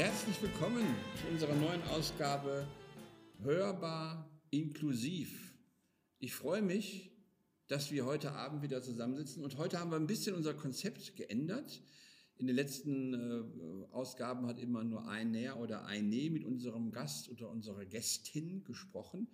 Herzlich 0.00 0.40
willkommen 0.40 0.96
zu 1.20 1.28
unserer 1.30 1.54
neuen 1.56 1.82
Ausgabe 1.88 2.66
Hörbar 3.42 4.30
inklusiv. 4.48 5.54
Ich 6.18 6.32
freue 6.32 6.62
mich, 6.62 7.12
dass 7.66 7.92
wir 7.92 8.06
heute 8.06 8.32
Abend 8.32 8.62
wieder 8.62 8.80
zusammensitzen 8.80 9.44
und 9.44 9.58
heute 9.58 9.78
haben 9.78 9.90
wir 9.90 9.98
ein 9.98 10.06
bisschen 10.06 10.34
unser 10.34 10.54
Konzept 10.54 11.16
geändert. 11.16 11.82
In 12.36 12.46
den 12.46 12.56
letzten 12.56 13.12
äh, 13.12 13.92
Ausgaben 13.92 14.46
hat 14.46 14.58
immer 14.58 14.84
nur 14.84 15.06
ein 15.06 15.32
Näher 15.32 15.58
oder 15.58 15.84
ein 15.84 16.08
Nee 16.08 16.30
mit 16.30 16.46
unserem 16.46 16.92
Gast 16.92 17.28
oder 17.28 17.50
unserer 17.50 17.84
Gästin 17.84 18.64
gesprochen. 18.64 19.28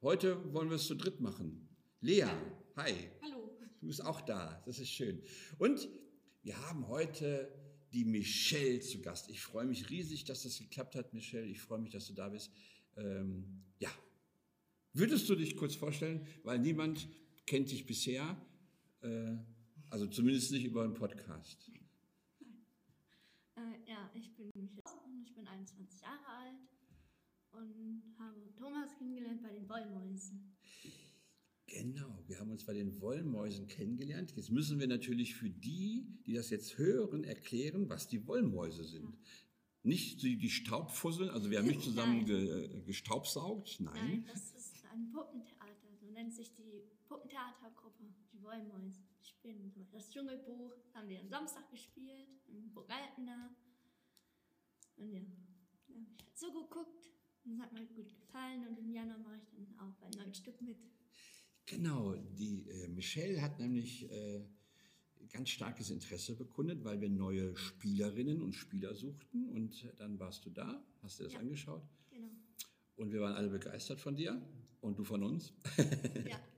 Heute 0.00 0.54
wollen 0.54 0.70
wir 0.70 0.76
es 0.76 0.86
zu 0.86 0.94
dritt 0.94 1.20
machen. 1.20 1.68
Lea, 2.00 2.28
hi. 2.76 2.94
Hallo. 3.20 3.58
Du 3.82 3.88
bist 3.88 4.02
auch 4.02 4.22
da, 4.22 4.62
das 4.64 4.78
ist 4.78 4.88
schön. 4.88 5.22
Und 5.58 5.86
wir 6.44 6.56
haben 6.66 6.88
heute 6.88 7.61
die 7.92 8.04
Michelle 8.04 8.80
zu 8.80 9.00
Gast. 9.00 9.28
Ich 9.28 9.40
freue 9.40 9.66
mich 9.66 9.90
riesig, 9.90 10.24
dass 10.24 10.42
das 10.42 10.58
geklappt 10.58 10.94
hat, 10.94 11.12
Michelle. 11.12 11.46
Ich 11.46 11.60
freue 11.60 11.78
mich, 11.78 11.90
dass 11.90 12.06
du 12.06 12.14
da 12.14 12.28
bist. 12.28 12.50
Ähm, 12.96 13.62
ja, 13.78 13.90
würdest 14.92 15.28
du 15.28 15.34
dich 15.34 15.56
kurz 15.56 15.74
vorstellen, 15.74 16.26
weil 16.42 16.58
niemand 16.58 17.08
kennt 17.46 17.70
dich 17.70 17.86
bisher, 17.86 18.36
äh, 19.02 19.36
also 19.90 20.06
zumindest 20.06 20.52
nicht 20.52 20.64
über 20.64 20.84
einen 20.84 20.94
Podcast. 20.94 21.70
Äh, 23.56 23.60
ja, 23.86 24.10
ich 24.14 24.34
bin 24.36 24.50
Michelle 24.54 25.00
und 25.04 25.22
ich 25.22 25.34
bin 25.34 25.46
21 25.46 26.00
Jahre 26.00 26.26
alt 26.26 26.58
und 27.52 28.02
habe 28.18 28.54
Thomas 28.56 28.96
kennengelernt 28.96 29.42
bei 29.42 29.52
den 29.52 29.68
Wollmäusen. 29.68 30.54
Genau, 31.72 32.22
wir 32.26 32.38
haben 32.38 32.50
uns 32.50 32.64
bei 32.64 32.74
den 32.74 33.00
Wollmäusen 33.00 33.66
kennengelernt. 33.66 34.34
Jetzt 34.36 34.50
müssen 34.50 34.78
wir 34.78 34.86
natürlich 34.86 35.34
für 35.34 35.48
die, 35.48 36.06
die 36.26 36.34
das 36.34 36.50
jetzt 36.50 36.76
hören, 36.76 37.24
erklären, 37.24 37.88
was 37.88 38.08
die 38.08 38.26
Wollmäuse 38.26 38.84
sind. 38.84 39.16
Nicht 39.82 40.22
die, 40.22 40.36
die 40.36 40.50
Staubfusseln, 40.50 41.30
also 41.30 41.50
wir 41.50 41.58
haben 41.58 41.66
nicht 41.66 41.80
zusammen 41.80 42.26
ge, 42.26 42.82
gestaubsaugt, 42.84 43.80
nein. 43.80 43.94
Nein, 43.94 44.24
das 44.26 44.52
ist 44.52 44.84
ein 44.92 45.10
Puppentheater, 45.12 45.96
so 45.98 46.10
nennt 46.10 46.34
sich 46.34 46.52
die 46.52 46.90
Puppentheatergruppe, 47.08 48.04
die 48.34 48.42
Wollmäuse. 48.42 49.00
Die 49.18 49.26
spielen 49.26 49.72
zum 49.72 49.82
Beispiel 49.82 49.98
das 49.98 50.10
Dschungelbuch, 50.10 50.76
haben 50.92 51.08
wir 51.08 51.20
am 51.20 51.28
Samstag 51.28 51.70
gespielt, 51.70 52.28
in 52.48 52.70
Burg 52.74 52.90
Altena. 52.90 53.56
Und 54.98 55.10
ja, 55.10 55.20
da 55.20 55.94
habe 55.94 56.04
ich 56.04 56.22
halt 56.22 56.36
so 56.36 56.52
geguckt 56.52 57.10
und 57.44 57.52
es 57.54 57.60
hat 57.60 57.72
mir 57.72 57.86
gut 57.86 58.14
gefallen 58.14 58.68
und 58.68 58.78
im 58.78 58.90
Januar 58.92 59.18
mache 59.18 59.38
ich 59.38 59.48
dann 59.48 59.66
auch 59.78 59.94
bei 59.94 60.10
neun 60.18 60.34
Stück 60.34 60.60
mit. 60.60 60.76
Genau, 61.66 62.14
die 62.38 62.68
äh, 62.68 62.88
Michelle 62.88 63.40
hat 63.40 63.58
nämlich 63.58 64.10
äh, 64.10 64.40
ganz 65.32 65.50
starkes 65.50 65.90
Interesse 65.90 66.34
bekundet, 66.34 66.84
weil 66.84 67.00
wir 67.00 67.08
neue 67.08 67.56
Spielerinnen 67.56 68.42
und 68.42 68.54
Spieler 68.54 68.94
suchten 68.94 69.48
und 69.50 69.84
äh, 69.84 69.92
dann 69.96 70.18
warst 70.18 70.44
du 70.44 70.50
da, 70.50 70.84
hast 71.02 71.20
dir 71.20 71.24
das 71.24 71.34
Ja. 71.34 71.38
angeschaut 71.40 71.82
Genau. 72.10 72.28
und 72.96 73.12
wir 73.12 73.20
waren 73.20 73.34
alle 73.34 73.48
begeistert 73.48 74.00
von 74.00 74.16
dir 74.16 74.40
und 74.80 74.98
du 74.98 75.04
von 75.04 75.22
uns. 75.22 75.52
Ja, 76.28 76.38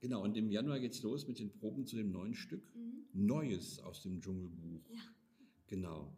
Genau, 0.00 0.22
und 0.22 0.36
im 0.36 0.50
Januar 0.50 0.78
geht's 0.78 1.02
los 1.02 1.26
mit 1.26 1.38
den 1.38 1.50
Proben 1.50 1.86
zu 1.86 1.96
dem 1.96 2.12
neuen 2.12 2.34
Stück. 2.34 2.62
Neues 3.14 3.80
aus 3.80 4.02
dem 4.02 4.20
Dschungelbuch. 4.20 4.84
ja, 4.90 5.00
Genau. 5.68 6.14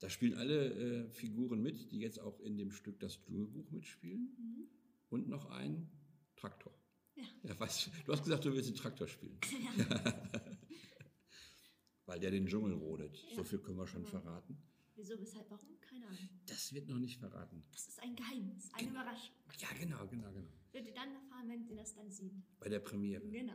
Da 0.00 0.10
spielen 0.10 0.34
alle 0.34 0.72
äh, 1.06 1.08
Figuren 1.10 1.62
mit, 1.62 1.92
die 1.92 2.00
jetzt 2.00 2.18
auch 2.20 2.40
in 2.40 2.58
dem 2.58 2.72
Stück 2.72 2.98
das 2.98 3.20
Dschungelbuch 3.20 3.70
mitspielen. 3.70 4.68
Und 5.08 5.28
noch 5.28 5.46
ein 5.50 5.88
Traktor. 6.36 6.74
Ja. 7.18 7.50
Ja, 7.50 7.60
was, 7.60 7.88
du 8.04 8.12
hast 8.12 8.24
gesagt, 8.24 8.44
du 8.44 8.52
willst 8.52 8.68
den 8.68 8.76
Traktor 8.76 9.08
spielen. 9.08 9.38
Weil 12.06 12.20
der 12.20 12.30
den 12.30 12.46
Dschungel 12.46 12.72
rodet. 12.74 13.16
So 13.34 13.42
Ja. 13.42 13.44
viel 13.44 13.58
können 13.58 13.78
wir 13.78 13.86
schon 13.86 14.04
verraten. 14.06 14.56
Wieso, 14.96 15.18
weshalb, 15.20 15.48
warum? 15.50 15.78
Keine 15.80 16.06
Ahnung. 16.06 16.28
Das 16.46 16.72
wird 16.72 16.88
noch 16.88 16.98
nicht 16.98 17.18
verraten. 17.18 17.62
Das 17.72 17.86
ist 17.88 18.00
ein 18.00 18.16
Geheimnis, 18.16 18.70
eine 18.74 18.88
Überraschung. 18.88 19.34
Ja, 19.58 19.68
genau, 19.78 20.06
genau, 20.06 20.32
genau. 20.32 20.48
Wird 20.72 20.86
ihr 20.86 20.94
dann 20.94 21.14
erfahren, 21.14 21.48
wenn 21.48 21.64
sie 21.64 21.74
das 21.76 21.94
dann 21.94 22.10
sieht. 22.10 22.32
Bei 22.58 22.68
der 22.68 22.80
Premiere. 22.80 23.26
Genau. 23.28 23.54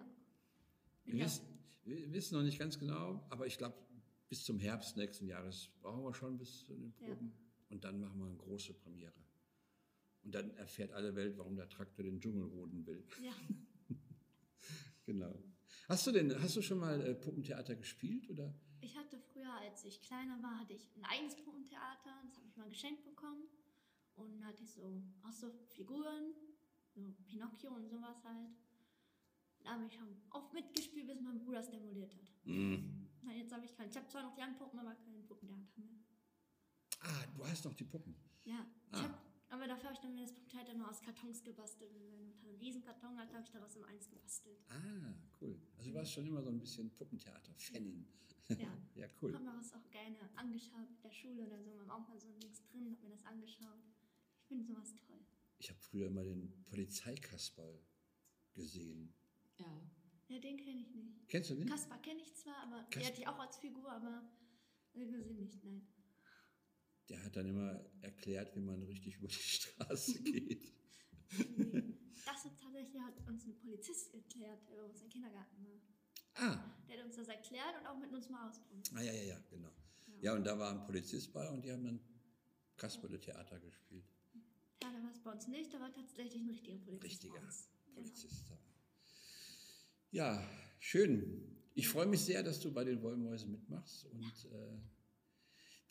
Wir, 1.06 1.16
Ja. 1.16 1.26
wissen, 1.26 1.46
wir 1.84 2.14
wissen 2.14 2.36
noch 2.38 2.44
nicht 2.44 2.60
ganz 2.60 2.80
genau, 2.80 3.26
aber 3.30 3.46
ich 3.46 3.58
glaube, 3.58 3.76
bis 4.30 4.44
zum 4.46 4.58
Herbst 4.60 4.96
nächsten 4.98 5.28
Jahres 5.28 5.70
brauchen 5.82 6.04
wir 6.04 6.14
schon 6.14 6.38
bis 6.38 6.60
zu 6.60 6.74
den 6.74 6.94
Ja. 7.00 7.08
Proben. 7.08 7.34
Und 7.70 7.84
dann 7.84 8.00
machen 8.00 8.20
wir 8.20 8.28
eine 8.28 8.38
große 8.38 8.74
Premiere. 8.74 9.14
Und 10.24 10.34
dann 10.34 10.52
erfährt 10.58 10.92
alle 10.94 11.16
Welt, 11.16 11.38
warum 11.38 11.56
der 11.56 11.68
Traktor 11.70 12.04
den 12.04 12.20
Dschungel 12.22 12.44
roden 12.44 12.86
will. 12.86 13.04
Ja, 13.22 13.34
Genau. 15.06 15.38
Hast 15.90 16.08
du 16.08 16.12
denn, 16.12 16.34
hast 16.42 16.56
du 16.56 16.62
schon 16.62 16.80
mal 16.80 17.00
äh, 17.02 17.14
Puppentheater 17.14 17.76
gespielt 17.76 18.30
oder? 18.30 18.54
ich 18.80 18.98
hatte 18.98 19.18
früher, 19.18 19.52
als 19.54 19.84
ich 19.86 20.02
kleiner 20.02 20.42
war, 20.44 20.60
hatte 20.60 20.74
ich 20.74 20.90
ein 20.98 21.04
eigenes 21.06 21.36
Puppentheater. 21.36 22.22
Das 22.28 22.38
habe 22.38 22.48
ich 22.48 22.58
mal 22.58 22.70
geschenkt 22.70 23.04
bekommen. 23.06 23.44
Und 24.16 24.40
da 24.40 24.46
hatte 24.48 24.64
ich 24.64 24.72
so 24.72 25.02
auch 25.24 25.32
so 25.32 25.52
Figuren, 25.70 26.34
so 26.94 27.02
Pinocchio 27.26 27.72
und 27.74 27.88
sowas 27.90 28.24
halt. 28.24 28.50
Da 29.64 29.72
habe 29.72 29.86
ich 29.86 29.94
schon 29.94 30.08
oft 30.32 30.54
mitgespielt, 30.54 31.08
bis 31.08 31.22
mein 31.22 31.40
Bruder 31.40 31.60
es 31.62 31.70
demoliert 31.70 32.14
hat. 32.14 32.32
Na, 32.46 33.34
jetzt 33.34 33.54
habe 33.54 33.66
ich 33.66 33.76
keinen. 33.76 33.90
Ich 33.90 33.96
habe 33.98 34.08
zwar 34.08 34.24
noch 34.24 34.36
die 34.36 34.42
Handpuppen, 34.42 34.80
aber 34.80 34.96
kein 34.96 35.26
Puppentheater 35.26 35.72
mehr. 35.78 35.88
Ah, 37.00 37.26
du 37.36 37.46
hast 37.46 37.64
noch 37.66 37.74
die 37.74 37.86
Puppen. 37.86 38.16
Ja, 38.46 38.66
ich 38.92 39.00
Ah. 39.00 39.20
Aber 39.54 39.68
dafür 39.68 39.86
habe 39.86 39.94
ich 39.94 40.00
dann 40.02 40.14
mir 40.16 40.22
das 40.22 40.34
Puppentheater 40.34 40.74
nur 40.74 40.90
aus 40.90 41.02
Kartons 41.02 41.44
gebastelt. 41.44 41.94
Wenn 41.94 42.06
meine 42.06 42.24
Mutter 42.24 42.48
einen 42.48 42.58
riesen 42.58 42.82
Karton 42.82 43.18
hat, 43.18 43.32
habe 43.34 43.44
ich 43.44 43.52
daraus 43.52 43.76
immer 43.76 43.88
eins 43.88 44.10
gebastelt. 44.10 44.58
Ah, 44.70 45.14
cool. 45.42 45.60
Also 45.78 45.90
du 45.90 45.96
warst 45.96 46.12
schon 46.14 46.26
immer 46.26 46.42
so 46.42 46.50
ein 46.50 46.60
bisschen 46.60 46.90
Puppentheater-Fanin. 46.92 48.06
Ja. 48.50 48.56
ja, 48.96 49.08
cool. 49.22 49.34
habe 49.34 49.44
mir 49.46 49.54
das 49.56 49.74
auch 49.74 49.90
gerne 49.92 50.18
angeschaut 50.36 50.90
mit 50.90 51.04
der 51.04 51.12
Schule 51.12 51.46
oder 51.46 51.62
so. 51.62 51.72
Wir 51.74 51.80
haben 51.82 51.92
auch 51.92 52.08
mal 52.10 52.20
so 52.20 52.28
nichts 52.42 52.62
drin, 52.66 52.86
habe 52.92 53.02
mir 53.08 53.10
das 53.12 53.26
angeschaut. 53.26 53.80
Ich 54.42 54.48
finde 54.48 54.66
sowas 54.66 54.96
toll. 55.08 55.20
Ich 55.60 55.70
habe 55.70 55.80
früher 55.80 56.08
immer 56.08 56.24
den 56.24 56.52
Polizeikasperl 56.66 57.80
gesehen. 58.54 59.14
Ja. 59.58 59.82
Ja, 60.30 60.40
den 60.40 60.58
kenne 60.58 60.82
ich 60.82 60.94
nicht. 60.94 61.28
Kennst 61.30 61.50
du 61.52 61.56
den? 61.56 61.68
Kaspar 61.68 62.02
kenne 62.02 62.22
ich 62.22 62.34
zwar, 62.34 62.58
aber 62.64 62.84
Kas- 62.90 63.02
die 63.04 63.08
hatte 63.08 63.22
ich 63.22 63.28
auch 63.28 63.40
als 63.40 63.58
Figur, 63.58 63.90
aber 63.92 64.24
irgendwie 64.94 65.34
nicht, 65.34 65.64
nein. 65.64 65.88
Der 67.10 67.24
hat 67.24 67.36
dann 67.36 67.48
immer 67.48 67.84
erklärt, 68.02 68.56
wie 68.56 68.62
man 68.62 68.82
richtig 68.84 69.18
über 69.18 69.28
die 69.28 69.34
Straße 69.36 70.22
geht. 70.24 70.72
Das 72.26 72.46
hat 72.46 72.60
tatsächlich 72.60 73.02
hat 73.02 73.28
uns 73.28 73.46
ein 73.46 73.56
Polizist 73.60 74.14
erklärt, 74.14 74.60
der 74.70 74.76
bei 74.78 74.84
uns 74.84 75.02
im 75.02 75.10
Kindergarten 75.10 75.64
war. 75.66 75.82
Ah, 76.36 76.76
Der 76.88 76.98
hat 77.00 77.06
uns 77.06 77.16
das 77.16 77.28
erklärt 77.28 77.76
und 77.80 77.86
auch 77.88 77.98
mit 77.98 78.12
uns 78.12 78.30
mal 78.30 78.48
ausprobiert. 78.50 78.90
ah 78.96 79.02
ja, 79.02 79.12
ja, 79.14 79.24
ja, 79.24 79.40
genau. 79.50 79.70
Ja, 80.22 80.34
und 80.34 80.44
da 80.46 80.58
war 80.58 80.72
ein 80.72 80.86
Polizist 80.86 81.34
bei 81.34 81.48
und 81.50 81.64
die 81.64 81.72
haben 81.72 81.84
dann 81.84 82.00
Kasperle-Theater 82.78 83.60
gespielt. 83.60 84.06
Ja, 84.82 84.92
da 84.92 85.04
war 85.04 85.12
es 85.12 85.20
bei 85.20 85.32
uns 85.32 85.48
nicht, 85.48 85.74
da 85.74 85.80
war 85.80 85.94
tatsächlich 85.94 86.42
ein 86.42 86.50
richtiger 86.50 86.78
Polizist. 86.78 87.04
Richtiger. 87.04 87.40
Genau. 87.40 87.54
Polizist. 87.94 88.50
da. 88.50 88.58
Ja, 90.12 90.50
schön. 90.80 91.58
Ich 91.76 91.88
freue 91.90 92.06
mich 92.06 92.22
sehr, 92.22 92.42
dass 92.44 92.60
du 92.60 92.72
bei 92.72 92.84
den 92.84 93.02
Wollmäusen 93.02 93.52
mitmachst 93.52 94.06
und 94.06 94.46
äh, 94.52 94.78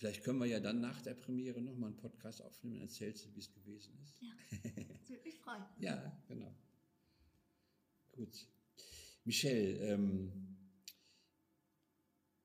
vielleicht 0.02 0.24
können 0.24 0.40
wir 0.40 0.46
ja 0.46 0.58
dann 0.58 0.80
nach 0.80 1.00
der 1.00 1.14
Premiere 1.14 1.62
nochmal 1.62 1.90
einen 1.90 1.96
Podcast 1.96 2.42
aufnehmen 2.42 2.74
und 2.74 2.82
erzählst 2.82 3.24
du, 3.24 3.32
wie 3.36 3.38
es 3.38 3.52
gewesen 3.52 3.96
ist. 4.02 4.20
Ja, 4.20 4.32
das 4.98 5.08
würde 5.08 5.22
mich 5.22 5.36
freuen. 5.36 5.62
Ja, 5.78 6.20
genau. 6.26 6.52
Gut. 8.10 8.48
Michelle, 9.22 9.76
ähm, 9.92 10.58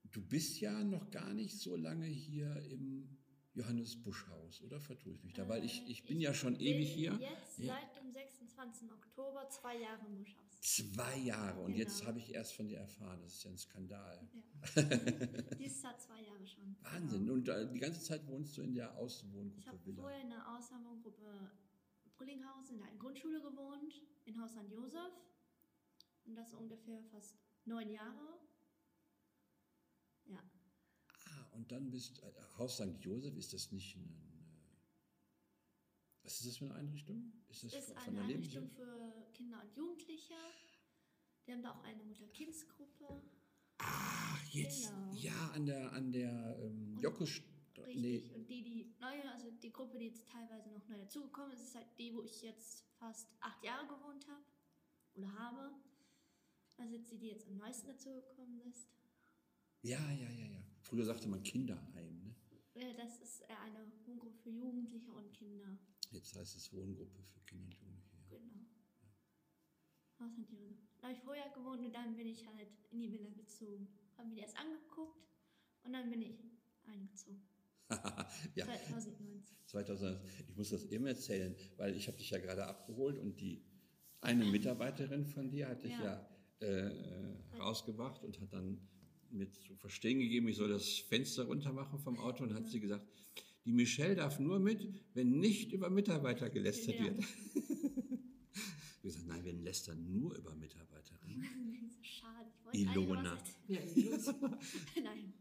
du 0.04 0.22
bist 0.22 0.60
ja 0.60 0.84
noch 0.84 1.10
gar 1.10 1.34
nicht 1.34 1.58
so 1.58 1.76
lange 1.76 2.06
hier 2.06 2.64
im 2.70 3.18
Johannes 3.58 3.96
Busch 4.04 4.28
Haus, 4.28 4.62
oder 4.62 4.80
vertue 4.80 5.14
ich 5.14 5.24
mich 5.24 5.34
da? 5.34 5.48
Weil 5.50 5.64
ich, 5.66 5.84
ich 5.90 6.06
bin 6.06 6.22
ja 6.22 6.34
schon 6.34 6.54
bin 6.58 6.68
ewig 6.68 6.94
hier. 6.94 7.14
Jetzt 7.20 7.58
Ja. 7.60 7.74
seit 7.74 7.96
dem 7.96 8.12
26. 8.12 8.92
Oktober 8.92 9.50
zwei 9.50 9.78
Jahre 9.80 10.06
im 10.06 10.16
Buschhaus. 10.18 10.62
Zwei 10.62 11.18
Jahre 11.18 11.60
und 11.62 11.68
Genau. 11.74 11.78
jetzt 11.80 12.06
habe 12.06 12.20
ich 12.20 12.34
erst 12.34 12.54
von 12.54 12.68
dir 12.68 12.78
erfahren. 12.80 13.20
Das 13.22 13.34
ist 13.34 13.44
ja 13.44 13.52
ein 13.52 13.58
Skandal. 13.58 14.30
Ja. 14.34 14.84
Dieses 15.60 15.82
Jahr 15.82 15.98
zwei 15.98 16.22
Jahre 16.22 16.46
schon. 16.46 16.76
Wahnsinn. 16.82 17.22
Genau. 17.26 17.34
Und 17.34 17.48
äh, 17.50 17.72
die 17.72 17.80
ganze 17.80 18.02
Zeit 18.02 18.26
wohnst 18.28 18.56
du 18.58 18.62
in 18.62 18.74
der 18.76 18.92
Ich 18.92 18.98
Außenwohngruppe 18.98 19.68
habe 19.68 19.86
Villa. 19.86 20.02
vorher 20.02 20.22
in 20.22 20.30
der 20.30 20.56
Außenwohngruppe 20.56 21.52
Brüllinghausen 22.18 22.78
in 22.78 22.84
der 22.84 22.96
Grundschule 22.98 23.42
gewohnt, 23.42 23.94
in 24.26 24.40
Haus 24.42 24.52
St. 24.52 24.70
Josef. 24.72 25.12
Und 26.26 26.36
das 26.36 26.54
ungefähr 26.54 27.02
fast 27.12 27.38
neun 27.66 27.90
Jahre. 27.90 28.40
Ja, 30.26 30.40
Ah, 31.30 31.46
und 31.58 31.72
dann 31.72 31.90
bist 31.90 32.22
äh, 32.24 32.32
Haus 32.58 32.76
St. 32.78 32.98
Josef, 33.02 33.36
ist 33.36 33.54
das 33.54 33.72
nicht 33.72 33.96
ein. 33.98 34.04
Äh, 34.06 34.28
was 36.24 36.40
ist 36.40 36.48
das 36.48 36.58
für 36.58 36.66
eine 36.66 36.76
Einrichtung? 36.76 37.34
Ist 37.50 37.64
das 37.64 37.74
ist 37.74 37.86
von- 37.88 37.98
von 37.98 38.18
eine 38.18 38.22
Einrichtung 38.34 38.70
für 38.70 39.28
Kinder 39.34 39.62
und 39.62 39.76
Jugendliche. 39.76 40.34
Die 41.46 41.54
haben 41.54 41.64
da 41.64 41.72
auch 41.72 41.84
eine 41.84 42.04
Mutter-Kinds-Gruppe. 42.04 43.22
Ach, 43.80 44.44
jetzt. 44.54 44.90
Genau. 44.90 45.14
Ja, 45.14 45.52
an 45.52 45.66
der, 45.66 45.92
an 45.94 46.12
der 46.12 46.58
ähm, 46.62 46.98
Jokusch. 47.00 47.44
Richtig. 47.78 47.96
Nee, 48.02 48.32
Und 48.36 48.50
die, 48.50 48.64
die 48.64 48.96
neue, 49.00 49.32
also 49.32 49.52
die 49.52 49.72
Gruppe, 49.72 50.00
die 50.00 50.06
jetzt 50.08 50.28
teilweise 50.28 50.72
noch 50.72 50.86
neu 50.90 50.98
dazugekommen 50.98 51.52
ist, 51.54 51.62
ist 51.62 51.76
halt 51.76 51.88
die, 52.00 52.14
wo 52.14 52.24
ich 52.24 52.42
jetzt 52.42 52.84
fast 52.98 53.28
acht 53.40 53.64
Jahre 53.64 53.88
gewohnt 53.88 54.28
habe 54.28 54.44
oder 55.14 55.32
habe. 55.38 55.72
Also 56.78 56.94
jetzt 56.96 57.12
die, 57.12 57.20
die 57.20 57.28
jetzt 57.28 57.48
am 57.48 57.58
neuesten 57.58 57.88
dazugekommen 57.88 58.60
ist. 58.62 58.90
ja, 59.84 60.00
ja, 60.12 60.30
ja, 60.30 60.46
ja. 60.48 60.64
Früher 60.88 61.04
sagte 61.04 61.28
man 61.28 61.44
Kinderheim, 61.44 62.18
ne? 62.24 62.36
Äh, 62.76 62.94
Das 62.96 63.18
ist 63.20 63.44
eine 63.50 63.86
Wohngruppe 64.06 64.38
für 64.42 64.50
Jugendliche 64.50 65.12
und 65.12 65.34
Kinder. 65.34 65.78
Jetzt 66.12 66.34
heißt 66.36 66.56
es 66.56 66.72
Wohngruppe 66.72 67.22
für 67.24 67.42
Kinder 67.42 67.76
und 67.82 68.06
Jugendliche. 68.30 68.36
Ja. 68.36 68.40
Genau. 70.20 70.32
Die? 70.50 70.78
Da 71.00 71.08
habe 71.08 71.14
ich 71.18 71.24
vorher 71.24 71.50
gewohnt 71.50 71.82
und 71.82 71.94
dann 71.94 72.16
bin 72.16 72.28
ich 72.28 72.46
halt 72.48 72.70
in 72.92 73.02
die 73.02 73.12
Villa 73.12 73.30
gezogen. 73.32 73.88
Habe 74.18 74.30
mir 74.30 74.36
die 74.36 74.42
erst 74.42 74.58
angeguckt 74.58 75.20
und 75.84 75.92
dann 75.94 76.10
bin 76.10 76.22
ich 76.22 76.40
eingezogen. 76.86 77.42
ja, 78.56 78.66
2019. 78.66 79.58
2000, 79.66 80.22
ich 80.50 80.56
muss 80.56 80.70
das 80.70 80.86
eben 80.86 81.06
erzählen, 81.06 81.56
weil 81.78 81.96
ich 81.96 82.08
habe 82.08 82.18
dich 82.18 82.30
ja 82.30 82.40
gerade 82.40 82.66
abgeholt 82.66 83.18
und 83.20 83.40
die 83.42 83.62
eine 84.22 84.46
Mitarbeiterin 84.46 85.26
von 85.26 85.50
dir 85.50 85.68
hatte 85.70 85.88
ich 85.88 85.94
ja, 86.00 86.28
Ja. 86.62 86.68
äh, 86.68 87.38
rausgebracht 87.60 88.24
und 88.24 88.40
hat 88.42 88.52
dann 88.54 88.80
mir 89.32 89.50
zu 89.52 89.76
verstehen 89.76 90.20
gegeben, 90.20 90.48
ich 90.48 90.58
soll 90.58 90.70
das 90.70 90.88
Fenster 91.00 91.46
runter 91.46 91.74
machen 91.74 92.00
vom 92.00 92.18
Auto 92.20 92.44
und 92.44 92.54
hat 92.54 92.68
sie 92.68 92.80
gesagt, 92.80 93.06
die 93.66 93.72
Michelle 93.74 94.16
darf 94.16 94.40
nur 94.40 94.60
mit, 94.60 94.88
wenn 95.14 95.40
nicht 95.40 95.72
über 95.74 95.90
Mitarbeiter 95.90 96.50
gelästert 96.50 96.96
Ja. 96.96 97.04
wird. 97.06 97.18
Habe 98.98 99.02
gesagt, 99.04 99.28
nein, 99.28 99.44
wir 99.44 99.54
lästern 99.54 100.12
nur 100.12 100.36
über 100.36 100.54
Mitarbeiterinnen. 100.56 101.44
schade. 102.02 102.50
Ich 102.54 102.66
wollte 102.66 102.78
Ilona. 102.78 103.38
Ja. 103.68 103.80
Nein. 105.04 105.34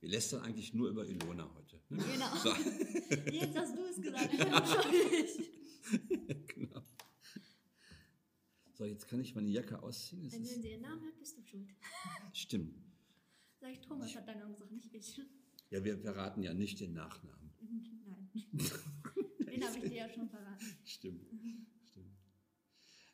Wir 0.00 0.08
lästern 0.10 0.42
eigentlich 0.42 0.74
nur 0.74 0.88
über 0.90 1.06
Ilona 1.06 1.48
heute. 1.54 1.80
Ne? 1.88 2.02
Genau. 2.12 2.36
So, 2.36 2.50
Jetzt 3.30 3.56
hast 3.56 3.76
du 3.76 3.82
es 3.84 4.00
gesagt. 4.02 4.32
Ich 4.32 4.38
bin 4.38 4.66
schuldig. 4.66 6.46
genau. 6.48 6.82
So, 8.74 8.84
jetzt 8.84 9.06
kann 9.08 9.20
ich 9.20 9.34
meine 9.34 9.48
Jacke 9.48 9.80
ausziehen. 9.82 10.24
Es 10.26 10.32
Wenn 10.32 10.44
sie 10.44 10.68
ihren 10.70 10.80
Namen 10.82 11.04
hat, 11.06 11.18
bist 11.18 11.38
du 11.38 11.42
schuld. 11.44 11.68
stimmt. 12.32 12.74
Sag 13.62 13.70
ich, 13.70 13.80
Thomas 13.80 14.12
hat 14.16 14.26
Namen 14.26 14.54
gesagt, 14.54 14.72
nicht 14.72 14.92
ich. 14.92 15.20
Ja, 15.70 15.84
wir 15.84 15.96
verraten 15.96 16.42
ja 16.42 16.52
nicht 16.52 16.80
den 16.80 16.94
Nachnamen. 16.94 17.52
Nein. 18.04 18.28
Den 19.46 19.64
habe 19.64 19.78
ich 19.78 19.84
dir 19.84 19.98
ja 19.98 20.08
schon 20.08 20.28
verraten. 20.28 20.66
Stimmt. 20.84 21.30
Stimmt. 21.84 22.18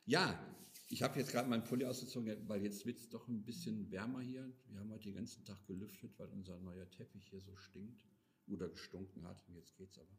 Ja, 0.06 0.42
ich 0.88 1.02
habe 1.02 1.18
jetzt 1.18 1.32
gerade 1.32 1.50
meinen 1.50 1.64
Pulli 1.64 1.84
ausgezogen, 1.84 2.48
weil 2.48 2.62
jetzt 2.62 2.86
wird 2.86 2.98
es 2.98 3.10
doch 3.10 3.28
ein 3.28 3.44
bisschen 3.44 3.90
wärmer 3.90 4.22
hier. 4.22 4.50
Wir 4.70 4.80
haben 4.80 4.90
heute 4.90 5.04
den 5.10 5.16
ganzen 5.16 5.44
Tag 5.44 5.66
gelüftet, 5.66 6.18
weil 6.18 6.28
unser 6.28 6.58
neuer 6.60 6.88
Teppich 6.88 7.26
hier 7.28 7.42
so 7.42 7.54
stinkt 7.54 8.06
oder 8.46 8.70
gestunken 8.70 9.26
hat. 9.26 9.46
Und 9.48 9.54
jetzt 9.56 9.76
geht's 9.76 9.98
aber. 9.98 10.18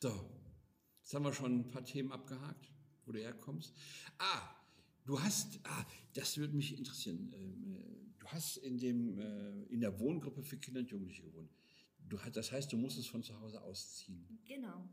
So, 0.00 0.30
jetzt 1.02 1.12
haben 1.12 1.24
wir 1.24 1.34
schon 1.34 1.60
ein 1.60 1.70
paar 1.70 1.84
Themen 1.84 2.10
abgehakt, 2.10 2.72
wo 3.04 3.12
du 3.12 3.20
herkommst. 3.20 3.76
Ah, 4.16 4.48
du 5.04 5.20
hast, 5.20 5.60
ah, 5.64 5.86
das 6.14 6.38
würde 6.38 6.56
mich 6.56 6.78
interessieren. 6.78 7.30
Ähm, 7.34 7.74
äh, 7.74 7.99
Du 8.20 8.26
hast 8.28 8.58
in, 8.58 8.78
dem, 8.78 9.18
äh, 9.18 9.62
in 9.72 9.80
der 9.80 9.98
Wohngruppe 9.98 10.42
für 10.42 10.58
Kinder 10.58 10.80
und 10.80 10.90
Jugendliche 10.90 11.22
gewohnt. 11.22 11.50
Du, 11.98 12.18
das 12.32 12.52
heißt, 12.52 12.70
du 12.72 12.76
musstest 12.76 13.08
von 13.08 13.22
zu 13.22 13.38
Hause 13.40 13.60
ausziehen. 13.62 14.38
Genau. 14.46 14.88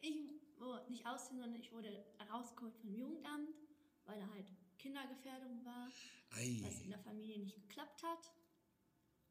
Ich 0.00 0.16
wurde 0.58 0.90
nicht 0.90 1.06
ausziehen, 1.06 1.40
sondern 1.40 1.60
ich 1.60 1.72
wurde 1.72 2.04
rausgeholt 2.30 2.74
vom 2.76 2.92
Jugendamt, 2.92 3.54
weil 4.04 4.18
da 4.18 4.28
halt 4.32 4.46
Kindergefährdung 4.78 5.64
war, 5.64 5.88
Ei. 6.30 6.60
was 6.62 6.82
in 6.82 6.90
der 6.90 6.98
Familie 6.98 7.38
nicht 7.38 7.54
geklappt 7.54 8.02
hat. 8.02 8.32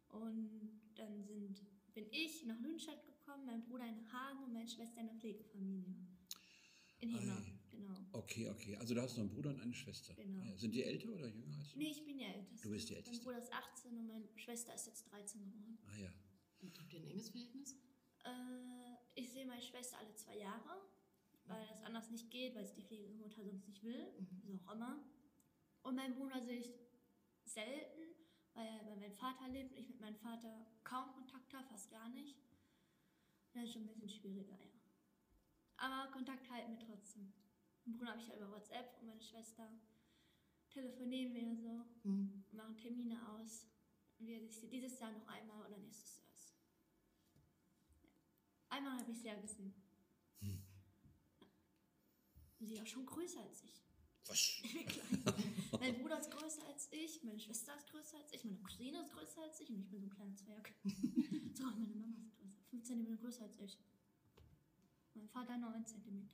Und 0.07 0.79
dann 0.95 1.21
sind, 1.23 1.61
bin 1.93 2.05
ich 2.11 2.45
nach 2.45 2.59
Lünstadt 2.61 3.05
gekommen, 3.05 3.45
mein 3.45 3.63
Bruder 3.63 3.85
in 3.85 4.11
Hagen 4.13 4.43
und 4.45 4.53
meine 4.53 4.67
Schwester 4.67 5.01
in 5.01 5.07
der 5.07 5.15
Pflegefamilie. 5.15 5.93
In 7.01 7.09
Hemau, 7.09 7.35
Ei. 7.35 7.53
genau. 7.69 7.95
Okay, 8.13 8.49
okay. 8.49 8.75
Also 8.77 8.93
du 8.93 9.01
hast 9.01 9.17
noch 9.17 9.23
einen 9.23 9.29
Bruder 9.33 9.49
und 9.49 9.59
eine 9.61 9.73
Schwester. 9.73 10.13
Genau. 10.13 10.41
Ah 10.41 10.45
ja. 10.45 10.57
Sind 10.57 10.73
die 10.73 10.83
älter 10.83 11.09
oder 11.09 11.27
jünger 11.27 11.57
als 11.57 11.71
du? 11.71 11.77
Nee, 11.77 11.91
ich 11.91 12.05
bin 12.05 12.17
die 12.17 12.23
Älteste. 12.23 12.63
Du 12.67 12.71
bist 12.71 12.89
die 12.89 12.93
Mein 12.93 13.03
Älteste. 13.03 13.23
Bruder 13.23 13.37
ist 13.39 13.51
18 13.53 13.97
und 13.97 14.07
meine 14.07 14.27
Schwester 14.35 14.73
ist 14.75 14.87
jetzt 14.87 15.11
13 15.11 15.41
geworden. 15.43 15.77
Ah 15.87 15.97
ja. 15.97 16.13
Und 16.61 16.79
habt 16.79 16.93
ihr 16.93 16.99
ein 16.99 17.07
enges 17.07 17.29
Verhältnis? 17.29 17.75
Äh, 18.23 18.95
ich 19.15 19.31
sehe 19.31 19.45
meine 19.45 19.61
Schwester 19.61 19.97
alle 19.97 20.13
zwei 20.15 20.37
Jahre, 20.37 20.81
weil 21.45 21.65
das 21.67 21.81
anders 21.83 22.09
nicht 22.11 22.29
geht, 22.29 22.55
weil 22.55 22.65
sie 22.65 22.75
die 22.75 22.83
Pflegemutter 22.83 23.43
sonst 23.43 23.67
nicht 23.67 23.83
will, 23.83 24.13
wieso 24.43 24.53
auch 24.67 24.73
immer. 24.75 25.03
Und 25.81 25.95
meinen 25.95 26.13
Bruder 26.13 26.39
sehe 26.41 26.59
ich 26.59 26.71
selten, 27.45 28.01
weil 28.53 28.67
er 28.67 28.83
bei 28.83 28.95
meinem 28.95 29.13
Vater 29.13 29.47
lebt 29.49 29.71
und 29.71 29.79
ich 29.79 29.89
mit 29.89 29.99
meinem 29.99 30.15
Vater 30.17 30.67
kaum 30.83 31.11
Kontakt 31.13 31.51
habe, 31.53 31.67
fast 31.67 31.89
gar 31.89 32.09
nicht. 32.09 32.37
Das 33.53 33.63
ist 33.63 33.73
schon 33.73 33.81
ein 33.81 33.87
bisschen 33.87 34.09
schwieriger, 34.09 34.57
ja. 34.59 34.70
Aber 35.81 36.11
Kontakt 36.11 36.47
halten 36.51 36.77
wir 36.77 36.85
trotzdem. 36.85 37.33
Meinen 37.85 37.97
Bruder 37.97 38.11
habe 38.11 38.21
ich 38.21 38.27
ja 38.27 38.35
über 38.35 38.51
WhatsApp 38.51 38.97
und 39.01 39.07
meine 39.07 39.21
Schwester 39.21 39.67
telefonieren 40.69 41.33
wir 41.33 41.55
so 41.55 41.85
Hm. 42.03 42.43
machen 42.51 42.77
Termine 42.77 43.17
aus. 43.29 43.65
Wir 44.19 44.43
ich 44.43 44.55
sie 44.55 44.69
dieses 44.69 44.99
Jahr 44.99 45.11
noch 45.11 45.27
einmal 45.27 45.65
oder 45.65 45.77
nächstes 45.79 46.17
Jahr. 46.17 46.27
ist. 46.31 46.53
Einmal 48.69 48.99
habe 48.99 49.11
ich 49.11 49.17
sie 49.17 49.27
ja 49.27 49.39
gesehen. 49.41 49.73
Und 52.59 52.67
Sie 52.67 52.75
ist 52.75 52.81
auch 52.81 52.85
schon 52.87 53.05
größer 53.07 53.41
als 53.41 53.63
ich. 53.63 53.81
Was? 54.27 54.61
Mein 55.79 55.97
Bruder 55.99 56.19
ist 56.19 56.29
größer 56.29 56.63
als 56.67 56.89
ich, 56.91 57.23
meine 57.23 57.39
Schwester 57.39 57.75
ist 57.75 57.89
größer 57.89 58.17
als 58.17 58.31
ich, 58.33 58.45
meine 58.45 58.59
Cousine 58.61 59.01
ist 59.01 59.11
größer 59.11 59.41
als 59.41 59.59
ich 59.59 59.69
und 59.71 59.79
ich 59.79 59.89
bin 59.89 59.99
so 59.99 60.05
ein 60.05 60.11
kleiner 60.11 60.35
Zwerg. 60.35 60.71
Sogar 61.55 61.75
meine 61.75 61.95
Mama 61.95 62.19
ist 62.21 62.37
größer. 62.37 62.59
5 62.69 62.83
cm 62.83 63.17
größer 63.17 63.43
als 63.45 63.57
ich. 63.59 63.79
Mein 65.13 65.27
Vater 65.27 65.57
9 65.57 65.85
cm. 65.85 66.29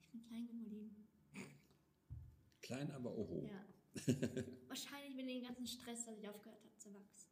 Ich 0.00 0.10
bin 0.10 0.22
klein 0.22 0.46
geblieben. 0.46 1.08
Klein, 2.60 2.90
aber 2.90 3.16
oho. 3.16 3.48
Ja. 3.48 3.64
Wahrscheinlich 4.68 5.16
wegen 5.16 5.28
dem 5.28 5.42
ganzen 5.42 5.66
Stress, 5.66 6.06
dass 6.06 6.18
ich 6.18 6.28
aufgehört 6.28 6.62
habe 6.62 6.76
zu 6.76 6.94
wachsen. 6.94 7.30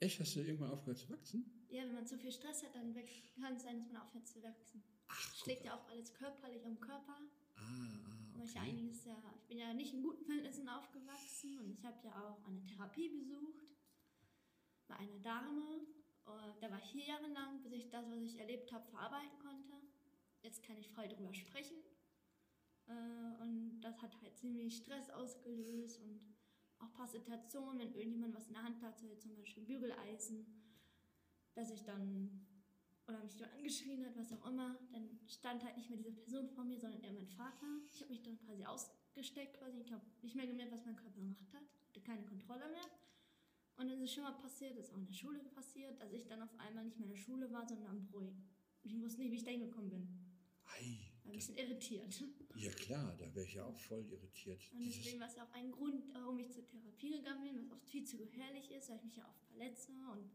Echt? 0.00 0.20
Hast 0.20 0.36
du 0.36 0.40
irgendwann 0.40 0.70
aufgehört 0.70 0.98
zu 0.98 1.08
wachsen? 1.10 1.66
Ja, 1.68 1.82
wenn 1.82 1.94
man 1.94 2.06
zu 2.06 2.18
viel 2.18 2.32
Stress 2.32 2.62
hat, 2.62 2.74
dann 2.74 2.94
kann 2.94 3.56
es 3.56 3.62
sein, 3.62 3.78
dass 3.78 3.90
man 3.90 4.02
aufhört 4.02 4.26
zu 4.26 4.42
wachsen. 4.42 4.82
Ach, 5.08 5.34
Schlägt 5.36 5.64
ja 5.64 5.74
auch 5.74 5.88
alles 5.88 6.12
körperlich 6.14 6.64
am 6.64 6.78
Körper. 6.80 7.18
Ah, 7.56 7.60
ah, 7.60 8.42
ich 8.42 8.50
okay. 8.50 8.70
einiges 8.70 9.04
ja, 9.04 9.16
ich 9.36 9.46
bin 9.48 9.58
ja 9.58 9.74
nicht 9.74 9.92
in 9.92 10.02
guten 10.02 10.24
Verhältnissen 10.24 10.68
aufgewachsen 10.68 11.58
und 11.58 11.70
ich 11.70 11.84
habe 11.84 11.98
ja 12.04 12.12
auch 12.22 12.44
eine 12.46 12.64
Therapie 12.66 13.08
besucht 13.08 13.66
bei 14.86 14.96
einer 14.96 15.18
Dame. 15.18 15.86
Und 16.28 16.62
da 16.62 16.70
war 16.70 16.78
ich 16.78 16.90
vier 16.90 17.06
Jahre 17.06 17.28
lang, 17.28 17.62
bis 17.62 17.72
ich 17.72 17.88
das, 17.88 18.08
was 18.10 18.20
ich 18.20 18.38
erlebt 18.38 18.72
habe, 18.72 18.86
verarbeiten 18.90 19.38
konnte. 19.38 19.72
Jetzt 20.42 20.62
kann 20.62 20.76
ich 20.76 20.88
frei 20.90 21.08
drüber 21.08 21.34
sprechen. 21.34 21.76
Äh, 22.86 23.42
Und 23.42 23.80
das 23.80 24.00
hat 24.02 24.20
halt 24.20 24.36
ziemlich 24.36 24.76
Stress 24.76 25.10
ausgelöst 25.10 26.00
und 26.02 26.20
auch 26.78 26.86
ein 26.86 26.92
paar 26.92 27.08
Situationen, 27.08 27.78
wenn 27.78 27.94
irgendjemand 27.94 28.34
was 28.34 28.46
in 28.46 28.54
der 28.54 28.62
Hand 28.62 28.80
hatte, 28.82 29.18
zum 29.18 29.34
Beispiel 29.36 29.64
Bügeleisen, 29.64 30.46
dass 31.54 31.70
ich 31.70 31.82
dann 31.84 32.46
oder 33.08 33.20
mich 33.20 33.34
jemand 33.34 33.54
angeschrien 33.54 34.06
hat, 34.06 34.16
was 34.16 34.32
auch 34.32 34.46
immer, 34.46 34.78
dann 34.92 35.18
stand 35.26 35.64
halt 35.64 35.76
nicht 35.78 35.88
mehr 35.88 35.98
diese 35.98 36.12
Person 36.12 36.46
vor 36.50 36.64
mir, 36.64 36.78
sondern 36.78 37.02
eher 37.02 37.12
mein 37.14 37.26
Vater. 37.26 37.66
Ich 37.90 38.02
habe 38.02 38.10
mich 38.10 38.22
dann 38.22 38.38
quasi 38.38 38.64
ausgesteckt, 38.66 39.56
quasi. 39.58 39.80
Ich 39.80 39.90
habe 39.90 40.04
nicht 40.20 40.36
mehr 40.36 40.46
gemerkt, 40.46 40.72
was 40.72 40.84
mein 40.84 40.96
Körper 40.96 41.16
gemacht 41.16 41.52
hat, 41.54 41.62
hatte 41.88 42.02
keine 42.02 42.24
Kontrolle 42.26 42.68
mehr. 42.68 42.84
Und 43.78 43.88
dann 43.88 43.96
ist 43.98 44.10
es 44.10 44.14
schon 44.14 44.24
mal 44.24 44.32
passiert, 44.32 44.76
das 44.76 44.86
ist 44.86 44.92
auch 44.92 44.98
in 44.98 45.06
der 45.06 45.12
Schule 45.12 45.38
passiert, 45.54 46.00
dass 46.00 46.12
ich 46.12 46.26
dann 46.26 46.42
auf 46.42 46.52
einmal 46.58 46.84
nicht 46.84 46.98
mehr 46.98 47.06
in 47.06 47.14
der 47.14 47.20
Schule 47.20 47.50
war, 47.52 47.66
sondern 47.66 47.86
am 47.88 48.04
Bräu. 48.06 48.26
Und 48.28 48.90
ich 48.92 49.00
wusste 49.00 49.20
nicht, 49.20 49.30
wie 49.30 49.36
ich 49.36 49.44
da 49.44 49.50
hingekommen 49.52 49.90
bin. 49.90 50.08
Ei, 50.64 50.98
ein 51.24 51.32
das, 51.32 51.34
bisschen 51.46 51.56
irritiert. 51.56 52.24
ja 52.56 52.70
klar, 52.72 53.16
da 53.16 53.32
wäre 53.34 53.46
ich 53.46 53.54
ja 53.54 53.64
auch 53.64 53.78
voll 53.78 54.04
irritiert. 54.10 54.60
Und 54.72 54.80
Dieses, 54.80 54.96
deswegen 55.02 55.20
war 55.20 55.28
es 55.28 55.38
auch 55.38 55.50
ein 55.52 55.70
Grund, 55.70 56.04
warum 56.12 56.38
ich 56.38 56.50
zur 56.50 56.66
Therapie 56.66 57.18
gegangen 57.18 57.44
bin, 57.44 57.56
was 57.62 57.70
oft 57.70 57.86
viel 57.88 58.04
zu 58.04 58.16
gefährlich 58.18 58.70
ist, 58.72 58.88
weil 58.90 58.96
ich 58.96 59.04
mich 59.04 59.16
ja 59.16 59.28
oft 59.28 59.44
verletze 59.46 59.92
und 60.12 60.30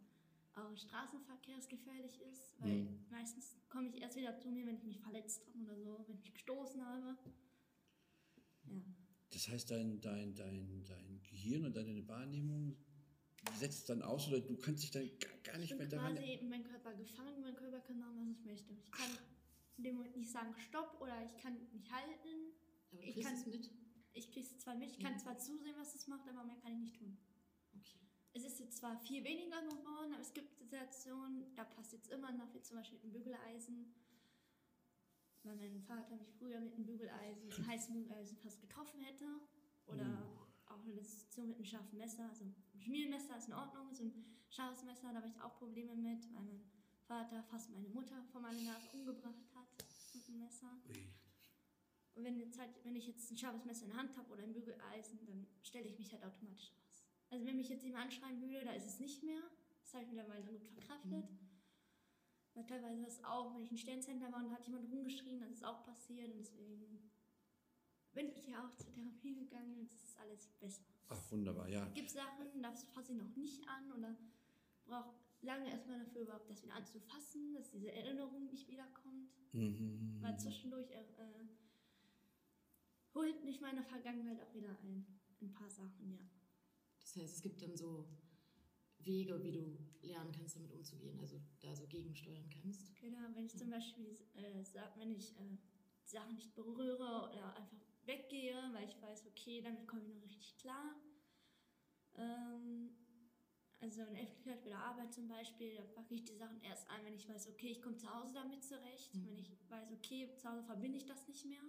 auch 0.55 0.69
im 0.69 0.77
Straßenverkehr 0.77 1.57
es 1.57 1.67
gefährlich 1.67 2.21
ist, 2.21 2.55
weil 2.59 2.83
Mhm. 2.83 3.05
meistens 3.09 3.57
komme 3.69 3.89
ich 3.89 4.01
erst 4.01 4.15
wieder 4.15 4.37
zu 4.37 4.49
mir, 4.51 4.65
wenn 4.65 4.75
ich 4.77 4.83
mich 4.83 4.99
verletzt 4.99 5.45
habe 5.47 5.63
oder 5.65 5.77
so, 5.77 6.05
wenn 6.07 6.15
ich 6.15 6.21
mich 6.21 6.33
gestoßen 6.33 6.85
habe. 6.85 7.17
Ja. 8.67 8.81
das 9.31 9.47
heißt, 9.49 9.71
dein, 9.71 9.99
dein, 9.99 10.35
dein, 10.35 10.83
dein 10.85 11.21
Gehirn 11.23 11.65
und 11.65 11.75
deine 11.75 12.07
Wahrnehmung 12.07 12.77
setzt 13.59 13.89
dann 13.89 14.01
aus 14.01 14.27
oder 14.27 14.39
du 14.39 14.55
kannst 14.57 14.83
dich 14.83 14.91
dann 14.91 15.09
gar, 15.19 15.31
gar 15.43 15.55
Ich 15.55 15.61
nicht 15.61 15.77
mehr 15.77 15.87
bin 15.87 15.89
daran... 15.99 16.15
quasi 16.15 16.33
in 16.33 16.49
meinem 16.49 16.63
Körper 16.63 16.93
gefangen, 16.93 17.41
mein 17.41 17.55
Körper 17.55 17.79
kann 17.81 17.99
machen, 17.99 18.17
was 18.19 18.29
ich 18.39 18.45
möchte. 18.45 18.73
Ich 18.73 18.91
kann 18.91 19.09
in 19.77 19.83
dem 19.83 19.95
Moment 19.95 20.15
nicht 20.17 20.31
sagen 20.31 20.53
Stopp 20.57 20.99
oder 21.01 21.23
ich 21.25 21.35
kann 21.41 21.53
mich 21.73 21.91
halten. 21.91 22.53
Aber 22.91 23.01
du 23.01 23.07
Ich 23.07 23.13
kriegst 23.15 23.29
kann- 23.29 23.39
es 23.39 23.45
mit? 23.45 23.69
Ich 24.15 24.31
kriege 24.31 24.45
es 24.45 24.59
zwar 24.59 24.75
mit, 24.75 24.91
ich 24.91 24.99
kann 24.99 25.13
Mhm. 25.13 25.19
zwar 25.19 25.37
zusehen, 25.39 25.73
was 25.77 25.95
es 25.95 26.07
macht, 26.07 26.27
aber 26.29 26.43
mehr 26.43 26.57
kann 26.57 26.73
ich 26.73 26.79
nicht 26.79 26.95
tun. 26.97 27.17
Okay. 27.75 27.99
Es 28.33 28.43
ist 28.43 28.59
jetzt 28.59 28.77
zwar 28.77 28.97
viel 28.99 29.23
weniger 29.23 29.61
geworden, 29.63 30.13
aber 30.13 30.21
es 30.21 30.33
gibt 30.33 30.55
Situationen, 30.57 31.55
da 31.55 31.63
passt 31.63 31.93
jetzt 31.93 32.11
immer 32.11 32.31
noch, 32.31 32.53
wie 32.53 32.61
zum 32.61 32.77
Beispiel 32.77 32.97
mit 32.99 33.03
dem 33.05 33.11
Bügeleisen. 33.13 33.93
Weil 35.43 35.55
mein 35.57 35.81
Vater 35.81 36.15
mich 36.15 36.31
früher 36.39 36.59
mit 36.61 36.73
einem 36.73 36.85
Bügeleisen, 36.85 37.51
einem 37.51 37.67
heißen 37.67 37.93
Bügeleisen 37.93 38.37
fast 38.37 38.61
getroffen 38.61 39.01
hätte. 39.01 39.25
Auch 40.93 40.97
eine 40.97 41.05
Situation 41.05 41.47
mit 41.47 41.55
einem 41.55 41.65
scharfen 41.65 41.97
Messer. 41.97 42.29
Also 42.29 42.45
ein 42.45 42.81
Schmiermesser 42.81 43.37
ist 43.37 43.47
in 43.47 43.53
Ordnung, 43.53 43.93
so 43.93 44.03
ein 44.03 44.13
scharfes 44.49 44.83
Messer, 44.83 45.09
da 45.09 45.15
habe 45.15 45.27
ich 45.27 45.41
auch 45.41 45.57
Probleme 45.57 45.95
mit, 45.95 46.23
weil 46.33 46.43
mein 46.43 46.61
Vater 47.07 47.41
fast 47.43 47.71
meine 47.71 47.87
Mutter 47.89 48.21
vor 48.31 48.41
meiner 48.41 48.61
Nase 48.61 48.89
umgebracht 48.93 49.49
hat 49.55 49.85
mit 50.13 50.27
einem 50.27 50.39
Messer. 50.41 50.69
Und 52.15 52.23
wenn, 52.23 52.37
jetzt 52.37 52.59
halt, 52.59 52.69
wenn 52.83 52.95
ich 52.95 53.07
jetzt 53.07 53.31
ein 53.31 53.37
scharfes 53.37 53.65
Messer 53.65 53.85
in 53.85 53.91
der 53.91 53.97
Hand 53.97 54.15
habe 54.15 54.31
oder 54.31 54.43
ein 54.43 54.53
Bügeleisen, 54.53 55.25
dann 55.25 55.47
stelle 55.63 55.85
ich 55.85 55.97
mich 55.97 56.11
halt 56.11 56.23
automatisch 56.23 56.71
aus. 56.85 57.03
Also 57.31 57.45
wenn 57.45 57.57
mich 57.57 57.69
jetzt 57.69 57.83
jemand 57.83 58.05
anschreien 58.05 58.39
würde, 58.39 58.63
da 58.63 58.73
ist 58.73 58.85
es 58.85 58.99
nicht 58.99 59.23
mehr. 59.23 59.41
Das 59.81 59.95
habe 59.95 60.03
ich 60.03 60.11
mittlerweile 60.11 60.43
gut 60.43 60.61
verkraftet. 60.61 61.25
Weil 62.53 62.67
teilweise 62.67 63.01
war 63.01 63.07
es 63.07 63.23
auch, 63.23 63.55
wenn 63.55 63.63
ich 63.63 63.71
im 63.71 63.77
Sterncenter 63.77 64.31
war 64.31 64.43
und 64.43 64.49
da 64.49 64.55
hat 64.55 64.67
jemand 64.67 64.91
rumgeschrien, 64.91 65.39
das 65.39 65.49
ist 65.49 65.65
auch 65.65 65.83
passiert 65.83 66.31
und 66.31 66.37
deswegen 66.37 67.09
bin 68.13 68.29
ich 68.35 68.47
ja 68.47 68.65
auch 68.65 68.75
zur 68.75 68.91
Therapie 68.91 69.35
gegangen 69.35 69.77
und 69.79 69.91
es 69.91 70.03
ist 70.03 70.19
alles 70.19 70.47
besser. 70.59 70.83
Ach, 71.09 71.31
wunderbar, 71.31 71.67
ja. 71.67 71.85
Es 71.87 71.93
gibt 71.93 72.09
Sachen, 72.09 72.61
das 72.61 72.83
fasse 72.85 73.13
ich 73.13 73.19
noch 73.19 73.35
nicht 73.35 73.67
an 73.67 73.91
oder 73.91 74.15
brauche 74.85 75.13
lange 75.41 75.69
erstmal 75.69 75.99
dafür 75.99 76.21
überhaupt 76.21 76.49
das 76.49 76.63
wieder 76.63 76.75
anzufassen, 76.75 77.53
dass 77.53 77.69
diese 77.69 77.91
Erinnerung 77.91 78.49
nicht 78.49 78.67
wiederkommt. 78.69 79.29
Mhm. 79.51 80.17
Weil 80.21 80.39
zwischendurch 80.39 80.89
äh, 80.91 81.03
holt 83.13 83.43
mich 83.43 83.61
meine 83.61 83.83
Vergangenheit 83.83 84.41
auch 84.41 84.53
wieder 84.53 84.77
ein. 84.83 85.05
Ein 85.41 85.51
paar 85.51 85.69
Sachen, 85.69 86.09
ja. 86.09 86.19
Das 87.01 87.17
heißt, 87.17 87.35
es 87.35 87.41
gibt 87.41 87.61
dann 87.61 87.75
so 87.75 88.07
Wege, 88.99 89.43
wie 89.43 89.51
du 89.51 89.77
lernen 90.01 90.31
kannst, 90.31 90.55
damit 90.55 90.71
umzugehen, 90.71 91.19
also 91.19 91.41
da 91.59 91.75
so 91.75 91.85
gegensteuern 91.87 92.49
kannst. 92.49 92.95
Genau, 92.95 93.19
wenn 93.33 93.45
ich 93.45 93.57
zum 93.57 93.69
Beispiel 93.69 94.17
äh, 94.35 94.63
sag, 94.63 94.97
wenn 94.97 95.11
ich 95.11 95.35
äh, 95.37 95.57
Sachen 96.05 96.35
nicht 96.35 96.55
berühre 96.55 97.29
oder 97.29 97.55
einfach 97.57 97.81
weggehe, 98.05 98.57
weil 98.73 98.87
ich 98.87 99.01
weiß, 99.01 99.25
okay, 99.27 99.61
damit 99.61 99.87
komme 99.87 100.01
ich 100.03 100.09
noch 100.09 100.23
richtig 100.23 100.57
klar. 100.57 100.95
Ähm, 102.15 102.95
also 103.79 104.01
in 104.03 104.15
Öffentlichkeit 104.15 104.63
bei 104.63 104.69
der 104.69 104.79
Arbeit 104.79 105.13
zum 105.13 105.27
Beispiel, 105.27 105.75
da 105.75 105.83
packe 105.83 106.15
ich 106.15 106.23
die 106.23 106.35
Sachen 106.35 106.61
erst 106.61 106.89
ein, 106.89 107.03
wenn 107.05 107.15
ich 107.15 107.27
weiß, 107.27 107.49
okay, 107.49 107.71
ich 107.71 107.81
komme 107.81 107.97
zu 107.97 108.13
Hause 108.13 108.33
damit 108.33 108.63
zurecht. 108.63 109.13
Mhm. 109.13 109.27
Wenn 109.27 109.39
ich 109.39 109.51
weiß, 109.69 109.91
okay, 109.91 110.33
zu 110.37 110.49
Hause 110.49 110.63
verbinde 110.63 110.97
ich 110.97 111.05
das 111.05 111.27
nicht 111.27 111.45
mehr. 111.45 111.63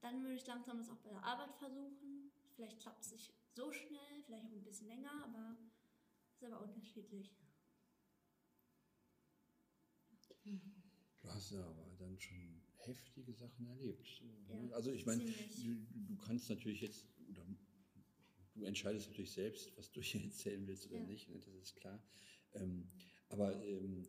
Dann 0.00 0.22
würde 0.22 0.36
ich 0.36 0.46
langsam 0.46 0.78
das 0.78 0.88
auch 0.88 0.98
bei 0.98 1.10
der 1.10 1.24
Arbeit 1.24 1.54
versuchen. 1.56 2.30
Vielleicht 2.54 2.80
klappt 2.80 3.04
es 3.04 3.12
nicht 3.12 3.34
so 3.54 3.72
schnell, 3.72 4.22
vielleicht 4.24 4.46
auch 4.46 4.52
ein 4.52 4.64
bisschen 4.64 4.88
länger, 4.88 5.24
aber 5.24 5.56
ist 6.32 6.44
aber 6.44 6.62
unterschiedlich. 6.62 7.36
Du 11.20 11.28
hast 11.28 11.50
ja 11.50 11.66
aber 11.66 11.90
dann 11.98 12.18
schon 12.18 12.57
heftige 12.94 13.32
Sachen 13.32 13.66
erlebt. 13.66 14.06
So, 14.18 14.24
Ja, 14.52 14.60
ne? 14.60 14.74
also 14.74 14.90
ich 14.92 15.06
meine, 15.06 15.22
du, 15.24 15.86
du 16.06 16.16
kannst 16.16 16.48
natürlich 16.48 16.80
jetzt, 16.80 17.06
oder 17.30 17.46
du 18.54 18.64
entscheidest 18.64 19.08
natürlich 19.08 19.32
selbst, 19.32 19.76
was 19.76 19.90
du 19.92 20.00
hier 20.02 20.22
erzählen 20.24 20.66
willst 20.66 20.86
oder 20.86 20.98
Ja. 20.98 21.06
nicht, 21.06 21.28
ne? 21.28 21.38
das 21.38 21.54
ist 21.54 21.76
klar. 21.76 22.02
Ähm, 22.54 22.88
aber 23.28 23.62
ähm, 23.64 24.06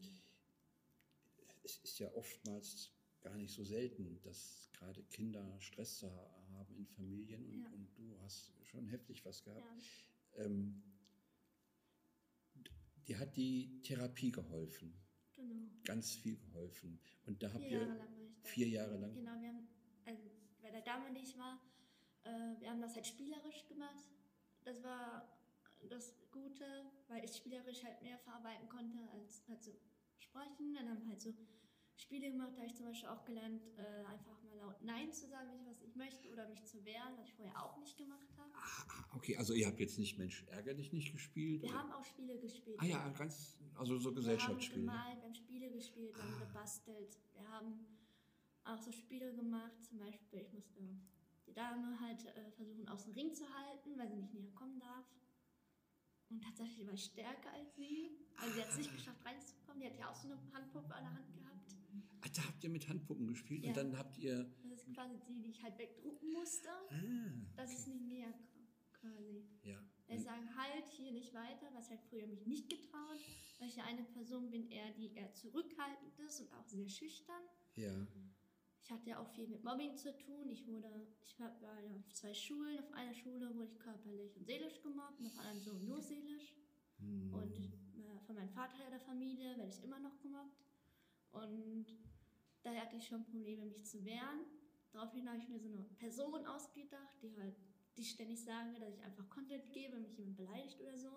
es 1.63 1.77
ist 1.79 1.99
ja 1.99 2.11
oftmals 2.13 2.91
gar 3.21 3.35
nicht 3.37 3.53
so 3.53 3.63
selten, 3.63 4.21
dass 4.21 4.69
gerade 4.73 5.03
Kinder 5.03 5.59
Stress 5.59 6.03
haben 6.03 6.75
in 6.77 6.87
Familien 6.87 7.45
und, 7.45 7.59
Ja. 7.59 7.69
und 7.73 7.97
du 7.97 8.17
hast 8.21 8.51
schon 8.63 8.87
heftig 8.87 9.25
was 9.25 9.43
gehabt. 9.43 9.65
Ähm, 10.37 10.81
dir 13.07 13.19
hat 13.19 13.35
die 13.35 13.81
Therapie 13.83 14.31
geholfen, 14.31 14.93
genau. 15.47 15.67
ganz 15.83 16.11
viel 16.15 16.37
geholfen. 16.37 16.99
Und 17.25 17.41
da 17.41 17.51
habt 17.53 17.63
Vier 17.63 17.71
ihr 17.71 17.77
Jahre 17.79 17.97
lang 17.97 17.99
war 17.99 18.05
ich 18.07 18.41
da. 18.43 18.49
vier 18.49 18.67
Jahre 18.69 18.97
lang. 18.97 19.13
Genau, 19.13 19.41
wir 19.41 19.47
haben, 19.49 19.67
also 20.05 20.23
bei 20.61 20.71
der 20.71 20.81
Dame, 20.81 21.13
die 21.13 21.21
ich 21.21 21.37
war, 21.37 21.59
äh, 22.23 22.59
wir 22.59 22.69
haben 22.69 22.81
das 22.81 22.95
halt 22.95 23.07
spielerisch 23.07 23.67
gemacht. 23.67 24.09
Das 24.63 24.83
war 24.83 25.27
das 25.89 26.13
Gute, 26.31 26.65
weil 27.07 27.23
ich 27.23 27.35
spielerisch 27.35 27.83
halt 27.83 28.01
mehr 28.01 28.17
verarbeiten 28.19 28.67
konnte 28.69 28.97
als 29.13 29.47
halt 29.47 29.63
so 29.63 29.71
sprechen. 30.17 30.73
Dann 30.73 30.89
haben 30.89 31.01
wir 31.01 31.09
halt 31.09 31.21
so 31.21 31.33
Spiele 32.09 32.31
gemacht, 32.31 32.53
da 32.53 32.57
habe 32.61 32.65
ich 32.65 32.73
zum 32.75 32.87
Beispiel 32.87 33.07
auch 33.09 33.23
gelernt, 33.23 33.61
äh, 33.77 34.03
einfach 34.05 34.41
mal 34.41 34.55
laut 34.57 34.81
Nein 34.81 35.13
zu 35.13 35.27
sagen, 35.27 35.47
wenn 35.51 35.59
ich 35.61 35.67
was 35.67 35.79
nicht 35.79 35.95
möchte 35.95 36.31
oder 36.33 36.49
mich 36.49 36.65
zu 36.65 36.83
wehren, 36.83 37.13
was 37.17 37.27
ich 37.27 37.35
vorher 37.35 37.63
auch 37.63 37.77
nicht 37.77 37.95
gemacht 37.99 38.25
habe. 38.35 38.49
Ah, 38.55 39.05
Okay, 39.15 39.37
also 39.37 39.53
ihr 39.53 39.67
habt 39.67 39.79
jetzt 39.79 39.99
nicht 39.99 40.17
Mensch 40.17 40.43
ärger 40.47 40.73
dich 40.73 40.91
nicht 40.91 41.11
gespielt? 41.11 41.61
Wir 41.61 41.69
oder? 41.69 41.77
haben 41.77 41.91
auch 41.91 42.03
Spiele 42.03 42.39
gespielt. 42.39 42.77
ah 42.79 42.85
ja, 42.85 43.09
ganz, 43.09 43.59
also 43.75 43.97
so 43.97 44.05
Wir 44.05 44.07
haben 44.09 44.15
Gesellschaftsspiele. 44.15 44.81
gemalt, 44.81 45.17
wir 45.17 45.23
haben 45.23 45.35
Spiele 45.35 45.69
gespielt, 45.71 46.15
wir 46.15 46.23
haben 46.23 46.33
Ah. 46.41 46.45
gebastelt. 46.45 47.19
Wir 47.35 47.47
haben 47.47 47.85
auch 48.63 48.77
so 48.79 48.91
Spiele 48.91 49.33
gemacht, 49.35 49.83
zum 49.83 49.99
Beispiel, 49.99 50.39
ich 50.41 50.51
musste 50.53 50.79
die 51.45 51.53
Dame 51.53 51.99
halt 51.99 52.25
äh, 52.25 52.49
versuchen, 52.51 52.87
aus 52.87 53.03
dem 53.05 53.13
Ring 53.13 53.33
zu 53.35 53.45
halten, 53.53 53.97
weil 53.99 54.09
sie 54.09 54.15
nicht 54.15 54.33
näher 54.33 54.51
kommen 54.55 54.79
darf. 54.79 55.05
Und 56.31 56.43
tatsächlich 56.43 56.85
war 56.87 56.93
ich 56.93 57.03
stärker 57.05 57.51
als 57.53 57.75
sie. 57.75 58.17
Also 58.37 58.53
sie 58.55 58.61
hat 58.63 58.69
es 58.69 58.77
nicht 58.77 58.91
geschafft 58.93 59.23
reinzukommen. 59.25 59.79
Die 59.81 59.87
hat 59.87 59.97
ja 59.97 60.09
auch 60.09 60.15
so 60.15 60.27
eine 60.27 60.37
Handpuppe 60.53 60.93
an 60.95 61.03
der 61.03 61.13
Hand 61.13 61.33
gehabt. 61.33 61.48
Ah, 62.21 62.27
da 62.35 62.45
habt 62.47 62.63
ihr 62.63 62.69
mit 62.69 62.87
Handpuppen 62.89 63.27
gespielt 63.27 63.63
Ja. 63.63 63.69
und 63.69 63.77
dann 63.77 63.97
habt 63.97 64.17
ihr. 64.17 64.49
Das 64.69 64.79
ist 64.83 64.93
quasi 64.93 65.15
die, 65.27 65.41
die 65.41 65.49
ich 65.49 65.63
halt 65.63 65.77
wegdrucken 65.77 66.31
musste, 66.33 66.69
Ah, 66.89 67.55
dass 67.55 67.71
es 67.73 67.87
nicht 67.87 68.01
näher 68.07 68.31
kam, 68.31 68.67
quasi. 69.15 69.43
ja. 69.63 69.81
Ich 70.07 70.23
sagen, 70.23 70.49
halt 70.57 70.87
hier 70.89 71.11
nicht 71.11 71.33
weiter, 71.35 71.67
was 71.73 71.89
halt 71.89 72.01
früher 72.09 72.25
mich 72.25 72.45
nicht 72.47 72.67
getraut, 72.69 73.19
weil 73.59 73.67
ich 73.69 73.75
ja 73.75 73.83
eine 73.83 74.03
Person 74.03 74.49
bin, 74.49 74.67
eher 74.69 74.91
die 74.93 75.13
eher 75.13 75.31
zurückhaltend 75.33 76.17
ist 76.19 76.41
und 76.41 76.51
auch 76.53 76.65
sehr 76.65 76.89
schüchtern. 76.89 77.43
Ja. 77.75 78.07
Ich 78.81 78.89
hatte 78.91 79.07
ja 79.09 79.19
auch 79.19 79.29
viel 79.29 79.47
mit 79.47 79.63
Mobbing 79.63 79.95
zu 79.95 80.15
tun. 80.17 80.49
Ich 80.49 80.65
wurde, 80.65 80.89
ich 81.23 81.39
war 81.39 81.51
auf 81.51 82.13
zwei 82.13 82.33
Schulen. 82.33 82.79
Auf 82.79 82.91
einer 82.93 83.13
Schule 83.13 83.53
wurde 83.53 83.67
ich 83.67 83.77
körperlich 83.77 84.35
und 84.35 84.45
seelisch 84.47 84.81
gemobbt 84.81 85.19
und 85.19 85.27
auf 85.27 85.37
einer 85.37 85.59
so 85.59 85.73
nur 85.73 86.01
seelisch. 86.01 86.55
Hm. 86.97 87.31
Und 87.31 87.55
äh, 87.59 88.19
von 88.25 88.35
meinem 88.35 88.49
Vater 88.49 88.89
der 88.89 88.99
Familie 89.01 89.55
werde 89.57 89.69
ich 89.69 89.83
immer 89.83 89.99
noch 89.99 90.19
gemobbt. 90.21 90.65
Und 91.31 91.85
daher 92.63 92.81
hatte 92.81 92.95
ich 92.97 93.07
schon 93.07 93.23
Probleme, 93.25 93.65
mich 93.65 93.85
zu 93.85 94.03
wehren. 94.03 94.45
Daraufhin 94.91 95.27
habe 95.29 95.37
ich 95.37 95.47
mir 95.49 95.59
so 95.59 95.69
eine 95.69 95.83
Person 95.97 96.45
ausgedacht, 96.45 97.21
die 97.21 97.35
halt, 97.39 97.55
die 97.97 98.03
ständig 98.03 98.43
sage, 98.43 98.79
dass 98.79 98.95
ich 98.95 99.03
einfach 99.03 99.29
Content 99.29 99.71
gebe, 99.71 99.93
wenn 99.93 100.01
mich 100.03 100.17
jemand 100.17 100.37
beleidigt 100.37 100.79
oder 100.81 100.97
so. 100.97 101.11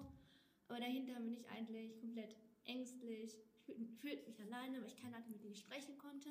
Aber 0.68 0.78
dahinter 0.80 1.18
bin 1.20 1.32
ich 1.34 1.48
eigentlich 1.48 1.98
komplett 1.98 2.36
ängstlich. 2.64 3.38
Ich 3.54 3.64
fühl- 3.64 3.88
fühlte 3.98 4.26
mich 4.28 4.40
alleine, 4.40 4.78
weil 4.80 4.86
ich 4.88 4.96
keinen 4.96 5.14
hatte, 5.14 5.30
mit 5.30 5.44
ich 5.44 5.58
sprechen 5.60 5.96
konnte. 5.98 6.30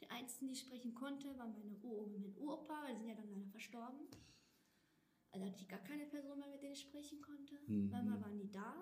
Der 0.00 0.10
einzige, 0.12 0.46
die 0.46 0.52
ich 0.52 0.60
sprechen 0.60 0.94
konnte, 0.94 1.36
war 1.38 1.48
meine 1.48 1.76
Uroma 1.82 2.14
und 2.14 2.20
mein 2.22 2.36
Uropa, 2.36 2.82
weil 2.84 2.94
sie 2.94 3.00
sind 3.00 3.08
ja 3.08 3.14
dann 3.16 3.28
leider 3.30 3.46
verstorben. 3.50 4.06
Also 5.32 5.46
hatte 5.46 5.60
ich 5.60 5.68
gar 5.68 5.80
keine 5.80 6.06
Person 6.06 6.38
mehr, 6.38 6.48
mit 6.48 6.62
der 6.62 6.72
ich 6.72 6.80
sprechen 6.80 7.20
konnte. 7.20 7.58
Mhm. 7.66 7.90
Mama 7.90 8.20
war 8.20 8.30
nie 8.30 8.48
da. 8.50 8.74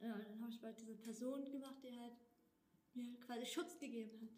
Ja, 0.00 0.18
dann 0.18 0.40
habe 0.40 0.50
ich 0.50 0.60
bald 0.60 0.78
diese 0.78 0.94
Person 0.96 1.50
gemacht, 1.50 1.82
die 1.82 1.98
halt 1.98 2.12
mir 2.96 3.18
quasi 3.20 3.46
Schutz 3.46 3.78
gegeben 3.78 4.20
hat. 4.22 4.30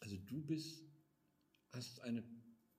Also 0.00 0.16
du 0.16 0.42
bist, 0.44 0.84
hast 1.72 2.00
eine, 2.00 2.22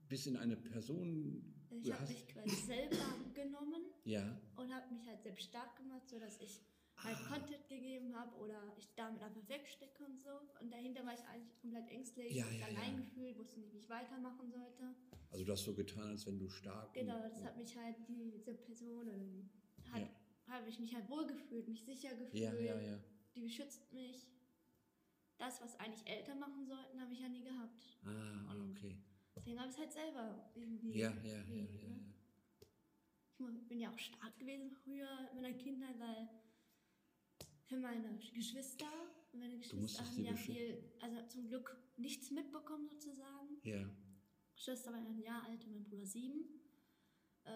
bist 0.08 0.28
in 0.28 0.36
eine 0.38 0.58
Person. 0.58 1.54
Also 1.72 1.90
ich 1.90 1.94
habe 1.94 2.08
mich 2.12 2.28
quasi 2.28 2.56
selber 2.56 2.98
genommen 3.34 3.84
ja. 4.04 4.40
und 4.58 4.74
habe 4.74 4.94
mich 4.94 5.08
halt 5.08 5.22
selbst 5.24 5.46
stark 5.46 5.76
gemacht, 5.78 6.08
sodass 6.10 6.40
ich 6.40 6.62
halt 6.98 7.18
Ah. 7.18 7.34
Content 7.36 7.68
gegeben 7.68 8.16
habe 8.16 8.36
oder 8.38 8.62
ich 8.78 8.94
damit 8.96 9.22
einfach 9.24 9.48
wegstecke 9.50 10.06
und 10.06 10.20
so. 10.22 10.30
Und 10.62 10.72
dahinter 10.72 11.04
war 11.06 11.14
ich 11.14 11.22
eigentlich 11.22 11.58
komplett 11.60 11.90
ängstlich, 11.90 12.34
Ja, 12.36 12.46
mich 12.46 12.60
ja, 12.60 12.68
allein 12.68 12.94
ja. 12.94 13.00
gefühlt, 13.00 13.38
wusste 13.38 13.60
nicht, 13.60 13.74
wie 13.74 13.78
ich 13.80 13.90
weitermachen 13.90 14.52
sollte. 14.52 14.96
Also 15.32 15.44
du 15.44 15.52
hast 15.52 15.64
so 15.64 15.74
getan, 15.74 16.10
als 16.12 16.28
wenn 16.28 16.38
du 16.38 16.48
stark. 16.50 16.94
Genau, 16.94 17.20
das 17.20 17.44
hat 17.44 17.58
mich 17.58 17.76
halt 17.76 17.96
diese 18.08 18.54
Person 18.54 19.50
hat, 19.92 20.02
Ja. 20.02 20.10
habe 20.54 20.70
ich 20.70 20.80
mich 20.80 20.94
halt 20.94 21.10
wohlgefühlt, 21.10 21.68
mich 21.68 21.84
sicher 21.84 22.14
gefühlt. 22.16 22.36
Ja, 22.44 22.54
ja, 22.54 22.80
ja. 22.80 23.00
Die 23.36 23.42
beschützt 23.42 23.92
mich. 23.92 24.28
Das, 25.44 25.62
was 25.62 25.78
eigentlich 25.78 26.08
Eltern 26.08 26.40
machen 26.40 26.66
sollten, 26.66 27.02
habe 27.02 27.12
ich 27.12 27.20
ja 27.20 27.28
nie 27.28 27.44
gehabt. 27.44 27.98
Ah, 28.06 28.50
Und 28.54 28.72
okay. 28.72 28.96
Deswegen 29.36 29.60
habe 29.60 29.68
ich 29.68 29.76
es 29.76 29.80
halt 29.82 29.92
selber 29.92 30.50
irgendwie. 30.56 30.98
Ja, 30.98 31.10
ja, 31.10 31.22
ja, 31.22 31.32
ja. 31.32 31.42
gefühlt, 31.42 31.84
ja. 31.84 31.90
ne? 31.90 33.58
Ich 33.58 33.68
bin 33.68 33.82
ja 33.82 33.92
auch 33.92 34.00
stark 34.00 34.40
gewesen 34.40 34.72
früher 34.72 35.30
in 35.34 35.42
meiner 35.42 35.58
Kindheit, 35.58 36.00
weil 36.00 36.30
für 37.66 37.76
meine 37.76 38.18
Geschwister, 38.34 38.86
meine 39.34 39.58
Geschwister 39.58 40.06
haben 40.06 40.24
ja 40.24 40.34
viel, 40.34 40.82
also 41.02 41.22
zum 41.28 41.48
Glück 41.50 41.78
nichts 41.98 42.32
mitbekommen 42.32 42.88
sozusagen. 42.88 43.60
Ja. 43.64 43.86
Schwester 44.56 44.94
war 44.94 45.00
ein 45.00 45.20
Jahr 45.20 45.44
alt 45.44 45.66
und 45.66 45.74
mein 45.74 45.84
Bruder 45.84 46.06
sieben. 46.06 46.62
Äh, 47.44 47.52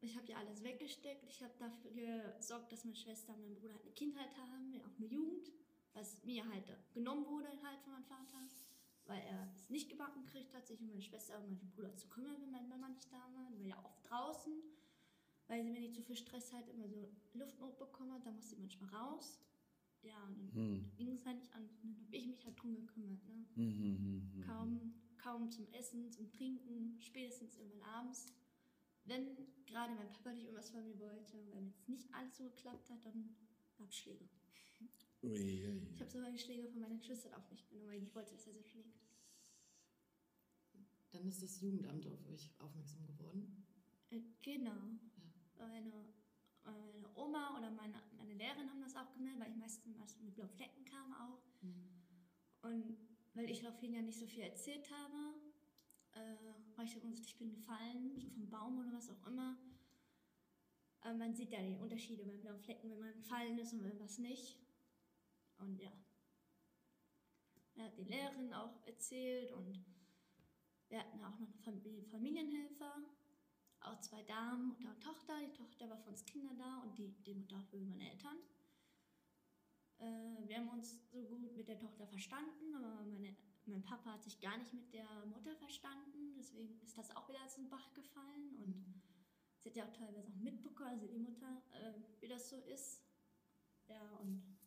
ich 0.00 0.16
habe 0.16 0.26
ja 0.26 0.38
alles 0.38 0.64
weggesteckt. 0.64 1.28
Ich 1.28 1.42
habe 1.42 1.52
dafür 1.58 2.32
gesorgt, 2.38 2.72
dass 2.72 2.84
meine 2.84 2.96
Schwester 2.96 3.34
und 3.34 3.42
mein 3.42 3.56
Bruder 3.56 3.74
halt 3.74 3.82
eine 3.82 3.92
Kindheit 3.92 4.34
haben, 4.38 4.72
ja 4.72 4.80
auch 4.80 4.96
eine 4.96 5.06
Jugend, 5.06 5.52
was 5.94 6.22
mir 6.24 6.48
halt 6.48 6.64
genommen 6.92 7.26
wurde 7.26 7.48
halt 7.62 7.80
von 7.80 7.92
meinem 7.92 8.04
Vater, 8.04 8.38
weil 9.06 9.20
er 9.22 9.52
es 9.54 9.68
nicht 9.70 9.90
gebacken 9.90 10.24
gekriegt 10.24 10.54
hat, 10.54 10.66
sich 10.66 10.80
um 10.80 10.86
meine 10.86 11.02
Schwester 11.02 11.36
und 11.38 11.44
meinen 11.44 11.70
Bruder 11.70 11.94
zu 11.96 12.08
kümmern, 12.08 12.40
wenn 12.40 12.50
meine 12.50 12.68
Mama 12.68 12.88
nicht 12.88 13.12
da 13.12 13.18
war. 13.34 13.50
Die 13.50 13.60
war 13.60 13.66
ja 13.66 13.84
oft 13.84 14.08
draußen, 14.08 14.52
weil 15.48 15.64
sie, 15.64 15.74
wenn 15.74 15.82
die 15.82 15.90
zu 15.90 16.02
viel 16.02 16.16
Stress 16.16 16.52
hat, 16.52 16.68
immer 16.68 16.88
so 16.88 17.10
Luftnot 17.34 17.78
bekommen 17.78 18.12
hat, 18.12 18.24
dann 18.24 18.34
musste 18.34 18.54
sie 18.56 18.60
manchmal 18.60 18.90
raus. 18.90 19.38
Ja, 20.02 20.20
und 20.24 20.36
dann 20.36 20.50
Hm. 20.52 20.92
ging 20.96 21.12
es 21.12 21.24
halt 21.24 21.38
nicht 21.38 21.54
an. 21.54 21.68
Dann 21.82 21.96
habe 22.04 22.16
ich 22.16 22.26
mich 22.26 22.44
halt 22.44 22.60
drum 22.60 22.74
gekümmert. 22.74 23.22
Ne? 23.24 23.46
Hm, 23.54 23.78
hm, 23.78 23.98
hm, 23.98 24.32
hm. 24.32 24.42
kaum, 24.42 24.94
kaum 25.16 25.50
zum 25.50 25.68
Essen, 25.72 26.10
zum 26.10 26.28
Trinken, 26.32 27.00
spätestens 27.00 27.56
irgendwann 27.56 27.82
abends. 27.82 28.32
Wenn 29.04 29.36
gerade 29.66 29.94
mein 29.94 30.12
Papa 30.12 30.32
nicht 30.32 30.44
irgendwas 30.44 30.70
von 30.70 30.82
mir 30.84 30.98
wollte, 30.98 31.36
weil 31.52 31.66
jetzt 31.66 31.88
nicht 31.88 32.12
alles 32.14 32.36
so 32.36 32.44
geklappt 32.44 32.90
hat, 32.90 33.04
dann 33.04 33.36
gab 33.76 33.88
es 33.88 33.96
Schläge. 33.96 34.28
Ui, 35.22 35.30
ui, 35.30 35.66
ui. 35.68 35.88
Ich 35.94 36.00
habe 36.00 36.10
sogar 36.10 36.30
die 36.30 36.38
Schläge 36.38 36.68
von 36.68 36.80
meiner 36.80 37.00
Schwester 37.00 37.36
auf 37.36 37.48
mich 37.50 37.68
genommen, 37.68 37.88
weil 37.88 38.02
ich 38.02 38.14
wollte, 38.14 38.32
dass 38.32 38.46
er 38.46 38.54
sie 38.54 38.64
schlägt. 38.64 38.98
Dann 41.12 41.28
ist 41.28 41.42
das 41.42 41.60
Jugendamt 41.60 42.06
auf 42.06 42.26
euch 42.26 42.50
aufmerksam 42.58 43.06
geworden. 43.06 43.64
Äh, 44.10 44.20
genau. 44.42 44.98
Meine, 45.58 45.92
meine 46.64 47.10
Oma 47.14 47.56
oder 47.58 47.70
meine, 47.70 48.02
meine 48.16 48.34
Lehrerin 48.34 48.68
haben 48.68 48.82
das 48.82 48.96
auch 48.96 49.12
gemeldet, 49.12 49.40
weil 49.40 49.50
ich 49.50 49.56
meistens 49.56 50.20
mit 50.22 50.34
blauen 50.34 50.50
Flecken 50.50 50.84
kam 50.84 51.12
auch. 51.12 51.42
Mhm. 51.60 51.92
Und 52.62 52.96
weil 53.34 53.48
ich 53.48 53.66
auf 53.66 53.80
jeden 53.80 53.94
ja 53.94 54.02
nicht 54.02 54.18
so 54.18 54.26
viel 54.26 54.42
erzählt 54.42 54.90
habe, 54.90 55.34
äh, 56.12 56.36
weil 56.76 56.86
ich 56.86 56.94
gesagt, 56.94 57.18
ich 57.18 57.36
bin 57.36 57.50
gefallen, 57.50 58.18
so 58.18 58.28
vom 58.30 58.48
Baum 58.48 58.78
oder 58.78 58.92
was 58.92 59.10
auch 59.10 59.26
immer. 59.26 59.56
Aber 61.00 61.14
man 61.14 61.34
sieht 61.34 61.52
ja 61.52 61.60
die 61.62 61.76
Unterschiede 61.76 62.24
bei 62.24 62.36
blauen 62.36 62.60
Flecken, 62.60 62.90
wenn 62.90 62.98
man 62.98 63.14
gefallen 63.14 63.58
ist 63.58 63.72
und 63.72 63.84
wenn 63.84 64.00
was 64.00 64.18
nicht. 64.18 64.61
Und 65.62 65.80
ja. 65.80 65.92
Er 67.74 67.84
hat 67.84 67.96
die 67.96 68.04
Lehrerin 68.04 68.52
auch 68.52 68.86
erzählt 68.86 69.52
und 69.52 69.84
wir 70.88 70.98
hatten 70.98 71.24
auch 71.24 71.38
noch 71.38 71.48
eine 71.48 71.62
Familie, 71.62 72.04
Familienhelfer, 72.04 72.96
auch 73.80 73.98
zwei 74.00 74.22
Damen, 74.24 74.68
Mutter 74.68 74.90
und 74.90 75.02
Tochter. 75.02 75.38
Die 75.40 75.52
Tochter 75.56 75.88
war 75.88 75.96
für 75.98 76.10
uns 76.10 76.24
Kinder 76.26 76.54
da 76.54 76.82
und 76.82 76.98
die, 76.98 77.08
die 77.22 77.34
Mutter 77.34 77.62
für 77.70 77.78
meine 77.78 78.10
Eltern. 78.10 78.36
Äh, 79.98 80.48
wir 80.48 80.58
haben 80.58 80.68
uns 80.68 81.00
so 81.10 81.38
gut 81.38 81.56
mit 81.56 81.68
der 81.68 81.78
Tochter 81.78 82.06
verstanden, 82.06 82.74
aber 82.74 83.04
meine, 83.06 83.36
mein 83.64 83.82
Papa 83.82 84.12
hat 84.12 84.24
sich 84.24 84.38
gar 84.40 84.58
nicht 84.58 84.74
mit 84.74 84.92
der 84.92 85.06
Mutter 85.26 85.56
verstanden. 85.56 86.34
Deswegen 86.36 86.78
ist 86.82 86.98
das 86.98 87.14
auch 87.16 87.28
wieder 87.28 87.46
zum 87.48 87.70
Bach 87.70 87.94
gefallen. 87.94 88.56
Und 88.56 89.02
sie 89.60 89.70
hat 89.70 89.76
ja 89.76 89.84
auch 89.86 89.92
teilweise 89.92 90.28
auch 90.28 90.36
mitbekommen, 90.36 90.90
also 90.90 91.06
die 91.06 91.18
Mutter, 91.18 91.62
äh, 91.72 91.94
wie 92.20 92.28
das 92.28 92.50
so 92.50 92.60
ist. 92.62 93.02
Ja, 93.88 94.02
und 94.18 94.61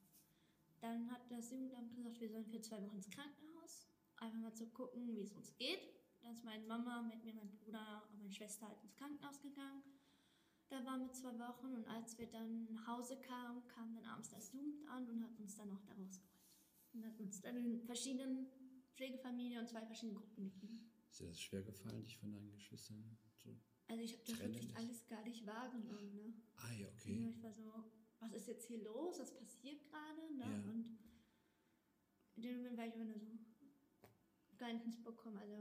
dann 0.86 1.10
hat 1.10 1.32
das 1.32 1.50
Jugendamt 1.50 1.96
gesagt, 1.96 2.20
wir 2.22 2.30
sollen 2.30 2.46
für 2.46 2.62
zwei 2.62 2.82
Wochen 2.84 2.98
ins 2.98 3.10
Krankenhaus. 3.10 3.88
Einfach 4.18 4.40
mal 4.40 4.54
zu 4.54 4.68
gucken, 4.68 5.08
wie 5.08 5.22
es 5.22 5.34
uns 5.34 5.56
geht. 5.58 5.80
Dann 6.22 6.32
ist 6.32 6.44
meine 6.44 6.66
Mama 6.66 7.02
mit 7.02 7.24
mir, 7.24 7.34
mein 7.34 7.50
Bruder 7.50 8.08
und 8.10 8.20
meine 8.20 8.32
Schwester 8.32 8.68
halt 8.68 8.82
ins 8.84 8.96
Krankenhaus 8.96 9.42
gegangen. 9.42 9.84
Da 10.70 10.84
waren 10.86 11.02
wir 11.02 11.12
zwei 11.12 11.38
Wochen 11.40 11.74
und 11.74 11.88
als 11.88 12.18
wir 12.18 12.28
dann 12.28 12.66
nach 12.66 12.88
Hause 12.88 13.20
kamen, 13.20 13.68
kam 13.68 13.94
dann 13.96 14.06
abends 14.06 14.30
das 14.30 14.52
Jugendamt 14.52 14.88
an 14.90 15.10
und 15.10 15.24
hat 15.24 15.40
uns 15.40 15.56
dann 15.56 15.72
auch 15.72 15.82
da 15.86 15.94
rausgeholt. 15.94 16.44
Und 16.94 17.06
hat 17.06 17.20
uns 17.20 17.42
dann 17.42 17.58
in 17.58 17.82
verschiedenen 17.82 18.48
Pflegefamilien 18.96 19.62
und 19.62 19.68
zwei 19.68 19.86
verschiedenen 19.86 20.18
Gruppen 20.18 20.44
gegeben. 20.44 20.92
Ist 21.10 21.20
dir 21.20 21.28
das 21.28 21.40
schwer 21.40 21.64
gefallen, 21.64 22.04
dich 22.04 22.18
von 22.18 22.32
deinen 22.32 22.52
Geschwistern 22.52 23.18
zu. 23.38 23.60
Also 23.88 24.04
ich 24.04 24.14
habe 24.14 24.24
das 24.26 24.40
wirklich 24.40 24.76
alles 24.76 25.06
gar 25.08 25.24
nicht 25.24 25.46
wahrgenommen. 25.46 26.16
Ne? 26.16 26.34
Ah, 26.58 26.72
ja, 26.72 26.80
Ja, 26.80 26.88
okay. 26.90 27.30
Ich 27.30 27.44
war 27.44 27.54
so, 27.54 27.84
was 28.20 28.32
ist 28.34 28.48
jetzt 28.48 28.66
hier 28.68 28.82
los? 28.84 29.20
Was 29.20 29.34
passiert 29.34 29.84
gerade? 29.84 30.34
Ne? 30.36 30.44
Ja. 30.44 30.72
Und 30.72 30.98
in 32.36 32.42
dem 32.44 32.58
Moment 32.58 32.78
war 32.78 32.88
ich 32.88 32.96
immer 32.96 33.06
nur 33.06 33.20
so, 33.20 33.28
gar 34.58 34.72
nicht 34.74 34.86
mitbekommen. 34.86 35.38
Also 35.38 35.56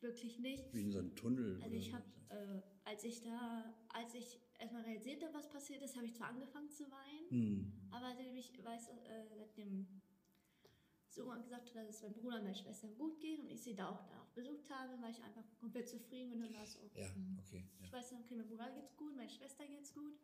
wirklich 0.00 0.38
nicht. 0.38 0.72
Wie 0.74 0.82
in 0.82 0.92
so 0.92 0.98
einem 0.98 1.14
Tunnel. 1.14 1.60
Also 1.62 1.76
ich 1.76 1.92
habe, 1.92 2.04
äh, 2.30 2.60
als 2.84 3.04
ich 3.04 3.22
da, 3.22 3.74
als 3.88 4.14
ich 4.14 4.38
erstmal 4.58 4.82
realisierte, 4.82 5.28
was 5.32 5.48
passiert 5.50 5.82
ist, 5.82 5.96
habe 5.96 6.06
ich 6.06 6.14
zwar 6.14 6.28
angefangen 6.28 6.70
zu 6.70 6.84
weinen, 6.90 7.30
Hm. 7.30 7.72
aber 7.90 8.14
seitdem 8.14 8.36
ich 8.36 8.62
weiß, 8.64 8.88
äh, 8.88 9.26
seitdem 9.36 9.86
so 11.08 11.26
gesagt 11.26 11.68
hat, 11.68 11.76
dass 11.76 11.96
es 11.96 12.02
meinem 12.02 12.14
Bruder 12.14 12.36
und 12.36 12.42
meiner 12.42 12.54
Schwester 12.54 12.88
gut 12.88 13.20
geht 13.20 13.38
und 13.40 13.48
ich 13.50 13.62
sie 13.62 13.74
da 13.74 13.88
auch, 13.88 14.04
da 14.08 14.20
auch 14.20 14.30
besucht 14.34 14.68
habe, 14.70 15.00
war 15.00 15.08
ich 15.10 15.22
einfach 15.22 15.44
komplett 15.60 15.88
zufrieden 15.88 16.32
und 16.32 16.40
dann 16.40 16.52
war 16.54 16.64
es 16.64 16.72
so. 16.72 16.80
Ja, 16.94 17.08
Mhm. 17.14 17.38
okay. 17.38 17.64
Ja. 17.78 17.84
Ich 17.86 17.92
weiß 17.92 18.10
dann, 18.10 18.20
okay, 18.20 18.34
mein 18.34 18.48
Bruder 18.48 18.70
geht's 18.72 18.96
gut, 18.96 19.14
meine 19.16 19.30
Schwester 19.30 19.64
geht's 19.66 19.94
gut. 19.94 20.18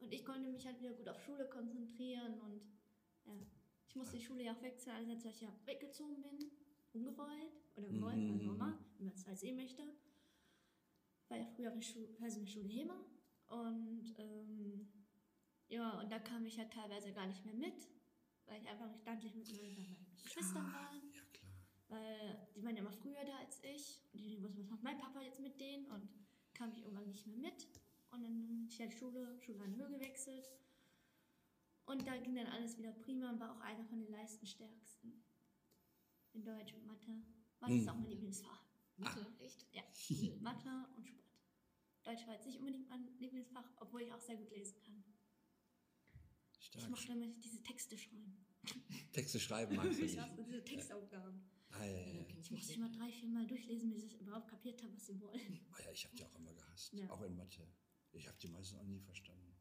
Und 0.00 0.12
ich 0.12 0.24
konnte 0.24 0.48
mich 0.50 0.66
halt 0.66 0.80
wieder 0.80 0.92
gut 0.94 1.08
auf 1.08 1.22
Schule 1.22 1.48
konzentrieren 1.48 2.40
und 2.40 2.62
ja. 3.26 3.46
Ich 3.86 3.96
musste 3.96 4.16
die 4.16 4.22
Schule 4.24 4.44
ja 4.44 4.54
auch 4.54 4.62
wechseln, 4.62 5.08
weil 5.08 5.16
ich 5.16 5.40
ja 5.40 5.52
weggezogen 5.64 6.22
bin, 6.22 6.38
ungewollt 6.92 7.60
oder 7.76 7.88
gewollt, 7.88 8.16
Mhm. 8.18 8.28
meine 8.28 8.42
Mama, 8.44 8.78
wie 8.96 9.04
man 9.04 9.14
es 9.14 9.26
halt 9.26 9.38
sehen 9.38 9.56
möchte. 9.56 9.82
War 11.28 11.38
ja 11.38 11.44
früher 11.46 11.68
auf 11.68 11.74
der 11.74 11.82
Schule, 11.82 12.08
also 12.20 12.38
in 12.38 12.44
der 12.44 12.52
Schule 12.52 12.68
Hema. 12.68 13.04
Und 13.48 14.14
ähm, 14.18 14.88
ja, 15.68 15.98
und 16.00 16.10
da 16.10 16.20
kam 16.20 16.46
ich 16.46 16.56
halt 16.56 16.72
teilweise 16.72 17.12
gar 17.12 17.26
nicht 17.26 17.44
mehr 17.44 17.54
mit, 17.54 17.88
weil 18.46 18.60
ich 18.60 18.68
einfach 18.68 18.86
nicht 18.86 19.00
standlich 19.00 19.34
mit 19.34 19.50
meinen, 19.50 20.06
Geschwistern 20.22 20.72
war. 20.72 20.92
Ja, 21.12 21.22
klar. 21.32 21.52
Weil 21.88 22.48
die 22.54 22.62
waren 22.62 22.76
ja 22.76 22.82
immer 22.82 22.92
früher 22.92 23.24
da 23.24 23.38
als 23.38 23.60
ich. 23.64 24.04
Und 24.12 24.20
die, 24.20 24.40
was 24.40 24.68
macht 24.68 24.82
mein 24.84 24.98
Papa 24.98 25.20
jetzt 25.20 25.40
mit 25.40 25.58
denen? 25.60 25.86
Und 25.90 26.08
kam 26.54 26.70
ich 26.70 26.82
irgendwann 26.82 27.08
nicht 27.08 27.26
mehr 27.26 27.38
mit. 27.38 27.66
Und 28.10 28.22
dann 28.22 28.46
bin 28.46 28.66
ich 28.66 28.80
halt 28.80 28.92
Schule, 28.92 29.38
Schule 29.40 29.60
an 29.64 29.76
Höhe 29.76 29.88
gewechselt. 29.90 30.50
Und 31.86 32.06
da 32.06 32.16
ging 32.18 32.34
dann 32.34 32.46
alles 32.46 32.76
wieder 32.78 32.92
prima 32.92 33.30
und 33.30 33.40
war 33.40 33.56
auch 33.56 33.60
einer 33.60 33.84
von 33.84 33.98
den 34.00 34.10
leistensstärksten. 34.10 35.24
In 36.32 36.44
Deutsch 36.44 36.74
und 36.74 36.86
Mathe. 36.86 37.22
Mathe 37.60 37.74
ist 37.74 37.82
Mhm. 37.82 37.88
auch 37.88 37.94
mein 37.96 38.08
Lieblingsfach. 38.10 38.64
Mathe? 38.96 39.26
Echt? 39.38 39.66
Ja. 39.72 39.82
Mathe 40.40 40.86
und 40.96 41.06
Sport. 41.08 41.26
Deutsch 42.04 42.26
war 42.26 42.34
jetzt 42.34 42.46
nicht 42.46 42.58
unbedingt 42.58 42.88
mein 42.88 43.06
Lieblingsfach, 43.18 43.68
obwohl 43.76 44.02
ich 44.02 44.12
auch 44.12 44.20
sehr 44.20 44.36
gut 44.36 44.50
lesen 44.50 44.80
kann. 44.80 45.04
Ich 46.58 46.66
Stark. 46.66 46.90
mochte 46.90 47.08
damit 47.08 47.42
diese 47.44 47.62
Texte 47.62 47.96
schreiben. 47.98 48.46
Texte 49.12 49.40
schreiben 49.40 49.76
magst 49.76 49.98
du 49.98 50.04
Ich 50.04 50.12
nicht. 50.12 50.20
hasse 50.20 50.42
diese 50.44 50.62
Textaufgaben. 50.64 51.42
Ah, 51.72 51.84
ja, 51.84 51.90
ja, 51.92 52.06
Ja, 52.12 52.18
da 52.18 52.24
kenn 52.24 52.56
Ich 52.56 52.74
immer 52.76 52.88
drei, 52.90 53.10
vier 53.12 53.28
Mal 53.28 53.46
durchlesen, 53.46 53.90
bis 53.92 54.04
ich 54.04 54.20
überhaupt 54.20 54.48
kapiert 54.48 54.82
habe, 54.82 54.92
was 54.94 55.06
sie 55.06 55.20
wollen. 55.20 55.60
Ah, 55.72 55.82
ja, 55.84 55.90
ich 55.92 56.04
habe 56.04 56.16
die 56.16 56.24
auch 56.24 56.34
immer 56.34 56.52
gehasst. 56.52 56.92
Ja. 56.92 57.08
Auch 57.10 57.22
in 57.22 57.36
Mathe. 57.36 57.66
Ich 58.12 58.26
habe 58.26 58.38
die 58.38 58.48
meistens 58.48 58.78
auch 58.78 58.84
nie 58.84 59.00
verstanden. 59.00 59.54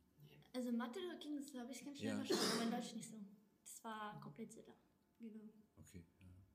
Also 0.53 0.71
Mathe 0.71 0.99
ging 1.21 1.37
es, 1.37 1.51
glaube 1.51 1.71
ich, 1.71 1.85
ganz 1.85 1.99
schnell 1.99 2.09
Ja. 2.11 2.23
verstanden, 2.23 2.51
aber 2.55 2.63
in 2.63 2.71
Deutsch 2.71 2.95
nicht 2.95 3.09
so. 3.09 3.17
Das 3.61 3.83
war 3.83 4.19
komplizierter. 4.19 4.73
Genau. 5.19 5.53
Okay. 5.77 6.03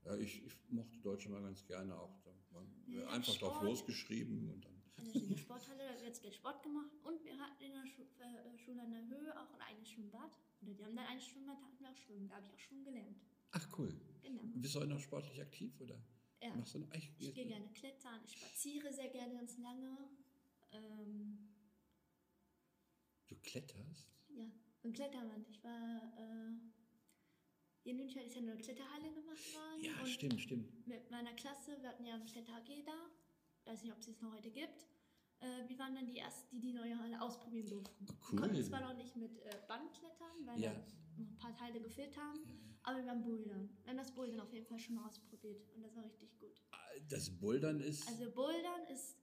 Ja, 0.05 0.13
ja 0.15 0.19
ich, 0.21 0.45
ich 0.45 0.57
mochte 0.71 0.99
Deutsch 0.99 1.27
immer 1.27 1.41
ganz 1.41 1.65
gerne 1.65 1.97
auch. 1.99 2.21
Da 2.25 2.35
Ja, 2.87 3.07
einfach 3.09 3.35
drauf 3.37 3.63
losgeschrieben 3.63 4.51
und 4.51 4.65
dann. 4.65 4.83
Also 4.97 5.19
in 5.19 5.29
der 5.29 5.37
Sporthalle, 5.37 5.79
da 5.89 6.01
wird 6.05 6.23
jetzt 6.23 6.37
Sport 6.37 6.63
gemacht 6.63 6.93
und 7.03 7.25
wir 7.25 7.39
hatten 7.39 7.63
in 7.63 7.73
der 7.73 7.87
Schu 7.87 8.03
äh, 8.21 8.59
Schule 8.59 8.83
an 8.83 8.91
der 8.91 9.07
Höhe 9.09 9.41
auch 9.41 9.53
ein 9.55 9.61
eigenes 9.61 9.91
Schwimmbad. 9.91 10.31
Oder 10.63 10.75
die 10.75 10.85
haben 10.85 10.97
dann 10.97 11.07
ein 11.07 11.21
Schwimmbad, 11.21 11.59
da 11.61 11.67
hatten 11.67 11.83
wir 11.83 11.91
auch 11.91 11.97
Schwimmen. 11.97 12.29
Da 12.29 12.37
habe 12.37 12.47
ich 12.47 12.53
auch 12.53 12.59
schon 12.59 12.85
gelernt. 12.85 13.21
Ach 13.53 13.79
cool. 13.79 13.95
Genau. 14.23 14.43
Bist 14.55 14.75
du 14.75 14.81
heute 14.81 14.91
noch 14.91 15.01
sportlich 15.01 15.41
aktiv 15.41 15.81
oder? 15.81 16.01
Ja. 16.43 16.55
Machst 16.55 16.75
du 16.75 16.81
noch? 16.81 16.93
Ich, 16.95 17.11
Ich 17.19 17.35
gehe 17.35 17.47
gerne 17.47 17.69
klettern, 17.73 18.21
ich 18.25 18.33
spaziere 18.33 18.93
sehr 18.93 19.09
gerne 19.09 19.35
ganz 19.35 19.57
lange. 19.59 19.97
Ähm, 20.73 21.54
kletterst? 23.45 24.09
ja, 24.31 24.47
und 24.83 24.93
Kletterwand. 24.95 25.49
Ich 25.49 25.63
war, 25.63 26.13
äh, 26.19 27.89
in 27.91 27.97
München 27.97 28.23
ist 28.23 28.35
ja 28.35 28.41
eine 28.43 28.57
Kletterhalle 28.57 29.13
gemacht 29.13 29.55
worden. 29.55 29.83
Ja, 29.85 30.07
stimmt, 30.07 30.41
stimmt. 30.41 30.87
mit 30.87 31.11
meiner 31.11 31.33
Klasse, 31.35 31.77
wir 31.81 31.89
hatten 31.91 32.05
ja 32.05 32.15
eine 32.15 32.25
Kletter 32.25 32.53
AG 32.55 32.83
da, 32.85 33.71
weiß 33.71 33.83
nicht, 33.83 33.93
ob 33.93 33.99
es 34.01 34.09
es 34.09 34.21
noch 34.21 34.33
heute 34.35 34.51
gibt. 34.51 34.87
Äh, 35.41 35.69
wir 35.69 35.79
waren 35.79 35.95
dann 35.95 36.07
die 36.07 36.19
ersten, 36.19 36.49
die 36.51 36.61
die 36.61 36.73
neue 36.73 36.99
Halle 36.99 37.21
ausprobieren 37.21 37.69
durften. 37.69 38.07
Oh, 38.09 38.13
Wir 38.13 38.33
cool. 38.33 38.41
konnten 38.41 38.65
zwar 38.65 38.81
noch 38.81 38.97
nicht 38.97 39.15
mit 39.17 39.39
äh, 39.41 39.51
Bandklettern, 39.69 40.47
weil 40.47 40.61
Ja. 40.61 40.73
noch 40.73 40.87
ein 41.19 41.37
paar 41.39 41.55
Teile 41.55 41.81
gefehlt 41.81 42.17
haben, 42.17 42.41
aber 42.83 43.03
wir 43.03 43.11
haben 43.11 43.23
Bouldern. 43.23 43.69
Wir 43.83 43.91
haben 43.91 43.99
das 43.99 44.13
Bouldern 44.15 44.41
auf 44.41 44.53
jeden 44.53 44.67
Fall 44.67 44.79
schon 44.79 44.95
mal 44.97 45.07
ausprobiert 45.07 45.69
und 45.75 45.83
das 45.83 45.95
war 45.95 46.05
richtig 46.05 46.37
gut. 46.39 46.63
Das 47.09 47.31
Bouldern 47.39 47.81
ist. 47.81 48.07
Also 48.09 48.31
Bouldern 48.31 48.85
ist 48.93 49.17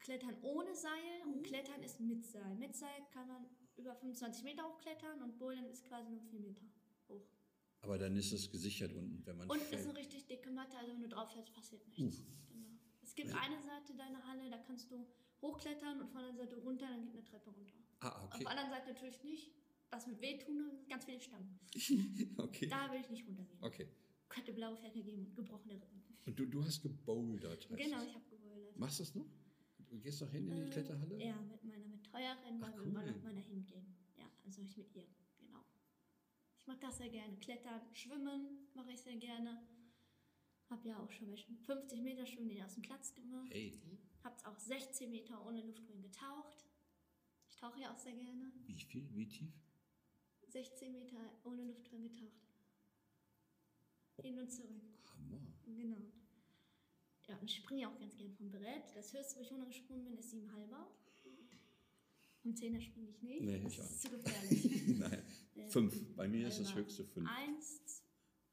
Klettern 0.00 0.36
ohne 0.42 0.74
Seil 0.74 1.22
und 1.26 1.42
Klettern 1.42 1.82
ist 1.82 2.00
mit 2.00 2.24
Seil. 2.24 2.54
Mit 2.56 2.74
Seil 2.74 3.02
kann 3.12 3.28
man 3.28 3.46
über 3.76 3.94
25 3.94 4.44
Meter 4.44 4.64
hochklettern 4.64 5.22
und 5.22 5.38
Bouldern 5.38 5.66
ist 5.66 5.84
quasi 5.84 6.10
nur 6.10 6.22
4 6.22 6.40
Meter 6.40 6.62
hoch. 7.08 7.26
aber 7.82 7.96
dann 7.98 8.16
ist 8.16 8.32
es 8.32 8.50
gesichert 8.50 8.92
unten, 8.92 9.24
wenn 9.26 9.36
man 9.36 9.48
Und 9.50 9.58
ist 9.60 9.68
fällt. 9.68 9.86
eine 9.88 9.96
richtig 9.98 10.26
dicke 10.26 10.50
Matte, 10.50 10.76
also 10.78 10.92
wenn 10.92 11.00
du 11.02 11.08
drauf 11.08 11.32
fällst, 11.32 11.52
passiert 11.52 11.86
nichts. 11.88 12.02
Uff. 12.20 12.26
Genau. 12.48 12.68
Es 13.02 13.14
gibt 13.14 13.30
Ja. 13.30 13.36
eine 13.40 13.58
Seite 13.62 13.94
deiner 13.96 14.22
Halle, 14.26 14.50
da 14.50 14.58
kannst 14.58 14.90
du 14.90 15.06
hochklettern 15.40 16.00
und 16.02 16.10
von 16.10 16.22
der 16.22 16.34
Seite 16.34 16.56
runter, 16.58 16.86
dann 16.88 17.02
geht 17.02 17.12
eine 17.14 17.24
Treppe 17.24 17.50
runter. 17.50 17.76
Ah, 18.00 18.08
Auf 18.18 18.24
okay. 18.34 18.38
der 18.40 18.48
anderen 18.50 18.70
Seite 18.70 18.88
natürlich 18.92 19.22
nicht. 19.24 19.52
Das 19.90 20.06
mit 20.06 20.20
wehtun 20.20 20.68
und 20.70 20.88
ganz 20.88 21.04
viele 21.04 21.20
Stangen. 21.20 21.58
okay. 22.38 22.68
Da 22.68 22.92
will 22.92 23.00
ich 23.00 23.10
nicht 23.10 23.26
runtergehen. 23.26 23.58
Okay. 23.62 23.88
Könnte 24.28 24.52
blaue 24.52 24.76
Flecke 24.76 25.02
geben 25.02 25.26
und 25.26 25.34
gebrochene 25.34 25.74
Rippen. 25.74 26.02
Und 26.26 26.38
du, 26.38 26.46
du 26.46 26.62
hast 26.64 26.80
gebouldert, 26.82 27.68
heißt 27.68 27.76
Genau, 27.82 27.96
es. 27.98 28.04
ich 28.06 28.14
habe 28.14 28.24
gebouldert. 28.30 28.78
Machst 28.78 29.00
du 29.00 29.02
das 29.02 29.14
noch? 29.16 29.26
Du 29.90 29.98
gehst 29.98 30.20
noch 30.20 30.30
hin 30.30 30.48
in 30.48 30.56
die 30.56 30.62
Äh, 30.62 30.70
Kletterhalle? 30.70 31.18
Ja, 31.22 31.34
mit 31.42 31.64
meiner 31.64 31.88
Betreuerin 31.88 32.62
Ach, 32.62 32.72
wollen 32.76 32.92
wir 32.94 33.00
cool. 33.02 33.12
noch 33.12 33.22
mal 33.22 33.34
dahin 33.34 33.64
gehen. 33.66 33.94
Ja, 34.16 34.30
also 34.44 34.62
ich 34.62 34.76
mit 34.76 34.94
ihr, 34.94 35.06
genau. 35.38 35.64
Ich 36.58 36.66
mag 36.66 36.80
das 36.80 36.98
sehr 36.98 37.08
gerne. 37.08 37.36
Klettern, 37.38 37.80
schwimmen 37.92 38.68
mache 38.74 38.92
ich 38.92 39.00
sehr 39.00 39.16
gerne. 39.16 39.60
Hab 40.68 40.84
ja 40.84 40.96
auch 41.00 41.10
schon 41.10 41.28
bei 41.30 41.36
50 41.36 42.00
Meter 42.02 42.24
Schwimmen 42.24 42.48
den 42.50 42.58
ersten 42.58 42.82
Platz 42.82 43.12
gemacht. 43.14 43.48
Hey, 43.52 43.72
Hab's 44.22 44.44
auch 44.44 44.58
16 44.58 45.10
Meter 45.10 45.44
ohne 45.44 45.62
Luftruhen 45.62 46.02
getaucht. 46.02 46.64
Ich 47.48 47.56
tauche 47.56 47.80
ja 47.80 47.92
auch 47.92 47.98
sehr 47.98 48.12
gerne. 48.12 48.52
wie 48.66 48.78
viel? 48.78 49.08
Wie 49.16 49.26
tief? 49.26 49.52
16 50.48 50.92
Meter 50.92 51.18
ohne 51.44 51.64
Luftruhen 51.64 52.02
getaucht. 52.04 52.46
Hin 54.22 54.38
und 54.38 54.50
zurück. 54.52 54.82
Hammer. 55.16 55.40
Genau. 55.64 56.12
Ja, 57.30 57.36
und 57.38 57.48
ich 57.48 57.54
springe 57.54 57.82
ja 57.82 57.88
auch 57.88 57.96
ganz 57.96 58.16
gern 58.16 58.32
vom 58.32 58.50
Brett. 58.50 58.82
Das 58.96 59.12
höchste, 59.12 59.36
wo 59.36 59.42
ich 59.42 59.52
runtergesprungen 59.52 60.04
bin, 60.04 60.18
ist 60.18 60.34
7,5er. 60.34 60.84
Vom 62.42 62.52
10er 62.52 62.80
springe 62.80 63.08
ich 63.08 63.22
nicht. 63.22 63.42
Nee, 63.42 63.60
das 63.60 63.72
ich 63.72 63.80
auch 63.80 63.84
ist 63.84 64.02
zu 64.02 64.10
gefährlich. 64.10 64.86
Nein. 64.98 65.22
Ja. 65.54 65.68
Fünf. 65.68 66.16
Bei 66.16 66.26
mir 66.26 66.48
ist 66.48 66.58
das 66.58 66.74
höchste 66.74 67.04
fünf. 67.04 67.28
Eins, 67.30 68.02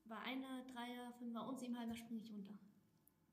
bei 0.06 0.18
einer, 0.20 0.64
Dreier, 0.66 1.12
Fünfer 1.14 1.48
und 1.48 1.60
7,5er 1.60 1.96
springe 1.96 2.22
ich 2.22 2.32
runter. 2.32 2.60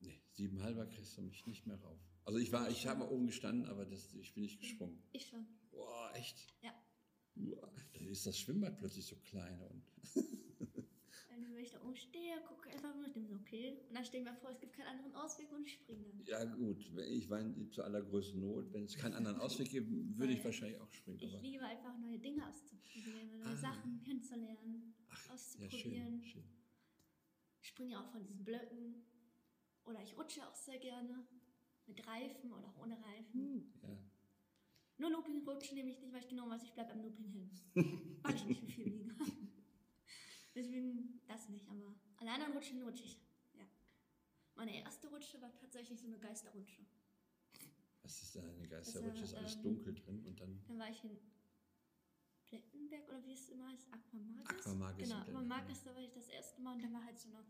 Nee, 0.00 0.22
sieben 0.30 0.62
halber 0.62 0.87
kriegst 0.87 1.18
du 1.18 1.22
mich 1.22 1.44
nicht 1.46 1.66
mehr 1.66 1.76
rauf. 1.76 2.00
Also 2.24 2.38
ich 2.38 2.50
war, 2.50 2.70
ich 2.70 2.87
habe 2.87 3.11
oben 3.11 3.26
gestanden, 3.26 3.66
aber 3.66 3.85
das, 3.85 4.14
ich 4.14 4.33
bin 4.33 4.44
nicht 4.44 4.61
gesprungen. 4.61 5.02
Ich 5.12 5.26
schon. 5.26 5.46
Boah, 5.72 6.11
echt? 6.14 6.54
Ja. 6.62 6.72
Wow. 7.35 7.68
ist 7.92 8.24
das 8.24 8.38
Schwimmbad 8.38 8.78
plötzlich 8.78 9.04
so 9.04 9.16
klein? 9.16 9.61
Und 9.61 9.85
ich 11.64 11.72
da 11.72 11.83
oben 11.83 11.96
stehe, 11.96 12.40
gucke 12.46 12.68
einfach 12.70 12.94
nur, 12.94 13.07
ich 13.07 13.12
denke 13.12 13.29
so, 13.29 13.35
okay. 13.37 13.79
Und 13.88 13.94
dann 13.96 14.05
stehen 14.05 14.24
wir 14.24 14.35
vor, 14.35 14.50
es 14.50 14.61
gibt 14.61 14.74
keinen 14.74 14.87
anderen 14.88 15.14
Ausweg 15.14 15.50
und 15.53 15.62
ich 15.66 15.72
springe 15.72 16.05
dann. 16.05 16.24
ja 16.27 16.44
gut, 16.44 16.79
ich 17.09 17.29
weine 17.31 17.68
zur 17.70 17.85
allergrößten 17.85 18.40
Not. 18.40 18.72
Wenn 18.72 18.85
es 18.85 18.96
keinen 18.96 19.14
anderen 19.14 19.38
Ausweg 19.40 19.70
gibt, 19.70 19.88
würde 20.18 20.33
ich 20.33 20.44
wahrscheinlich 20.44 20.81
auch 20.81 20.92
springen. 20.92 21.18
Ich 21.20 21.40
liebe 21.42 21.64
einfach 21.64 21.96
neue 21.98 22.18
Dinge 22.18 22.46
auszuprobieren, 22.48 23.38
neue 23.38 23.46
Ah. 23.53 23.57
Sachen 23.57 24.00
kennenzulernen, 24.05 24.94
ach, 25.09 25.27
ja, 25.29 25.35
auszuprobieren. 25.35 26.20
schön, 26.20 26.24
schön. 26.24 26.44
Ich 27.61 27.68
springe 27.68 27.98
auch 27.98 28.11
von 28.11 28.22
diesen 28.22 28.44
Blöcken. 28.44 28.94
Oder 29.87 30.03
ich 30.03 30.16
rutsche 30.16 30.46
auch 30.46 30.55
sehr 30.55 30.79
gerne. 30.79 31.27
Mit 31.87 32.07
Reifen 32.07 32.50
oder 32.53 32.68
auch 32.68 32.79
ohne 32.83 32.96
Reifen. 33.03 33.70
Ja. 33.83 33.98
Nur 34.96 35.11
Looping 35.11 35.46
rutschen 35.46 35.77
nehme 35.77 35.90
ich 35.90 36.00
nicht, 36.00 36.12
weil 36.12 36.20
ich 36.20 36.29
genau 36.29 36.48
weiß, 36.48 36.62
ich 36.62 36.72
bleibe 36.72 36.92
am 36.92 37.03
Looping 37.03 37.29
hin. 37.29 37.50
weil 38.22 38.35
ich 38.35 38.44
nicht 38.46 38.62
viel 38.72 38.87
wiege. 38.87 39.14
Deswegen 40.54 41.20
das 41.26 41.48
nicht, 41.48 41.68
aber 41.68 41.94
alle 42.16 42.30
anderen 42.30 42.52
Rutschen 42.52 42.82
rutsche 42.82 43.04
ich. 43.04 43.20
Ja. 43.54 43.64
Meine 44.54 44.76
erste 44.76 45.08
Rutsche 45.08 45.40
war 45.40 45.52
tatsächlich 45.56 46.00
so 46.00 46.06
eine 46.06 46.18
Geisterrutsche. 46.18 46.86
Was 48.02 48.22
ist 48.22 48.36
da 48.36 48.42
eine 48.42 48.68
Geisterrutsche? 48.68 49.24
Ist 49.24 49.34
alles 49.34 49.56
ähm, 49.56 49.62
dunkel 49.62 49.94
drin 49.94 50.24
und 50.26 50.40
dann. 50.40 50.62
Dann 50.68 50.78
war 50.78 50.90
ich 50.90 51.02
in 51.02 51.18
Plettenberg 52.44 53.08
oder 53.08 53.24
wie 53.24 53.32
es 53.32 53.48
immer 53.48 53.68
heißt, 53.68 53.88
Aquamagis. 53.92 54.48
Aquamagis 54.48 55.08
Genau, 55.08 55.20
Aquamagis, 55.20 55.82
da 55.82 55.94
war 55.94 56.02
ich 56.02 56.12
das 56.12 56.28
erste 56.28 56.60
Mal 56.62 56.74
und 56.74 56.82
da 56.84 56.92
war 56.92 57.04
halt 57.04 57.18
so 57.18 57.30
eine 57.30 57.44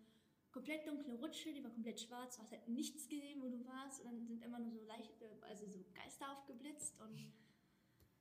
komplett 0.50 0.86
dunkle 0.86 1.14
Rutsche, 1.14 1.52
die 1.52 1.62
war 1.64 1.72
komplett 1.72 2.00
schwarz, 2.00 2.36
du 2.36 2.42
hast 2.42 2.52
halt 2.52 2.68
nichts 2.68 3.08
gesehen, 3.08 3.42
wo 3.42 3.48
du 3.48 3.66
warst 3.66 4.00
und 4.00 4.06
dann 4.06 4.24
sind 4.24 4.42
immer 4.42 4.60
nur 4.60 4.70
so 4.70 4.80
leichte, 4.84 5.28
also 5.42 5.66
so 5.66 5.84
Geister 5.92 6.30
aufgeblitzt 6.30 6.98
und 7.00 7.18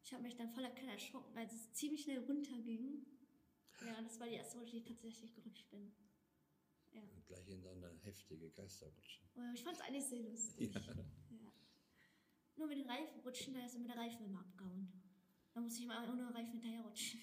ich 0.03 0.11
habe 0.13 0.23
mich 0.23 0.35
dann 0.35 0.49
voller 0.49 0.71
Keller 0.71 0.93
erschrocken, 0.93 1.37
als 1.37 1.53
es 1.53 1.71
ziemlich 1.73 2.01
schnell 2.01 2.19
runterging. 2.19 3.05
Ja, 3.85 4.01
das 4.01 4.19
war 4.19 4.27
die 4.27 4.35
erste 4.35 4.57
Rutsche, 4.57 4.71
die 4.71 4.77
ich 4.79 4.85
tatsächlich 4.85 5.33
gerutscht 5.33 5.69
bin. 5.69 5.91
Ja. 6.91 7.01
Und 7.01 7.25
gleich 7.25 7.47
in 7.47 7.61
so 7.61 7.69
eine 7.69 7.91
heftige 8.03 8.49
Geisterrutsche. 8.51 9.21
Aber 9.35 9.51
Ich 9.53 9.63
fand 9.63 9.75
es 9.75 9.81
eigentlich 9.81 10.05
sehr 10.05 10.19
lustig. 10.19 10.73
Ja. 10.73 10.81
Ja. 10.81 11.53
Nur 12.55 12.67
mit 12.67 12.77
den 12.77 12.89
Reifen 12.89 13.19
rutschen, 13.21 13.53
da 13.55 13.65
ist 13.65 13.75
immer 13.75 13.87
der 13.87 13.97
Reifen 13.97 14.25
immer 14.25 14.41
abgehauen. 14.41 14.91
Da 15.53 15.59
muss 15.61 15.77
ich 15.77 15.85
mal 15.85 16.07
ohne 16.09 16.33
Reifen 16.33 16.53
hinterher 16.53 16.83
rutschen. 16.83 17.19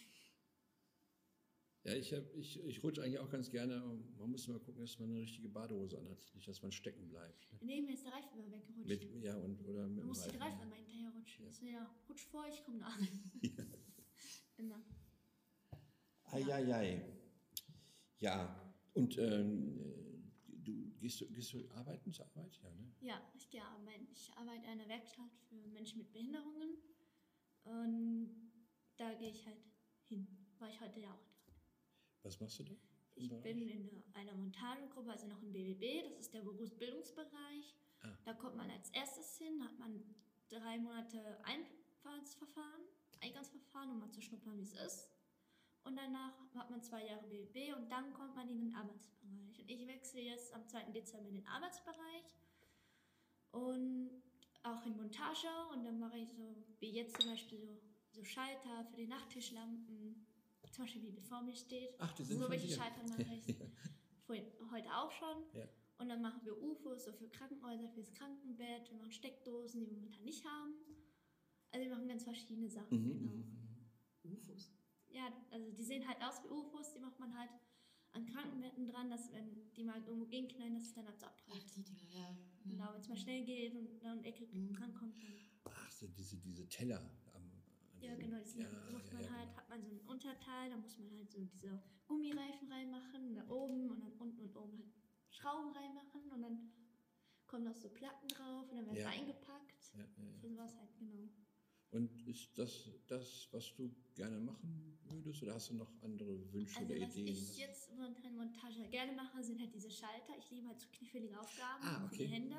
Ja, 1.83 1.95
ich, 1.95 2.13
hab, 2.13 2.35
ich, 2.35 2.63
ich 2.63 2.83
rutsche 2.83 3.03
eigentlich 3.03 3.19
auch 3.21 3.31
ganz 3.31 3.51
gerne. 3.51 3.81
Man 4.19 4.31
muss 4.31 4.47
mal 4.49 4.59
gucken, 4.61 4.83
dass 4.83 4.99
man 4.99 5.09
eine 5.11 5.21
richtige 5.21 5.49
Badehose 5.49 5.99
anhat, 5.99 6.19
nicht, 6.35 6.47
dass 6.47 6.61
man 6.61 6.73
stecken 6.73 7.09
bleibt. 7.09 7.51
Ne? 7.53 7.59
Neben 7.63 7.87
mir 7.87 7.95
ist 7.95 8.05
der 8.05 8.13
Reifen 8.13 8.39
immer 8.39 8.53
weggerutscht. 8.53 8.87
Mit, 8.87 9.25
ja, 9.25 9.37
und, 9.37 9.67
oder 9.67 9.87
mit 9.87 9.99
Man 9.99 10.09
muss 10.09 10.29
die 10.29 10.37
Reifen. 10.37 10.61
Immer 10.61 10.75
hinterher 10.75 11.11
rutschen. 11.11 11.45
Ja. 11.45 11.51
Ist 11.51 11.63
ja, 11.63 11.95
rutsch 12.09 12.27
vor, 12.27 12.47
ich 12.47 12.63
komme 12.65 12.79
nach. 12.79 12.99
Immer. 14.59 14.85
Eieiei. 16.33 17.03
Ja, 18.21 18.55
und 18.95 19.17
ähm, 19.19 19.79
äh, 19.79 20.63
du 20.63 20.91
gehst, 20.99 21.21
du 21.21 21.27
gehst 21.33 21.53
du 21.53 21.69
arbeiten 21.71 22.13
zur 22.13 22.27
Arbeit? 22.27 22.59
Ja, 22.63 22.71
ne? 22.71 22.93
Ja, 23.01 23.21
ich 23.35 23.49
gehe 23.51 23.63
arbeiten. 23.65 24.07
Ich 24.13 24.31
arbeite 24.37 24.65
in 24.67 24.71
einer 24.73 24.89
Werkstatt 24.89 25.31
für 25.49 25.67
Menschen 25.69 25.99
mit 25.99 26.13
Behinderungen. 26.13 26.77
Und 27.65 28.53
da 28.97 29.13
gehe 29.15 29.31
ich 29.31 29.47
halt 29.47 29.59
hin. 30.09 30.27
War 30.59 30.69
ich 30.69 30.81
heute 30.81 31.01
ja 31.01 31.11
auch 31.13 31.25
da. 31.47 31.53
Was 32.23 32.39
machst 32.41 32.59
du 32.59 32.65
da? 32.65 32.73
Ich 33.15 33.29
Bereich? 33.29 33.43
bin 33.43 33.69
in 33.69 33.71
einer- 34.15 34.31
einer 34.31 34.35
Montagegruppe, 34.35 35.11
also 35.11 35.27
noch 35.27 35.43
im 35.43 35.53
BBB, 35.53 36.03
das 36.09 36.19
ist 36.21 36.35
der 36.35 36.43
Berufsbildungsbereich. 36.43 37.75
Ah. 38.03 38.17
Da 38.25 38.35
kommt 38.35 38.57
man 38.57 38.71
als 38.71 38.91
erstes 38.91 39.37
hin, 39.39 39.63
hat 39.65 39.79
man 39.79 40.03
drei 40.49 40.79
Monate 40.79 41.39
Einfahrtsverfahren, 41.45 42.83
Eingangsverfahren, 43.21 43.91
um 43.91 43.99
mal 44.01 44.11
zu 44.11 44.21
schnuppern, 44.23 44.57
wie 44.59 44.63
es 44.63 44.73
ist. 44.75 45.11
Und 45.85 45.97
danach 45.97 46.35
hat 46.55 46.71
man 46.71 46.83
zwei 46.83 47.05
Jahre 47.07 47.27
BBB 47.27 47.75
und 47.77 47.91
dann 47.91 48.13
kommt 48.13 48.35
man 48.37 48.49
in 48.49 48.59
den 48.61 48.75
Arbeitsbereich. 48.75 49.59
Und 49.59 49.69
ich 49.71 49.87
wechsle 49.87 50.21
jetzt 50.21 50.53
am 50.55 50.67
2. 50.67 50.91
Dezember 50.93 51.29
in 51.29 51.37
den 51.37 51.47
Arbeitsbereich 51.47 52.37
und 53.53 54.11
auch 54.63 54.85
in 54.85 54.97
Montage 54.97 55.49
und 55.73 55.85
dann 55.85 55.99
mache 55.99 56.19
ich 56.19 56.31
so, 56.33 56.65
wie 56.81 56.91
jetzt 56.91 57.21
zum 57.21 57.31
Beispiel 57.31 57.59
so, 57.59 57.81
so 58.11 58.25
Schalter 58.25 58.85
für 58.91 58.97
die 58.97 59.07
Nachttischlampen, 59.07 60.27
zum 60.71 60.85
Beispiel 60.85 61.03
wie 61.03 61.13
die 61.13 61.23
vor 61.23 61.43
mir 61.43 61.55
steht. 61.57 61.95
Ach, 61.99 62.13
die 62.13 62.25
sind 62.25 62.39
so 62.39 62.51
welche. 62.51 62.69
Schalter 62.75 63.03
mache 63.09 63.23
ich 63.47 63.57
vorhin, 64.27 64.45
heute 64.71 64.95
auch 64.95 65.11
schon. 65.11 65.45
Ja. 65.55 65.67
Und 65.99 66.09
dann 66.09 66.23
machen 66.23 66.41
wir 66.45 66.61
UFOs, 66.63 67.05
so 67.05 67.13
für 67.13 67.29
Krankenhäuser, 67.29 67.89
fürs 67.89 68.13
Krankenbett. 68.13 68.91
Wir 68.91 68.99
machen 68.99 69.13
Steckdosen, 69.13 69.81
die 69.81 69.87
wir 69.87 69.97
momentan 69.97 70.25
nicht 70.25 70.45
haben. 70.45 70.75
Also 71.73 71.87
wir 71.87 71.95
machen 71.95 72.09
ganz 72.09 72.25
verschiedene 72.25 72.69
Sachen, 72.69 73.03
Mhm, 73.03 73.19
genau. 73.19 73.45
Mhm. 75.11 75.17
Ja, 75.17 75.33
also 75.51 75.71
die 75.73 75.83
sehen 75.85 76.07
halt 76.07 76.23
aus 76.23 76.43
wie 76.45 76.49
UFOs, 76.49 76.93
die 76.93 77.01
macht 77.01 77.19
man 77.19 77.37
halt 77.37 77.51
an 78.13 78.27
Krankenbetten 78.27 78.87
dran, 78.87 79.11
dass 79.11 79.33
wenn 79.33 79.73
die 79.75 79.85
mal 79.85 80.03
irgendwo 80.05 80.25
gegenknallen, 80.27 80.75
dass 80.75 80.85
es 80.85 80.95
dann 80.95 81.07
halt 81.07 81.19
so 81.21 81.27
Ach, 81.27 81.31
abprallt. 81.31 81.77
die 81.77 81.83
Dinger, 81.83 82.09
ja. 82.13 82.37
Genau, 82.65 82.93
wenn 82.93 83.01
es 83.01 83.09
mal 83.09 83.17
schnell 83.17 83.45
geht 83.45 83.75
und 83.75 83.99
da 84.03 84.13
eine 84.13 84.25
Ecke 84.25 84.47
Mhm. 84.47 84.73
drankommt, 84.75 85.23
dann 85.23 85.33
Ach, 85.65 85.91
so 85.91 86.07
diese, 86.09 86.37
diese 86.39 86.69
Teller. 86.69 87.01
Am, 87.35 87.51
Ja, 88.01 88.15
genau, 88.17 88.39
das 88.39 88.55
ja, 88.57 88.67
macht 88.91 89.07
ja, 89.09 89.15
man 89.15 89.23
ja, 89.23 89.31
halt, 89.31 89.49
genau. 89.49 89.57
hat 89.57 89.69
man 89.69 89.83
so 89.83 89.91
ein 89.93 90.01
Unterteil, 90.07 90.71
da 90.71 90.77
muss 90.77 90.99
man 90.99 91.11
halt 91.17 91.31
so 91.31 91.41
diese 91.45 91.83
Gummireifen 92.07 92.73
reinmachen, 92.73 93.35
da 93.35 93.47
oben 93.49 93.91
und 93.91 94.01
dann 94.01 94.13
unten 94.19 94.43
und 94.43 94.57
oben 94.57 94.79
halt 94.79 94.93
Schrauben 95.31 95.71
reinmachen 95.73 96.31
und 96.33 96.43
dann 96.43 96.73
kommen 97.47 97.65
noch 97.65 97.77
so 97.77 97.89
Platten 97.89 98.29
drauf 98.29 98.69
und 98.71 98.77
dann 98.77 98.87
werden 98.87 98.97
Ja. 98.97 99.11
sie 99.13 99.19
eingepackt. 99.19 99.93
Ja, 99.95 100.01
ja, 100.01 100.25
ja. 100.25 100.39
Für 100.41 100.49
sowas 100.49 100.77
halt, 100.77 100.97
genau. 100.99 101.29
Und 101.93 102.27
ist 102.29 102.57
das 102.57 102.89
das, 103.09 103.49
was 103.51 103.75
du 103.75 103.91
gerne 104.15 104.39
machen 104.39 104.97
würdest? 105.11 105.43
Oder 105.43 105.55
hast 105.55 105.71
du 105.71 105.75
noch 105.75 105.91
andere 106.03 106.53
Wünsche 106.53 106.79
Also 106.79 106.93
oder 106.95 107.03
was 107.03 107.17
Ideen? 107.17 107.35
ich 107.35 107.59
jetzt 107.59 107.91
momentan 107.91 108.37
Montage 108.37 108.89
gerne 108.89 109.13
mache, 109.13 109.43
sind 109.43 109.61
halt 109.61 109.75
diese 109.75 109.91
Schalter. 109.91 110.37
Ich 110.39 110.51
liebe 110.51 110.69
halt 110.69 110.81
so 110.81 110.87
knifflige 110.93 111.39
Aufgaben 111.39 111.83
Ah, 111.85 112.09
für 112.09 112.15
die 112.17 112.25
okay. 112.25 112.33
Hände. 112.33 112.57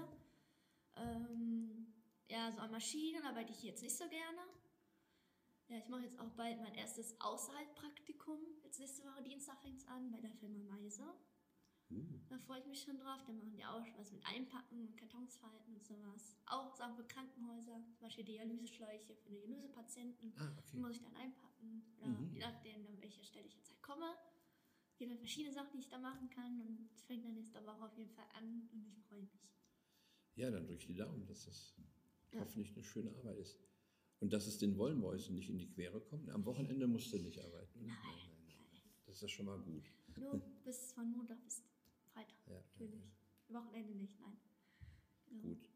Ähm, 0.98 1.94
ja, 2.30 2.52
so 2.52 2.60
an 2.60 2.72
Maschinen 2.72 3.24
arbeite 3.24 3.54
ich 3.54 3.64
jetzt 3.64 3.82
nicht 3.84 3.96
so 3.98 4.08
gerne. 4.10 4.42
Ja, 5.70 5.78
ich 5.78 5.88
mache 5.88 6.04
jetzt 6.04 6.20
auch 6.20 6.30
bald 6.32 6.60
mein 6.62 6.74
erstes 6.76 7.16
Außerhalb-Praktikum. 7.22 8.40
Jetzt 8.64 8.80
nächste 8.80 9.04
Woche 9.06 9.24
Dienstag 9.24 9.62
fängt 9.62 9.78
es 9.78 9.88
an 9.88 10.12
bei 10.12 10.20
der 10.20 10.34
Firma 10.34 10.60
Meise. 10.60 11.04
Uh, 11.92 12.20
Da 12.30 12.38
freue 12.40 12.60
ich 12.60 12.66
mich 12.68 12.82
schon 12.82 12.98
drauf. 12.98 13.22
Da 13.26 13.34
machen 13.34 13.52
die 13.52 13.64
auch 13.66 13.86
was 13.98 14.12
mit 14.12 14.26
Einpacken 14.26 14.80
und 14.88 14.96
Kartons 14.98 15.38
falten 15.38 15.74
und 15.74 15.84
sowas. 15.86 16.38
Auch 16.46 16.74
Sachen 16.76 16.96
für 16.96 17.04
Krankenhäuser, 17.06 17.84
zum 17.98 18.00
Beispiel 18.08 18.24
Dialyseschläuche 18.24 19.16
für 19.16 19.30
Dialysepatienten. 19.30 20.34
ah, 20.38 20.48
Die 20.56 20.60
okay. 20.60 20.78
muss 20.80 20.96
ich 20.96 21.02
dann 21.02 21.16
einpacken. 21.16 21.84
Oder 22.00 22.08
Mhm. 22.08 22.32
je 22.34 22.40
nachdem, 22.40 22.86
an 22.88 23.02
welcher 23.02 23.24
Stelle 23.24 23.46
ich 23.48 23.56
jetzt 23.56 23.70
halt 23.70 23.82
komme. 23.82 24.06
Es 24.92 24.98
gibt 24.98 25.12
dann 25.12 25.18
verschiedene 25.20 25.54
Sachen, 25.54 25.74
die 25.74 25.80
ich 25.80 25.90
da 25.90 25.98
machen 26.00 26.30
kann. 26.30 26.62
Und 26.62 26.90
es 26.94 27.02
fängt 27.04 27.26
dann 27.26 27.34
nächste 27.34 27.66
Woche 27.66 27.84
auf 27.86 27.98
jeden 27.98 28.12
Fall 28.12 28.28
an. 28.36 28.70
Und 28.72 28.88
ich 28.98 29.04
freue 29.06 29.22
mich. 29.22 29.32
Ja, 30.36 30.50
dann 30.50 30.66
drücke 30.66 30.80
ich 30.80 30.88
die 30.88 30.96
Daumen, 30.96 31.26
dass 31.26 31.46
das 31.46 31.76
Ja. 32.32 32.40
hoffentlich 32.40 32.72
eine 32.74 32.84
schöne 32.84 33.14
Arbeit 33.18 33.38
ist. 33.38 33.60
Und 34.20 34.32
dass 34.34 34.46
es 34.48 34.58
den 34.60 34.78
Wollmäusen 34.78 35.34
nicht 35.36 35.50
in 35.50 35.58
die 35.58 35.68
Quere 35.68 36.00
kommt. 36.00 36.30
Am 36.30 36.46
Wochenende 36.46 36.88
musst 36.88 37.12
du 37.12 37.18
nicht 37.18 37.40
arbeiten. 37.44 37.80
ne? 37.82 37.88
Nein, 37.88 37.98
nein, 38.04 38.46
nein. 38.46 38.82
Das 39.08 39.16
ist 39.16 39.22
ja 39.24 39.28
schon 39.28 39.48
mal 39.48 39.60
gut. 39.60 39.92
Nur 40.18 40.40
bis 40.64 40.94
von 40.94 41.10
Montag 41.12 41.44
bis 41.44 41.64
Freitag. 42.14 42.36
Ja, 42.48 42.56
Natürlich. 42.56 43.04
Wochenende 43.50 43.96
nicht, 43.96 44.20
nein. 44.20 44.38
Genau. 45.28 45.42
Gut. 45.42 45.70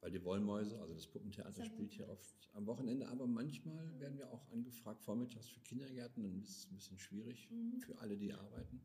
Weil 0.00 0.10
die 0.10 0.24
Wollmäuse, 0.24 0.80
also 0.80 0.94
das 0.94 1.06
Puppentheater 1.06 1.64
spielt 1.64 1.92
hier 1.92 2.08
oft 2.08 2.48
am 2.54 2.66
Wochenende, 2.66 3.06
aber 3.08 3.26
manchmal 3.26 3.98
werden 4.00 4.18
wir 4.18 4.30
auch 4.32 4.50
angefragt, 4.50 5.00
vormittags 5.02 5.48
für 5.48 5.60
Kindergärten, 5.60 6.22
dann 6.24 6.40
ist 6.42 6.58
es 6.58 6.66
ein 6.70 6.74
bisschen 6.74 6.98
schwierig 6.98 7.48
Mhm. 7.50 7.78
für 7.80 7.96
alle, 7.98 8.16
die 8.16 8.32
arbeiten. 8.32 8.80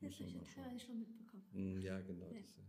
Das 0.00 0.12
habe 0.20 0.28
ich 0.28 0.34
ja 0.34 0.42
teilweise 0.42 0.84
schon 0.86 0.98
mitbekommen. 0.98 1.44
Mm, 1.52 1.80
Ja, 1.80 2.00
genau. 2.02 2.30
Ja. 2.30 2.40
Das 2.40 2.50
ist 2.50 2.56
ja 2.56 2.62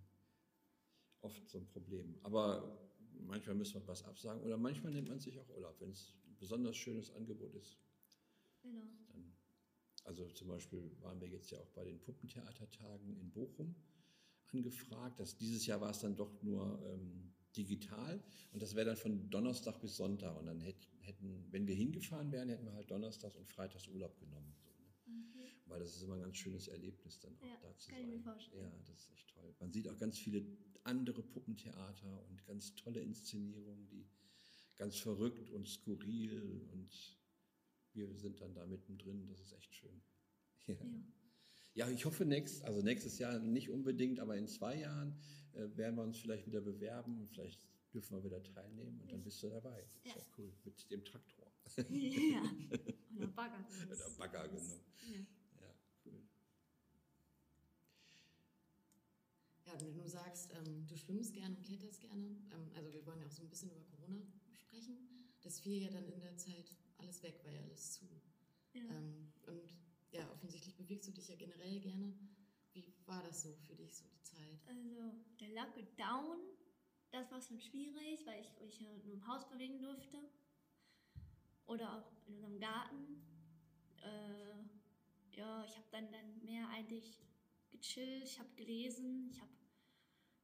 oft 1.21 1.49
so 1.49 1.57
ein 1.59 1.67
Problem. 1.67 2.17
Aber 2.23 2.79
manchmal 3.19 3.55
müssen 3.55 3.75
wir 3.81 3.87
was 3.87 4.03
absagen 4.03 4.41
oder 4.41 4.57
manchmal 4.57 4.93
nimmt 4.93 5.09
man 5.09 5.19
sich 5.19 5.37
auch 5.37 5.49
Urlaub, 5.49 5.79
wenn 5.81 5.91
es 5.91 6.15
ein 6.25 6.37
besonders 6.37 6.77
schönes 6.77 7.11
Angebot 7.11 7.53
ist. 7.55 7.77
Genau. 8.63 8.87
Dann, 9.09 9.33
also 10.09 10.27
zum 10.29 10.47
Beispiel 10.47 10.91
waren 11.01 11.21
wir 11.21 11.27
jetzt 11.27 11.51
ja 11.51 11.59
auch 11.59 11.69
bei 11.75 11.83
den 11.83 11.99
Puppentheatertagen 11.99 13.15
in 13.19 13.29
Bochum 13.29 13.75
angefragt. 14.51 15.19
Das, 15.19 15.37
dieses 15.37 15.67
Jahr 15.67 15.81
war 15.81 15.91
es 15.91 15.99
dann 15.99 16.15
doch 16.15 16.41
nur 16.41 16.81
ähm, 16.83 17.31
digital 17.55 18.19
und 18.51 18.59
das 18.63 18.73
wäre 18.73 18.87
dann 18.87 18.97
von 18.97 19.29
Donnerstag 19.29 19.79
bis 19.79 19.97
Sonntag. 19.97 20.35
Und 20.35 20.47
dann 20.47 20.61
hätt, 20.61 20.89
hätten, 21.01 21.45
wenn 21.51 21.67
wir 21.67 21.75
hingefahren 21.75 22.31
wären, 22.31 22.49
hätten 22.49 22.65
wir 22.65 22.73
halt 22.73 22.89
Donnerstags 22.89 23.35
und 23.37 23.47
Freitags 23.47 23.87
Urlaub 23.87 24.17
genommen. 24.19 24.51
So, 24.57 24.69
ne? 24.71 25.21
Okay. 25.29 25.51
Weil 25.67 25.79
das 25.79 25.95
ist 25.95 26.01
immer 26.01 26.15
ein 26.15 26.21
ganz 26.21 26.37
schönes 26.37 26.67
Erlebnis, 26.67 27.19
dann 27.19 27.37
auch 27.37 27.45
Ja, 27.45 27.57
da 27.61 27.77
zu 27.77 27.91
kann 27.91 27.99
ich 28.01 28.07
mir 28.07 28.13
sein. 28.13 28.23
vorstellen. 28.23 28.63
Ja, 28.63 28.83
das 28.87 29.01
ist 29.01 29.11
echt 29.11 29.29
toll. 29.29 29.53
Man 29.59 29.71
sieht 29.71 29.87
auch 29.87 29.97
ganz 29.99 30.17
viele 30.17 30.43
andere 30.85 31.21
Puppentheater 31.21 32.25
und 32.27 32.43
ganz 32.47 32.73
tolle 32.73 33.01
Inszenierungen, 33.01 33.85
die 33.85 34.07
ganz 34.75 34.97
verrückt 34.97 35.51
und 35.51 35.67
skurril 35.67 36.67
und 36.71 37.18
wir 37.93 38.13
sind 38.17 38.39
dann 38.41 38.53
da 38.53 38.65
mittendrin. 38.65 39.27
Das 39.27 39.39
ist 39.39 39.53
echt 39.53 39.73
schön. 39.75 40.01
Ja, 40.67 40.75
Ja. 40.75 41.87
ja 41.87 41.89
ich 41.89 42.05
hoffe, 42.05 42.25
nächst, 42.25 42.63
also 42.65 42.81
nächstes 42.81 43.17
Jahr 43.19 43.39
nicht 43.39 43.69
unbedingt, 43.69 44.19
aber 44.19 44.35
in 44.37 44.47
zwei 44.47 44.75
Jahren 44.79 45.15
äh, 45.53 45.67
werden 45.77 45.95
wir 45.95 46.03
uns 46.03 46.17
vielleicht 46.19 46.45
wieder 46.45 46.61
bewerben 46.61 47.19
und 47.19 47.27
vielleicht 47.29 47.67
dürfen 47.93 48.15
wir 48.17 48.23
wieder 48.23 48.43
teilnehmen 48.43 48.99
und 49.01 49.11
dann 49.11 49.19
Ja. 49.19 49.23
bist 49.23 49.41
du 49.41 49.49
dabei. 49.49 49.81
Ist 50.03 50.15
Ja. 50.15 50.21
ja 50.21 50.25
cool 50.37 50.53
mit 50.63 50.91
dem 50.91 51.03
Traktor. 51.03 51.51
ja. 51.89 52.41
Oder 53.17 53.27
Bagger. 53.27 53.65
Oder 53.91 54.09
Bagger, 54.17 54.47
genau. 54.47 54.79
Ja. 55.01 55.19
Ja, 55.61 55.73
cool. 56.05 56.21
Ja, 59.65 59.73
wenn 59.81 59.93
du 59.93 60.07
sagst, 60.07 60.51
ähm, 60.53 60.85
du 60.87 60.95
schwimmst 60.97 61.33
gerne 61.33 61.55
und 61.55 61.63
kletterst 61.65 62.01
gerne, 62.01 62.25
ähm, 62.51 62.71
also 62.75 62.91
wir 62.93 63.05
wollen 63.05 63.19
ja 63.19 63.27
auch 63.27 63.31
so 63.31 63.43
ein 63.43 63.49
bisschen 63.49 63.69
über 63.69 63.81
Corona 63.81 64.21
sprechen, 64.53 64.97
das 65.41 65.59
fiel 65.59 65.81
ja 65.81 65.89
dann 65.89 66.05
in 66.07 66.19
der 66.21 66.35
Zeit 66.37 66.75
alles 66.99 67.23
weg, 67.23 67.43
war 67.43 67.51
ja 67.51 67.61
alles 67.61 67.93
zu. 67.93 68.05
Ja. 68.73 68.81
Ähm, 68.81 69.33
und 69.47 69.75
ja, 70.11 70.29
offensichtlich 70.31 70.75
bewegst 70.75 71.07
du 71.07 71.11
dich 71.11 71.27
ja 71.27 71.35
generell 71.35 71.79
gerne. 71.79 72.13
Wie 72.73 72.93
war 73.05 73.23
das 73.23 73.43
so 73.43 73.55
für 73.67 73.75
dich, 73.75 73.95
so 73.95 74.05
die 74.07 74.21
Zeit? 74.21 74.59
Also 74.67 75.13
der 75.39 75.49
Lockdown, 75.49 76.39
das 77.11 77.31
war 77.31 77.41
schon 77.41 77.59
schwierig, 77.59 78.25
weil 78.25 78.41
ich 78.41 78.59
mich 78.61 78.79
ja 78.79 78.87
nur 79.03 79.13
im 79.13 79.27
Haus 79.27 79.47
bewegen 79.49 79.81
durfte. 79.81 80.17
Oder 81.65 81.97
auch 81.97 82.11
in 82.27 82.35
unserem 82.35 82.59
Garten. 82.59 83.23
Äh, 84.01 85.37
ja, 85.37 85.63
ich 85.65 85.75
habe 85.75 85.87
dann, 85.91 86.11
dann 86.11 86.43
mehr 86.43 86.67
eigentlich 86.69 87.21
gechillt, 87.69 88.23
ich 88.23 88.39
habe 88.39 88.49
gelesen, 88.55 89.29
ich 89.31 89.39
habe 89.39 89.51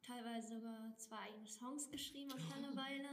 teilweise 0.01 0.55
sogar 0.55 0.95
zwei 0.97 1.17
eigene 1.17 1.47
Songs 1.47 1.89
geschrieben 1.89 2.31
auf 2.31 2.39
Langeweile. 2.49 3.09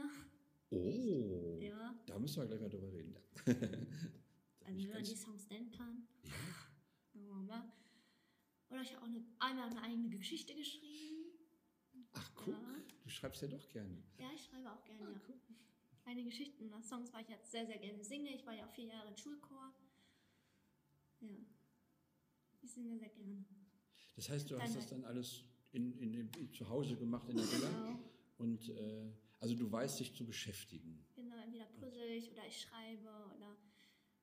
Oh, 0.73 1.59
Ja, 1.61 1.93
da 2.05 2.17
müssen 2.19 2.41
wir 2.41 2.47
gleich 2.47 2.61
mal 2.61 2.69
drüber 2.69 2.91
reden. 2.91 3.15
Also 4.65 4.83
wenn 4.83 4.89
man 4.91 5.03
die 5.03 5.15
Songs 5.15 5.47
nennen 5.49 5.69
kann. 5.71 6.07
ja. 7.13 7.73
Oder 8.69 8.81
ich 8.81 8.91
habe 8.95 9.01
auch 9.03 9.07
eine, 9.07 9.23
einmal 9.39 9.69
eine 9.69 9.81
eigene 9.83 10.09
Geschichte 10.09 10.55
geschrieben. 10.55 11.25
Ach, 12.13 12.31
guck, 12.35 12.47
Ja. 12.53 12.81
du 13.03 13.09
schreibst 13.09 13.41
ja 13.43 13.47
doch 13.47 13.69
gerne. 13.69 14.01
Ja, 14.17 14.31
ich 14.33 14.43
schreibe 14.45 14.71
auch 14.71 14.83
gerne, 14.83 15.05
Ah, 15.05 15.11
ja. 15.11 15.21
cool. 15.27 15.35
Meine 16.05 16.23
Geschichten 16.23 16.65
oder 16.65 16.81
Songs, 16.81 17.13
weil 17.13 17.21
ich 17.23 17.29
jetzt 17.29 17.51
sehr, 17.51 17.65
sehr 17.67 17.77
gerne 17.77 18.03
singe. 18.03 18.33
Ich 18.33 18.45
war 18.45 18.53
ja 18.53 18.65
auch 18.65 18.71
vier 18.71 18.85
Jahre 18.85 19.07
im 19.09 19.15
Schulchor. 19.17 19.73
Ja. 21.21 21.29
Ich 22.61 22.71
singe 22.71 22.97
sehr 22.97 23.09
gerne. 23.09 23.45
Das 24.15 24.29
heißt, 24.29 24.49
du 24.49 24.55
Dann 24.55 24.63
hast 24.63 24.75
das 24.75 24.83
halt- 24.83 24.91
dann 24.91 25.05
alles 25.05 25.43
in, 25.71 25.97
in, 25.99 26.13
in, 26.13 26.53
zu 26.53 26.67
Hause 26.67 26.95
gemacht 26.95 27.27
in 27.29 27.37
der 27.37 27.45
Villa 27.51 27.69
Genau. 27.69 27.99
und 28.37 28.69
äh, 28.69 29.11
also 29.43 29.55
du 29.55 29.69
weißt 29.69 29.99
dich 29.99 30.15
zu 30.15 30.25
beschäftigen. 30.25 31.05
Genau, 31.15 31.35
entweder 31.43 31.65
puzzle 31.65 32.07
ich 32.15 32.31
oder 32.31 32.47
ich 32.47 32.61
schreibe 32.61 33.09
oder 33.35 33.57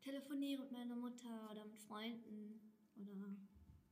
telefoniere 0.00 0.62
mit 0.62 0.72
meiner 0.72 0.96
Mutter 0.96 1.50
oder 1.50 1.66
mit 1.66 1.78
Freunden 1.78 2.58
oder 2.96 3.28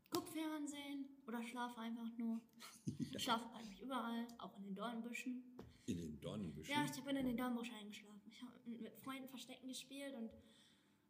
guck 0.08 0.26
Fernsehen 0.26 1.04
oder 1.26 1.42
schlafe 1.42 1.80
einfach 1.80 2.10
nur. 2.16 2.40
Ich 3.14 3.24
schlafe 3.24 3.44
eigentlich 3.54 3.82
überall, 3.82 4.26
auch 4.38 4.56
in 4.56 4.62
den 4.64 4.74
Dornbüschen. 4.74 5.44
In 5.84 5.98
den 5.98 6.18
Dornenbüschen. 6.18 6.72
Ja, 6.72 6.86
ich 6.86 7.02
bin 7.02 7.16
in 7.16 7.26
den 7.26 7.36
Dornbusch 7.36 7.70
eingeschlafen. 7.72 8.22
Ich 8.30 8.40
habe 8.40 8.52
mit 8.66 8.98
Freunden 9.00 9.28
Verstecken 9.28 9.68
gespielt 9.68 10.14
und 10.14 10.30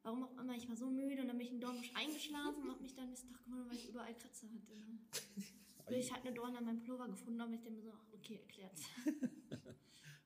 warum 0.02 0.24
auch 0.24 0.36
immer, 0.36 0.56
ich 0.56 0.68
war 0.68 0.74
so 0.74 0.90
müde 0.90 1.22
und 1.22 1.28
dann 1.28 1.38
bin 1.38 1.46
ich 1.46 1.52
in 1.52 1.60
den 1.60 1.60
Dornbusch 1.60 1.92
eingeschlafen 1.94 2.62
und 2.64 2.70
habe 2.70 2.82
mich 2.82 2.94
dann 2.96 3.10
bis 3.10 3.24
Tag 3.24 3.44
gewundert, 3.44 3.70
weil 3.70 3.76
ich 3.76 3.88
überall 3.88 4.14
Kratzer 4.16 4.48
hatte. 4.48 4.76
Ne? 4.76 4.98
Ich 5.90 6.12
halt 6.12 6.26
eine 6.26 6.34
Dorne 6.34 6.58
an 6.58 6.66
meinem 6.66 6.80
Pullover 6.80 7.08
gefunden 7.08 7.40
habe, 7.40 7.54
ich 7.54 7.62
dem 7.62 7.80
so, 7.80 7.90
ach, 7.90 8.12
okay, 8.12 8.40
erklärt's. 8.42 8.82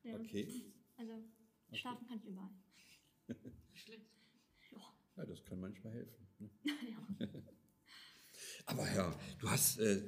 ja. 0.04 0.18
Okay. 0.18 0.72
Also, 0.96 1.12
schlafen 1.72 2.06
kann 2.06 2.18
ich 2.18 2.26
überall. 2.26 2.50
Schlecht. 3.74 4.06
Ja. 4.70 4.78
Ja, 5.16 5.26
das 5.26 5.44
kann 5.44 5.60
manchmal 5.60 5.92
helfen. 5.92 6.26
Ne? 6.38 6.50
ja. 7.20 7.28
Aber 8.66 8.92
ja, 8.94 9.18
du 9.38 9.50
hast 9.50 9.78
äh, 9.78 10.02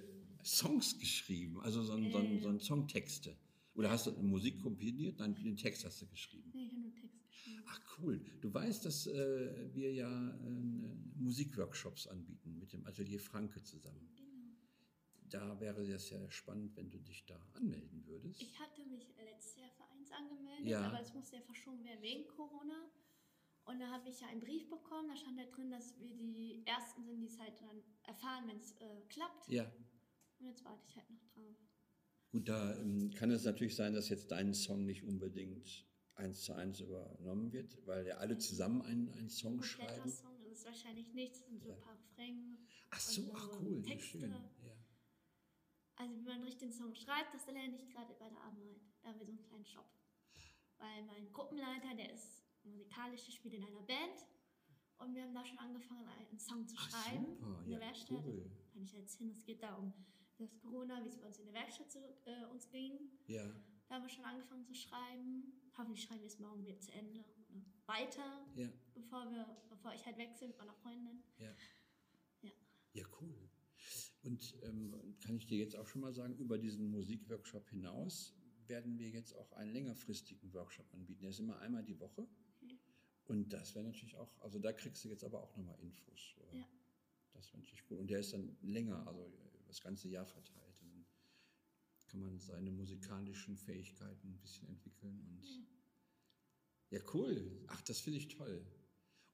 Songs 0.44 0.98
geschrieben, 0.98 1.60
also 1.60 1.82
so, 1.82 1.92
ein- 1.94 2.10
so, 2.10 2.18
ein- 2.18 2.40
so 2.40 2.48
ein 2.48 2.60
Songtexte. 2.60 3.36
Oder 3.74 3.90
hast 3.90 4.06
du 4.06 4.12
Musik 4.22 4.60
komponiert? 4.60 5.18
Nein, 5.18 5.34
den 5.34 5.56
Text 5.56 5.84
hast 5.84 6.00
du 6.00 6.06
geschrieben. 6.06 6.50
Nee, 6.54 6.64
ich 6.66 6.70
habe 6.72 6.82
nur 6.82 6.94
Text 6.94 7.26
geschrieben. 7.26 7.62
Ach 7.66 7.80
cool. 7.98 8.20
Du 8.40 8.52
weißt, 8.54 8.84
dass 8.84 9.06
äh, 9.08 9.74
wir 9.74 9.92
ja 9.92 10.30
äh, 10.30 10.50
Musikworkshops 11.16 12.06
anbieten 12.06 12.56
mit 12.58 12.72
dem 12.72 12.86
Atelier 12.86 13.18
Franke 13.18 13.62
zusammen. 13.62 14.08
Da 15.30 15.58
wäre 15.60 15.86
das 15.86 16.10
ja 16.10 16.30
spannend, 16.30 16.76
wenn 16.76 16.90
du 16.90 16.98
dich 16.98 17.24
da 17.26 17.36
anmelden 17.54 18.06
würdest. 18.06 18.40
Ich 18.42 18.58
hatte 18.58 18.84
mich 18.86 19.08
letztes 19.16 19.56
Jahr 19.56 19.70
für 19.70 19.84
eins 19.90 20.10
angemeldet, 20.12 20.66
Ja. 20.68 20.88
aber 20.88 21.00
es 21.00 21.12
musste 21.14 21.36
ja 21.36 21.42
verschoben 21.42 21.82
werden 21.84 22.02
wegen 22.02 22.26
Corona. 22.28 22.90
Und 23.64 23.78
da 23.80 23.88
habe 23.90 24.08
ich 24.10 24.20
ja 24.20 24.26
einen 24.28 24.40
Brief 24.40 24.68
bekommen, 24.68 25.08
da 25.08 25.16
stand 25.16 25.38
da 25.38 25.44
drin, 25.44 25.70
dass 25.70 25.98
wir 25.98 26.14
die 26.14 26.62
Ersten 26.66 27.02
sind, 27.04 27.20
die 27.20 27.26
es 27.26 27.38
halt 27.38 27.58
dann 27.62 27.82
erfahren, 28.02 28.46
wenn 28.46 28.58
es 28.58 28.72
äh, 28.80 29.00
klappt. 29.08 29.48
ja. 29.48 29.70
Und 30.38 30.46
jetzt 30.48 30.64
warte 30.64 30.82
ich 30.86 30.96
halt 30.96 31.08
noch 31.08 31.24
drauf. 31.32 31.56
Gut, 32.32 32.48
da 32.48 32.76
ähm, 32.78 33.10
kann 33.14 33.30
es 33.30 33.44
natürlich 33.44 33.74
sein, 33.76 33.94
dass 33.94 34.08
jetzt 34.10 34.30
dein 34.30 34.52
Song 34.52 34.84
nicht 34.84 35.04
unbedingt 35.04 35.86
eins 36.16 36.42
zu 36.42 36.52
eins 36.52 36.80
übernommen 36.80 37.52
wird, 37.52 37.78
weil 37.86 38.06
ja 38.06 38.16
alle 38.18 38.36
zusammen 38.36 38.82
einen, 38.82 39.08
einen 39.10 39.30
Song 39.30 39.58
Kompletter 39.58 39.94
schreiben. 39.94 40.10
Song, 40.10 40.42
das 40.42 40.52
ist 40.58 40.64
wahrscheinlich 40.66 41.12
nichts, 41.14 41.38
das 41.40 41.48
sind 41.48 41.62
so 41.62 41.68
Ja. 41.68 41.74
ein 41.76 41.80
paar 41.80 41.96
Refrain. 41.98 42.58
Ach 42.90 43.00
so, 43.00 43.22
Also 43.22 43.32
ach 43.36 43.60
cool, 43.60 43.78
wie 43.84 43.88
Texte. 43.88 44.18
schön. 44.18 44.34
Also 45.96 46.14
wie 46.16 46.22
man 46.24 46.42
richtig 46.42 46.70
den 46.70 46.72
Song 46.72 46.94
schreibt, 46.94 47.32
das 47.34 47.46
lerne 47.46 47.76
ich 47.76 47.88
gerade 47.90 48.12
bei 48.14 48.28
der 48.28 48.40
Arbeit. 48.40 48.80
Da 49.02 49.08
haben 49.10 49.18
wir 49.18 49.26
so 49.26 49.32
einen 49.32 49.42
kleinen 49.42 49.64
Shop. 49.66 49.86
Weil 50.78 51.02
mein 51.04 51.32
Gruppenleiter, 51.32 51.94
der 51.94 52.12
ist 52.12 52.42
musikalisch, 52.64 53.24
der 53.24 53.32
spielt 53.32 53.54
in 53.54 53.64
einer 53.64 53.82
Band. 53.82 54.26
Und 54.98 55.14
wir 55.14 55.22
haben 55.22 55.34
da 55.34 55.44
schon 55.44 55.58
angefangen, 55.58 56.06
einen 56.08 56.38
Song 56.38 56.66
zu 56.66 56.74
Ach, 56.78 56.90
schreiben. 56.90 57.24
super, 57.26 57.60
in 57.64 57.70
der 57.70 57.78
ja, 57.78 57.86
Werkstatt. 57.86 58.10
cool. 58.24 58.50
Kann 58.72 58.82
ich 58.82 58.92
jetzt 58.92 59.18
hin. 59.18 59.30
Es 59.30 59.44
geht 59.44 59.62
da 59.62 59.74
um 59.74 59.92
das 60.38 60.56
Corona, 60.58 61.02
wie 61.04 61.08
es 61.08 61.16
bei 61.18 61.26
uns 61.26 61.38
in 61.38 61.44
der 61.46 61.54
Werkstatt 61.54 61.90
zu, 61.90 61.98
äh, 62.26 62.44
uns 62.46 62.68
ging. 62.70 63.10
ja, 63.26 63.44
Da 63.88 63.94
haben 63.96 64.02
wir 64.02 64.08
schon 64.08 64.24
angefangen 64.24 64.64
zu 64.64 64.74
schreiben. 64.74 65.52
Hoffentlich 65.76 66.02
schreiben 66.04 66.20
wir 66.20 66.26
es 66.26 66.38
morgen 66.38 66.64
wieder 66.64 66.78
zu 66.80 66.92
Ende. 66.92 67.20
Oder 67.50 67.62
weiter, 67.86 68.46
ja, 68.56 68.68
bevor, 68.94 69.30
wir, 69.30 69.44
bevor 69.68 69.92
ich 69.94 70.04
halt 70.06 70.16
wechsle 70.16 70.48
mit 70.48 70.58
meiner 70.58 70.74
Freundin. 70.74 71.22
ja. 71.38 71.54
Ja. 72.42 72.50
Ja, 72.94 73.04
cool. 73.20 73.43
Und 74.24 74.54
ähm, 74.62 74.94
kann 75.20 75.36
ich 75.36 75.46
dir 75.46 75.58
jetzt 75.58 75.76
auch 75.76 75.86
schon 75.86 76.00
mal 76.00 76.12
sagen, 76.12 76.36
über 76.38 76.58
diesen 76.58 76.90
Musikworkshop 76.90 77.68
hinaus 77.68 78.34
werden 78.66 78.98
wir 78.98 79.10
jetzt 79.10 79.34
auch 79.36 79.52
einen 79.52 79.72
längerfristigen 79.72 80.52
Workshop 80.54 80.92
anbieten. 80.94 81.20
Der 81.20 81.30
ist 81.30 81.40
immer 81.40 81.58
einmal 81.58 81.84
die 81.84 82.00
Woche. 82.00 82.26
Okay. 82.62 82.78
Und 83.26 83.52
das 83.52 83.74
wäre 83.74 83.84
natürlich 83.84 84.16
auch, 84.16 84.30
also 84.40 84.58
da 84.58 84.72
kriegst 84.72 85.04
du 85.04 85.08
jetzt 85.08 85.24
aber 85.24 85.42
auch 85.42 85.54
nochmal 85.56 85.78
Infos. 85.80 86.34
Ja. 86.52 86.66
Das 87.34 87.48
wäre 87.52 87.58
natürlich 87.58 87.84
cool. 87.90 87.98
Und 87.98 88.08
der 88.08 88.20
ist 88.20 88.32
dann 88.32 88.56
länger, 88.62 89.06
also 89.06 89.30
das 89.66 89.82
ganze 89.82 90.08
Jahr 90.08 90.24
verteilt. 90.24 90.80
Und 90.80 90.88
dann 90.90 91.06
kann 92.06 92.20
man 92.20 92.38
seine 92.38 92.70
musikalischen 92.70 93.56
Fähigkeiten 93.58 94.28
ein 94.28 94.38
bisschen 94.38 94.68
entwickeln. 94.68 95.20
Und 95.20 95.44
Ja. 96.90 96.98
ja, 96.98 97.04
cool. 97.12 97.64
Ach, 97.66 97.82
das 97.82 98.00
finde 98.00 98.18
ich 98.20 98.28
toll. 98.28 98.64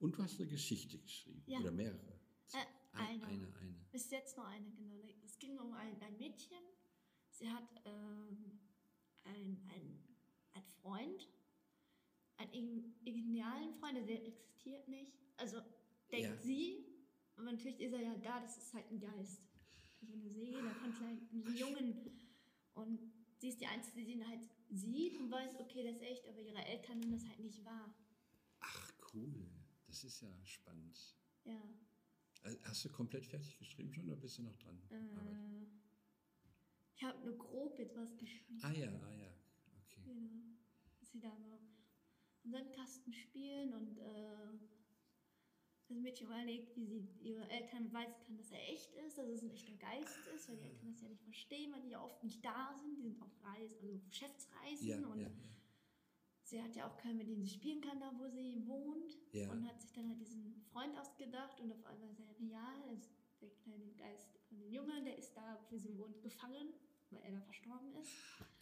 Und 0.00 0.16
du 0.16 0.22
hast 0.22 0.40
eine 0.40 0.48
Geschichte 0.48 0.98
geschrieben. 0.98 1.44
Ja. 1.46 1.60
Oder 1.60 1.70
mehrere. 1.70 2.18
Äh, 2.52 2.64
eine. 2.92 3.24
eine, 3.26 3.54
eine. 3.60 3.86
Bis 3.92 4.10
jetzt 4.10 4.36
nur 4.36 4.46
eine, 4.46 4.70
genau. 4.72 5.00
Es 5.24 5.38
ging 5.38 5.58
um 5.58 5.72
ein, 5.74 6.00
ein 6.02 6.16
Mädchen. 6.18 6.62
Sie 7.30 7.48
hat 7.50 7.68
ähm, 7.84 8.60
einen 9.24 9.70
ein 10.52 10.62
Freund, 10.82 11.28
einen 12.36 12.94
idealen 13.04 13.72
Freund, 13.74 13.96
der 14.08 14.26
existiert 14.26 14.88
nicht. 14.88 15.12
Also 15.36 15.60
denkt 16.10 16.28
Ja. 16.28 16.36
sie, 16.36 16.86
aber 17.36 17.44
natürlich 17.52 17.80
ist 17.80 17.92
er 17.92 18.00
ja 18.00 18.16
da, 18.16 18.40
das 18.40 18.56
ist 18.58 18.74
halt 18.74 18.90
ein 18.90 18.98
Geist. 19.00 19.42
Also 20.00 20.14
eine 20.14 20.30
Seele, 20.30 20.62
da 20.62 20.70
kann 20.74 21.00
halt 21.00 21.20
einen 21.32 21.56
Jungen. 21.56 22.20
Und 22.74 23.12
sie 23.38 23.48
ist 23.48 23.60
die 23.60 23.66
Einzige, 23.66 24.04
die 24.04 24.12
ihn 24.12 24.26
halt 24.26 24.48
sieht 24.70 25.18
und 25.18 25.30
weiß, 25.30 25.56
okay, 25.60 25.84
das 25.84 25.96
ist 25.96 26.02
echt, 26.02 26.28
aber 26.28 26.40
ihre 26.40 26.64
Eltern 26.64 26.98
nehmen 26.98 27.12
das 27.12 27.26
halt 27.28 27.38
nicht 27.40 27.64
wahr. 27.64 27.94
Ach, 28.60 28.92
cool. 29.12 29.50
Das 29.86 30.04
ist 30.04 30.20
ja 30.20 30.28
spannend. 30.44 31.16
Ja. 31.44 31.60
Hast 32.62 32.84
du 32.84 32.88
komplett 32.88 33.26
fertig 33.26 33.58
geschrieben 33.58 33.92
schon 33.92 34.06
oder 34.06 34.16
bist 34.16 34.38
du 34.38 34.42
noch 34.42 34.56
dran? 34.56 34.80
Äh, 34.90 35.66
ich 36.94 37.02
habe 37.02 37.18
nur 37.24 37.36
grob 37.36 37.78
jetzt 37.78 37.96
was 37.96 38.16
geschrieben. 38.16 38.58
Ah 38.62 38.72
ja, 38.72 38.88
ah 38.88 39.14
ja. 39.14 39.32
Okay. 39.84 40.02
Genau. 40.04 40.30
Dass 40.98 41.10
sie 41.12 41.20
da 41.20 41.36
noch 41.38 41.60
im 42.44 42.50
Sandkasten 42.50 43.12
spielen 43.12 43.74
und 43.74 43.98
äh, 43.98 44.58
das 45.88 45.98
Mädchen 45.98 46.26
überlegt, 46.28 46.76
wie 46.76 46.86
sie 46.86 47.08
ihre 47.20 47.48
Eltern 47.50 47.88
beweisen 47.88 48.14
kann, 48.24 48.36
dass 48.36 48.50
er 48.52 48.62
echt 48.68 48.94
ist, 48.94 49.18
dass 49.18 49.28
es 49.28 49.42
ein 49.42 49.50
echter 49.50 49.74
Geist 49.74 50.26
ist, 50.34 50.48
weil 50.48 50.56
die 50.56 50.62
Eltern 50.62 50.92
das 50.92 51.00
ja 51.02 51.08
nicht 51.08 51.24
verstehen, 51.24 51.72
weil 51.72 51.82
die 51.82 51.90
ja 51.90 52.02
oft 52.02 52.22
nicht 52.22 52.44
da 52.44 52.74
sind. 52.80 52.96
Die 52.96 53.02
sind 53.02 53.20
auf 53.20 53.44
Reisen, 53.44 53.76
also 53.82 53.98
Geschäftsreisen 54.08 54.86
Ja, 54.88 55.08
und 55.08 55.20
ja, 55.20 55.30
sie 56.50 56.60
hat 56.60 56.74
ja 56.74 56.86
auch 56.86 56.96
keinen, 56.98 57.18
mit 57.18 57.28
dem 57.28 57.40
sie 57.40 57.48
spielen 57.48 57.80
kann, 57.80 58.00
da 58.00 58.12
wo 58.18 58.28
sie 58.28 58.66
wohnt. 58.66 59.16
Ja. 59.32 59.50
Und 59.50 59.66
hat 59.66 59.80
sich 59.80 59.92
dann 59.92 60.08
halt 60.08 60.20
diesen 60.20 60.60
Freund 60.72 60.98
ausgedacht 60.98 61.60
und 61.60 61.72
auf 61.72 61.84
einmal 61.86 62.12
sagt 62.12 62.40
ja, 62.40 62.74
der 63.40 63.50
kleine 63.50 63.92
Geist 63.94 64.38
von 64.48 64.58
dem 64.58 64.70
Jungen, 64.70 65.04
der 65.04 65.16
ist 65.16 65.34
da, 65.34 65.64
wo 65.70 65.78
sie 65.78 65.96
wohnt, 65.96 66.20
gefangen, 66.20 66.74
weil 67.10 67.22
er 67.22 67.32
da 67.32 67.40
verstorben 67.40 67.94
ist 67.96 68.12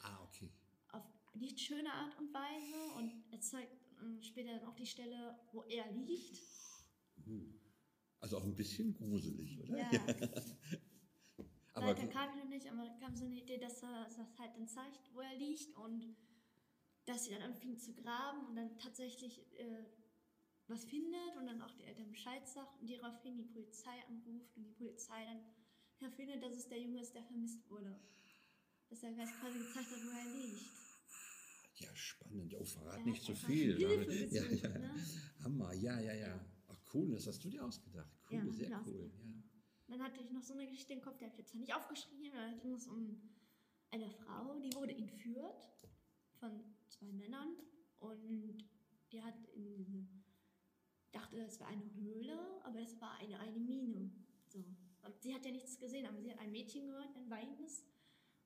Ah, 0.01 0.23
okay. 0.23 0.51
auf 0.93 1.03
nicht 1.35 1.59
schöne 1.59 1.93
Art 1.93 2.17
und 2.19 2.33
Weise 2.33 2.97
und 2.99 3.25
er 3.31 3.41
zeigt 3.41 3.73
ähm, 4.01 4.23
später 4.23 4.59
dann 4.59 4.69
auch 4.69 4.75
die 4.75 4.87
Stelle, 4.87 5.39
wo 5.53 5.63
er 5.63 5.91
liegt. 5.93 6.41
Uh. 7.27 7.55
Also 8.21 8.39
auch 8.39 8.45
ein 8.45 8.55
bisschen 8.55 8.93
gruselig, 8.95 9.61
oder? 9.61 9.79
Ja. 9.79 9.91
Aber 11.73 11.87
Weiter 11.87 12.09
kam 12.09 12.31
ich 12.31 12.43
noch 12.43 12.51
nicht, 12.51 12.67
aber 12.67 12.89
kam 12.99 13.15
so 13.15 13.25
eine 13.25 13.37
Idee, 13.37 13.57
dass 13.57 13.85
er 13.85 14.05
das 14.05 14.19
halt 14.19 14.57
dann 14.57 14.67
zeigt, 14.67 15.15
wo 15.15 15.21
er 15.21 15.37
liegt 15.37 15.77
und 15.77 16.13
dass 17.09 17.25
sie 17.25 17.31
dann 17.31 17.43
anfing 17.43 17.79
zu 17.79 17.95
graben 17.95 18.47
und 18.47 18.57
dann 18.57 18.77
tatsächlich 18.79 19.41
äh, 19.59 19.85
was 20.67 20.85
findet 20.85 21.37
und 21.39 21.47
dann 21.47 21.63
auch 21.63 21.71
die 21.71 21.85
Eltern 21.85 22.11
Bescheid 22.11 22.47
sagt 22.47 22.81
und 22.81 22.91
daraufhin 22.91 23.39
die 23.39 23.45
Polizei 23.45 24.05
anruft 24.09 24.55
und 24.57 24.65
die 24.65 24.75
Polizei 24.75 25.25
dann 25.25 25.41
ja, 26.01 26.11
findet, 26.11 26.43
dass 26.43 26.53
es 26.55 26.69
der 26.69 26.81
Junge 26.81 27.01
ist, 27.01 27.15
der 27.15 27.25
vermisst 27.25 27.69
wurde. 27.71 27.99
Dass 28.91 29.01
der 29.01 29.13
Geist 29.13 29.33
quasi 29.41 29.59
gezeigt 29.59 29.91
hat, 29.91 30.05
wo 30.05 30.11
er 30.11 30.25
liegt. 30.37 30.63
Ja, 31.77 31.95
spannend. 31.95 32.55
Oh, 32.55 32.65
verrat 32.65 32.99
Ja, 32.99 33.05
nicht 33.05 33.23
zu 33.23 33.33
einfach 33.33 33.47
viel. 33.47 33.77
Hilfe 33.77 34.13
ja, 34.35 34.43
gesucht, 34.43 34.63
ja. 34.63 34.79
ne? 34.79 34.95
Hammer, 35.45 35.73
ja, 35.75 36.01
ja, 36.01 36.15
ja. 36.15 36.45
Ach 36.69 36.81
cool, 36.93 37.11
das 37.13 37.27
hast 37.27 37.43
du 37.45 37.49
dir 37.49 37.65
ausgedacht. 37.65 38.13
Cool, 38.31 38.39
Ja, 38.39 38.53
sehr 38.53 38.83
cool. 38.87 39.11
Ja. 39.25 39.43
Dann 39.89 40.03
hatte 40.03 40.21
ich 40.21 40.31
noch 40.31 40.43
so 40.43 40.53
eine 40.53 40.67
Geschichte 40.67 40.93
im 40.93 41.01
Kopf, 41.01 41.17
die 41.17 41.25
habe 41.25 41.33
ich 41.33 41.39
jetzt 41.39 41.51
zwar 41.51 41.61
nicht 41.61 41.75
aufgeschrieben, 41.75 42.37
aber 42.37 42.51
da 42.51 42.59
ging 42.59 42.75
es 42.75 42.87
um 42.87 43.23
eine 43.91 44.11
Frau, 44.11 44.59
die 44.61 44.75
wurde 44.75 44.95
entführt 44.95 45.71
von 46.39 46.63
zwei 46.99 47.13
Männern 47.13 47.57
und 48.01 48.65
die 49.13 49.23
hat 49.23 49.35
in 49.55 49.75
diese, 49.75 50.07
dachte, 51.13 51.37
das 51.37 51.59
wäre 51.61 51.71
eine 51.71 51.95
Höhle, 51.95 52.39
aber 52.65 52.81
das 52.81 53.01
war 53.01 53.17
eine, 53.19 53.39
eine 53.39 53.59
Mine. 53.59 54.11
So. 54.49 54.65
Sie 55.21 55.35
hat 55.35 55.45
ja 55.45 55.53
nichts 55.53 55.79
gesehen, 55.79 56.07
aber 56.07 56.21
sie 56.21 56.31
hat 56.31 56.39
ein 56.39 56.53
Mädchen 56.53 56.87
gehört, 56.87 57.17
ein 57.17 57.31
weinendes. 57.31 57.85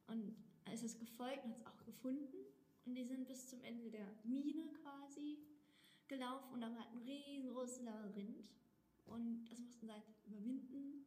Und 0.07 0.37
ist 0.73 0.85
es 0.85 0.99
gefolgt 0.99 1.45
und 1.45 1.51
hat 1.51 1.59
es 1.59 1.67
auch 1.67 1.85
gefunden. 1.85 2.37
Und 2.85 2.95
die 2.95 3.05
sind 3.05 3.27
bis 3.27 3.49
zum 3.49 3.63
Ende 3.63 3.91
der 3.91 4.07
Mine 4.25 4.69
quasi 4.83 5.39
gelaufen 6.09 6.53
und 6.55 6.61
da 6.61 6.71
war 6.75 6.87
ein 6.89 6.99
riesengroßes 6.99 7.83
Labyrinth. 7.83 8.51
Und 9.05 9.45
das 9.51 9.61
mussten 9.61 9.87
sie 9.87 9.93
halt 9.93 10.05
überwinden. 10.27 11.05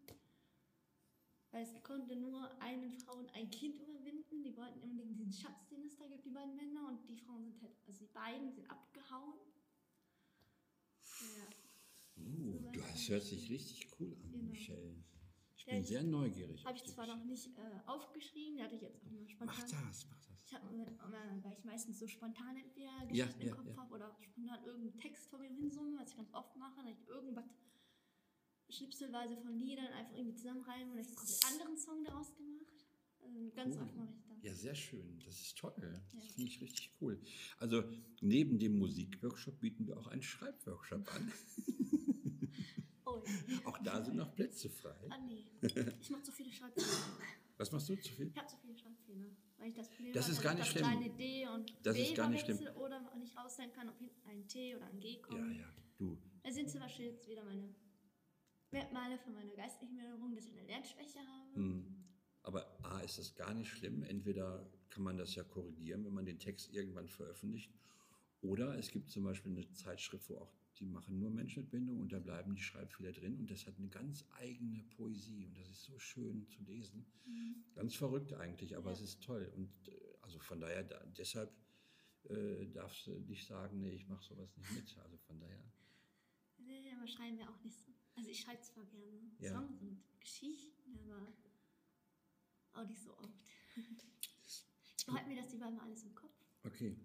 Weil 1.55 1.63
es 1.63 1.81
konnte 1.83 2.17
nur 2.17 2.51
eine 2.61 2.91
Frau 2.91 3.13
und 3.17 3.33
ein 3.33 3.49
Kind 3.49 3.79
überwinden. 3.79 4.43
Die 4.43 4.57
wollten 4.57 4.77
unbedingt 4.81 5.17
diesen 5.17 5.31
Schatz, 5.31 5.69
den 5.69 5.85
es 5.85 5.95
da 5.95 6.05
gibt, 6.05 6.25
die 6.25 6.29
beiden 6.31 6.53
Männer. 6.57 6.89
Und 6.89 7.07
die 7.07 7.15
Frauen 7.15 7.45
sind 7.45 7.61
halt, 7.61 7.71
also 7.87 7.97
die 8.05 8.11
beiden 8.11 8.51
sind 8.51 8.69
abgehauen. 8.69 9.35
Ja. 11.21 12.21
Uh, 12.21 12.59
So 12.59 12.69
das 12.73 13.07
hört 13.07 13.23
ich 13.23 13.29
sich 13.29 13.49
richtig 13.49 13.87
cool 13.97 14.17
an, 14.21 14.31
Genau. 14.33 14.49
Michelle. 14.49 14.95
Ich 15.55 15.65
Ja, 15.65 15.71
bin 15.75 15.81
ich- 15.81 15.87
sehr 15.87 16.03
neugierig. 16.03 16.65
Habe 16.65 16.75
ich 16.77 16.83
zwar 16.87 17.07
noch 17.07 17.23
nicht 17.23 17.47
äh, 17.57 17.79
aufgeschrieben, 17.85 18.61
hatte 18.61 18.75
ich 18.75 18.81
jetzt 18.81 18.97
auch 19.01 19.09
nur 19.09 19.25
spontan. 19.29 19.55
Mach 19.57 19.63
das, 19.87 20.07
mach 20.09 20.19
das. 20.27 20.43
Ich 20.45 20.53
habe, 20.53 20.67
weil 21.41 21.53
ich 21.57 21.63
meistens 21.63 21.99
so 21.99 22.07
spontan 22.07 22.57
entweder 22.57 22.91
Ja, 23.13 23.25
Geschichten 23.27 23.41
im 23.43 23.47
ja, 23.47 23.55
Kopf 23.55 23.67
ja. 23.67 23.77
habe 23.77 23.93
oder 23.95 24.17
spontan 24.19 24.61
irgendeinen 24.65 24.97
Text 24.97 25.29
vor 25.29 25.39
mir 25.39 25.49
hinsumme, 25.49 25.97
was 25.99 26.09
ich 26.11 26.17
ganz 26.17 26.33
oft 26.33 26.53
mache, 26.57 26.83
dass 26.83 26.99
ich 26.99 27.07
irgendwas 27.07 27.45
schnipselweise 28.69 29.38
von 29.38 29.58
Liedern 29.60 29.88
einfach 29.93 30.13
irgendwie 30.15 30.36
zusammenreimen 30.36 30.93
und 30.93 30.99
ich 30.99 31.08
habe 31.08 31.19
einen 31.21 31.51
anderen 31.62 31.78
Song 31.78 32.04
daraus 32.04 32.34
gemacht. 32.36 32.65
Also 33.21 33.51
ganz 33.56 33.75
Cool. 33.75 33.82
oft 33.84 33.95
mache 33.95 34.13
ich 34.13 34.23
das. 34.28 34.43
Ja, 34.43 34.54
sehr 34.54 34.75
schön. 34.75 35.19
Das 35.25 35.41
ist 35.41 35.58
toll. 35.58 35.73
Das 35.78 36.13
Ja. 36.13 36.21
finde 36.34 36.49
ich 36.51 36.62
richtig 36.62 36.91
cool. 37.01 37.19
Also 37.58 37.84
neben 38.21 38.60
dem 38.60 38.78
Musikworkshop 38.78 39.60
bieten 39.60 39.88
wir 39.88 39.97
auch 39.97 40.08
einen 40.08 40.21
Schreibworkshop 40.21 41.08
an. 41.13 41.32
Oh, 43.08 43.21
ja. 43.47 43.60
Auch 43.65 43.78
da 43.84 44.04
sind 44.04 44.17
noch 44.17 44.34
Plätze 44.34 44.67
frei. 44.67 44.95
Ah, 45.10 45.17
nee. 45.19 45.45
Ich 46.01 46.10
mache 46.10 46.23
zu 46.23 46.32
viele 46.32 46.51
Schreibfehler. 46.51 46.88
Was 47.56 47.71
machst 47.71 47.88
du 47.88 47.95
zu 47.97 48.12
viel? 48.12 48.28
Ich 48.30 48.36
habe 48.38 48.47
zu 48.47 48.58
viele 48.58 48.75
Schreibfehler. 48.75 49.25
Weil 49.58 49.69
ich 49.69 49.75
das 49.75 49.89
Problem 49.89 50.12
Das 50.13 50.28
ist 50.28 50.41
gar 50.41 50.54
ich 50.54 50.60
nicht 50.60 50.71
schlimm. 50.71 50.84
kleine 50.86 51.10
D 51.12 51.47
und 51.47 51.78
Das 51.84 51.95
B 51.95 52.01
ist 52.04 52.15
gar 52.15 52.30
nicht 52.30 52.45
schlimm. 52.45 52.60
Oder 52.78 52.99
nicht 53.19 53.38
rausstellen 53.38 53.71
kann, 53.73 53.89
ob 53.89 53.97
hinten 53.99 54.28
ein 54.28 54.47
T 54.47 54.75
oder 54.75 54.88
ein 54.88 54.99
G 54.99 55.21
kommt. 55.21 55.39
Ja, 55.56 55.62
ja. 55.62 55.73
Du, 55.99 56.17
Da 56.43 56.51
sind 56.51 56.67
zum 56.69 56.80
Beispiel 56.80 57.06
jetzt 57.06 57.28
wieder 57.30 57.43
meine 57.43 57.69
Merkmale 58.71 59.17
von 59.19 59.34
meiner 59.34 59.54
geistlichen 59.56 59.95
Behinderung, 59.95 60.36
dass 60.36 60.45
ich 60.47 60.54
eine 60.58 60.67
Lernschwäche 60.67 61.19
habe. 61.19 61.56
Hm. 61.56 61.86
Aber 62.43 62.78
A, 62.84 62.99
ist 62.99 63.17
das 63.17 63.36
gar 63.36 63.54
nicht 63.54 63.69
schlimm. 63.69 64.04
Entweder 64.04 64.69
kann 64.89 65.04
man 65.04 65.17
das 65.17 65.34
ja 65.36 65.43
korrigieren, 65.43 66.06
wenn 66.06 66.13
man 66.13 66.25
den 66.25 66.39
Text 66.39 66.71
irgendwann 66.73 67.08
veröffentlicht. 67.08 67.71
Oder 68.41 68.78
es 68.78 68.91
gibt 68.91 69.10
zum 69.10 69.23
Beispiel 69.23 69.51
eine 69.51 69.71
Zeitschrift, 69.73 70.30
wo 70.30 70.38
auch 70.38 70.54
die 70.78 70.86
machen 70.86 71.17
nur 71.17 71.32
Menschen 71.32 71.63
mit 71.63 71.71
Behinderung 71.71 72.01
und 72.01 72.12
da 72.12 72.19
bleiben 72.19 72.54
die 72.54 72.62
Schreibfehler 72.62 73.13
drin 73.13 73.38
und 73.39 73.49
das 73.49 73.65
hat 73.65 73.78
eine 73.78 73.88
ganz 73.88 74.25
eigene 74.34 74.84
Poesie 74.84 75.45
und 75.45 75.58
das 75.58 75.69
ist 75.69 75.84
so 75.86 75.97
schön 75.97 76.45
zu 76.47 76.62
lesen. 76.63 77.06
Ganz 77.73 77.95
verrückt 77.95 78.34
eigentlich, 78.34 78.75
aber 78.75 78.88
Ja. 78.88 78.91
es 78.97 79.01
ist 79.01 79.23
toll. 79.23 79.51
Und 79.56 79.69
äh, 79.88 79.95
also 80.21 80.38
von 80.39 80.60
daher, 80.60 80.84
da, 80.84 81.04
deshalb 81.17 81.51
äh, 82.30 82.67
darfst 82.67 83.08
du 83.08 83.19
nicht 83.21 83.47
sagen, 83.47 83.80
nee, 83.80 83.93
ich 83.93 84.08
mache 84.08 84.23
sowas 84.23 84.56
nicht 84.58 84.71
mit. 84.73 84.97
Also 84.97 85.17
von 85.17 85.39
daher. 85.39 85.63
Nee, 86.58 86.91
aber 86.95 87.08
schreiben 87.08 87.38
wir 87.38 87.49
auch 87.49 87.62
nicht 87.63 87.80
so. 87.80 87.94
Also 88.15 88.30
ich 88.30 88.39
schreibe 88.39 88.62
zwar 88.62 88.86
gerne 88.86 89.32
Ja. 89.39 89.51
Songs 89.51 89.82
und 89.82 90.01
Geschichten, 90.19 90.97
aber 90.97 91.34
auch 92.73 92.88
nicht 92.88 93.01
so 93.01 93.15
oft. 93.17 93.39
Ich 94.97 95.13
behalte 95.13 95.30
mir 95.30 95.39
das 95.39 95.51
lieber 95.51 95.69
mal 95.69 95.84
alles 95.84 96.04
im 96.04 96.15
Kopf. 96.15 96.34
Okay. 96.63 96.97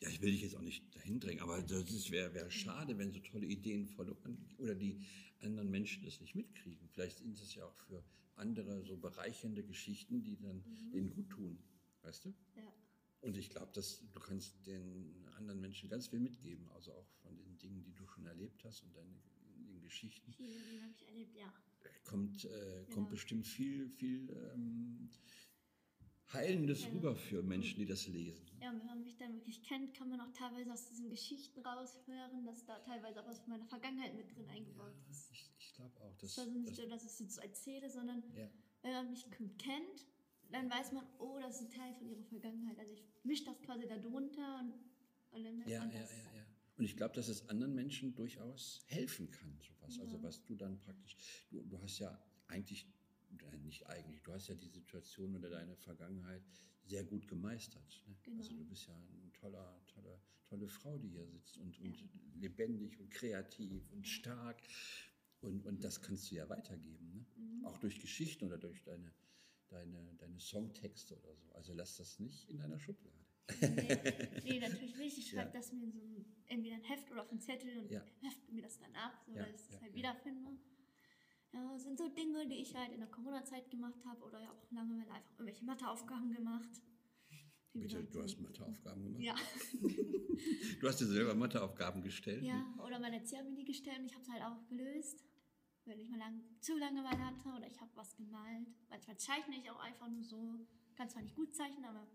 Ja, 0.00 0.10
ich 0.10 0.20
will 0.20 0.32
dich 0.32 0.42
jetzt 0.42 0.54
auch 0.54 0.60
nicht 0.60 0.94
dahin 0.94 1.18
drängen, 1.18 1.42
aber 1.42 1.62
das 1.62 2.10
wäre 2.10 2.34
wär 2.34 2.50
schade, 2.50 2.98
wenn 2.98 3.10
so 3.10 3.20
tolle 3.20 3.46
Ideen 3.46 3.86
verloren 3.86 4.36
oder 4.58 4.74
die 4.74 5.00
anderen 5.40 5.70
Menschen 5.70 6.04
das 6.04 6.20
nicht 6.20 6.34
mitkriegen. 6.34 6.86
Vielleicht 6.90 7.18
sind 7.18 7.40
es 7.40 7.54
ja 7.54 7.64
auch 7.64 7.76
für 7.88 8.04
andere 8.36 8.84
so 8.84 8.98
bereichernde 8.98 9.64
Geschichten, 9.64 10.22
die 10.22 10.36
dann 10.36 10.62
denen 10.92 11.08
gut 11.08 11.30
tun, 11.30 11.58
weißt 12.02 12.26
du? 12.26 12.34
Ja. 12.56 12.70
Und 13.22 13.38
ich 13.38 13.48
glaube, 13.48 13.72
dass 13.72 14.02
du 14.12 14.20
kannst 14.20 14.66
den 14.66 15.26
anderen 15.36 15.62
Menschen 15.62 15.88
ganz 15.88 16.08
viel 16.08 16.20
mitgeben, 16.20 16.68
also 16.72 16.92
auch 16.92 17.08
von 17.22 17.34
den 17.38 17.56
Dingen, 17.56 17.82
die 17.82 17.94
du 17.94 18.06
schon 18.06 18.26
erlebt 18.26 18.62
hast 18.64 18.82
und 18.82 18.94
deine 18.94 19.18
den 19.56 19.80
Geschichten. 19.82 20.32
Viele 20.32 20.58
Dinge 20.60 20.82
habe 20.82 20.92
ich 20.92 21.06
erlebt, 21.06 21.36
ja. 21.36 21.52
Kommt, 22.04 22.44
äh, 22.44 22.48
Genau. 22.48 22.94
kommt 22.94 23.10
bestimmt 23.10 23.46
viel, 23.46 23.88
viel 23.88 24.30
ähm, 24.54 25.10
Heilendes 26.32 26.82
Ja. 26.84 26.88
rüber 26.90 27.14
für 27.14 27.42
Menschen, 27.42 27.78
die 27.78 27.86
das 27.86 28.06
lesen. 28.08 28.44
Ja, 28.60 28.72
wenn 28.72 28.86
man 28.86 29.02
mich 29.02 29.16
dann 29.16 29.34
wirklich 29.34 29.62
kennt, 29.62 29.94
kann 29.94 30.08
man 30.08 30.20
auch 30.20 30.32
teilweise 30.32 30.72
aus 30.72 30.86
diesen 30.88 31.08
Geschichten 31.10 31.60
raushören, 31.60 32.44
dass 32.44 32.64
da 32.64 32.78
teilweise 32.80 33.22
auch 33.22 33.26
was 33.28 33.38
von 33.40 33.50
meiner 33.50 33.66
Vergangenheit 33.66 34.14
mit 34.16 34.34
drin 34.34 34.48
eingebaut 34.48 34.94
Ja, 35.04 35.10
ist. 35.10 35.30
ich, 35.30 35.50
ich 35.58 35.72
glaube 35.74 36.00
auch. 36.00 36.16
Das 36.16 36.20
dass 36.20 36.30
ist 36.32 36.38
also 36.38 36.58
nicht 36.58 36.68
dass- 36.70 36.76
so, 36.76 36.88
dass 36.88 37.02
ich 37.04 37.10
es 37.10 37.18
jetzt 37.20 37.34
so 37.34 37.40
erzähle, 37.42 37.90
sondern 37.90 38.22
ja. 38.34 38.50
wenn 38.82 38.92
man 38.92 39.10
mich 39.10 39.24
kennt, 39.58 40.06
dann 40.50 40.70
weiß 40.70 40.92
man, 40.92 41.06
oh, 41.18 41.38
das 41.40 41.60
ist 41.60 41.66
ein 41.66 41.70
Teil 41.70 41.94
von 41.94 42.08
ihrer 42.08 42.22
Vergangenheit. 42.24 42.78
Also 42.78 42.92
ich 42.92 43.04
mische 43.22 43.44
das 43.44 43.60
quasi 43.60 43.86
da 43.86 43.96
drunter 43.98 44.60
und, 44.60 44.72
und 45.30 45.44
dann 45.44 45.56
merkt 45.58 45.70
Ja, 45.70 45.80
man 45.80 45.92
ja, 45.92 46.00
das. 46.00 46.10
ja, 46.10 46.16
ja. 46.36 46.43
Und 46.76 46.84
ich 46.84 46.96
glaube, 46.96 47.14
dass 47.14 47.28
es 47.28 47.48
anderen 47.48 47.74
Menschen 47.74 48.14
durchaus 48.14 48.82
helfen 48.86 49.30
kann, 49.30 49.58
sowas. 49.60 49.98
Also 50.00 50.16
Ja. 50.16 50.22
was 50.22 50.44
du 50.44 50.56
dann 50.56 50.78
praktisch, 50.80 51.16
du, 51.50 51.62
du 51.62 51.80
hast 51.80 51.98
ja 52.00 52.20
eigentlich, 52.48 52.86
äh, 53.52 53.56
nicht 53.58 53.86
eigentlich, 53.86 54.22
du 54.22 54.32
hast 54.32 54.48
ja 54.48 54.54
die 54.54 54.68
Situation 54.68 55.36
oder 55.36 55.50
deine 55.50 55.76
Vergangenheit 55.76 56.42
sehr 56.82 57.04
gut 57.04 57.28
gemeistert. 57.28 58.02
Ne? 58.06 58.16
Genau. 58.22 58.38
Also 58.38 58.54
du 58.54 58.64
bist 58.64 58.86
ja 58.86 58.94
eine 58.94 59.32
toller, 59.32 59.80
tolle, 59.86 60.20
tolle 60.46 60.68
Frau, 60.68 60.98
die 60.98 61.08
hier 61.08 61.26
sitzt 61.26 61.56
und, 61.58 61.78
und 61.80 62.08
lebendig 62.34 62.98
und 62.98 63.10
kreativ 63.10 63.90
und 63.92 64.06
stark. 64.06 64.60
Und, 65.40 65.64
und 65.66 65.84
das 65.84 66.00
kannst 66.00 66.30
du 66.30 66.36
ja 66.36 66.48
weitergeben. 66.48 67.12
Ne? 67.12 67.26
Mhm. 67.36 67.64
Auch 67.66 67.78
durch 67.78 68.00
Geschichten 68.00 68.46
oder 68.46 68.58
durch 68.58 68.82
deine, 68.82 69.12
deine, 69.68 70.14
deine 70.18 70.40
Songtexte 70.40 71.16
oder 71.18 71.34
so. 71.36 71.52
Also 71.52 71.72
lass 71.72 71.96
das 71.96 72.18
nicht 72.18 72.48
in 72.48 72.58
deiner 72.58 72.78
Schublade. 72.78 73.23
Nee, 73.60 73.98
nee, 74.44 74.58
natürlich 74.60 74.96
nicht. 74.96 75.18
Ich 75.18 75.30
schreibe 75.30 75.48
Ja. 75.52 75.58
das 75.58 75.72
mir 75.72 75.84
in 75.84 75.92
so 75.92 76.00
ein, 76.00 76.24
entweder 76.46 76.76
ein 76.76 76.84
Heft 76.84 77.10
oder 77.10 77.22
auf 77.22 77.30
einen 77.30 77.40
Zettel 77.40 77.78
und 77.78 77.90
Ja. 77.90 78.02
hefte 78.22 78.52
mir 78.52 78.62
das 78.62 78.78
dann 78.78 78.94
ab, 78.94 79.22
so 79.26 79.32
Ja, 79.34 79.44
dass 79.44 79.54
ich 79.54 79.60
es 79.66 79.70
ja, 79.72 79.80
halt 79.80 79.94
wiederfinde. 79.94 80.50
Ja, 81.52 81.72
das 81.72 81.82
sind 81.84 81.98
so 81.98 82.08
Dinge, 82.08 82.48
die 82.48 82.56
ich 82.62 82.74
halt 82.74 82.92
in 82.92 82.98
der 83.00 83.08
Corona-Zeit 83.08 83.70
gemacht 83.70 84.04
habe 84.06 84.24
oder 84.24 84.40
ja 84.40 84.50
auch 84.50 84.70
Langeweile 84.72 85.10
einfach 85.12 85.30
irgendwelche 85.38 85.64
Matheaufgaben 85.64 86.32
gemacht. 86.32 86.70
Bitte, 87.72 88.04
du 88.04 88.22
hast 88.22 88.40
Matheaufgaben 88.40 89.02
gemacht? 89.04 89.22
Ja, 89.22 89.34
Du 90.80 90.88
hast 90.88 91.00
dir 91.00 91.06
selber 91.06 91.34
Matheaufgaben 91.34 92.02
gestellt? 92.02 92.42
ja, 92.44 92.74
oder 92.84 92.98
meine 92.98 93.16
Erzieher 93.16 93.40
haben 93.40 93.50
mir 93.50 93.56
die 93.56 93.64
gestellt 93.64 93.98
und 94.00 94.06
ich 94.06 94.14
habe 94.14 94.22
es 94.24 94.30
halt 94.30 94.42
auch 94.42 94.66
gelöst. 94.68 95.24
Wenn 95.84 95.98
ich 96.00 96.08
mal 96.08 96.18
lang, 96.18 96.42
zu 96.60 96.76
Langeweile 96.78 97.24
hatte 97.26 97.48
oder 97.50 97.66
ich 97.66 97.78
habe 97.80 97.90
was 97.94 98.16
gemalt. 98.16 98.66
Manchmal 98.88 99.16
zeichne 99.18 99.56
ich 99.56 99.70
auch 99.70 99.78
einfach 99.80 100.08
nur 100.08 100.22
so. 100.24 100.66
Kann 100.96 101.10
zwar 101.10 101.22
nicht 101.22 101.34
gut 101.36 101.54
zeichnen, 101.54 101.84
aber 101.84 102.06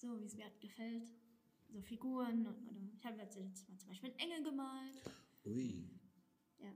so, 0.00 0.18
wie 0.20 0.24
es 0.24 0.34
mir 0.36 0.44
halt 0.44 0.60
gefällt. 0.60 1.12
So 1.68 1.80
Figuren 1.82 2.46
und, 2.46 2.66
oder 2.68 2.80
ich 2.94 3.04
habe 3.04 3.18
jetzt 3.18 3.36
letztes 3.36 3.68
Mal 3.68 3.76
zum 3.78 3.88
Beispiel 3.88 4.10
einen 4.10 4.18
Engel 4.18 4.42
gemalt. 4.44 5.02
Ui, 5.44 5.90
Ja. 6.58 6.70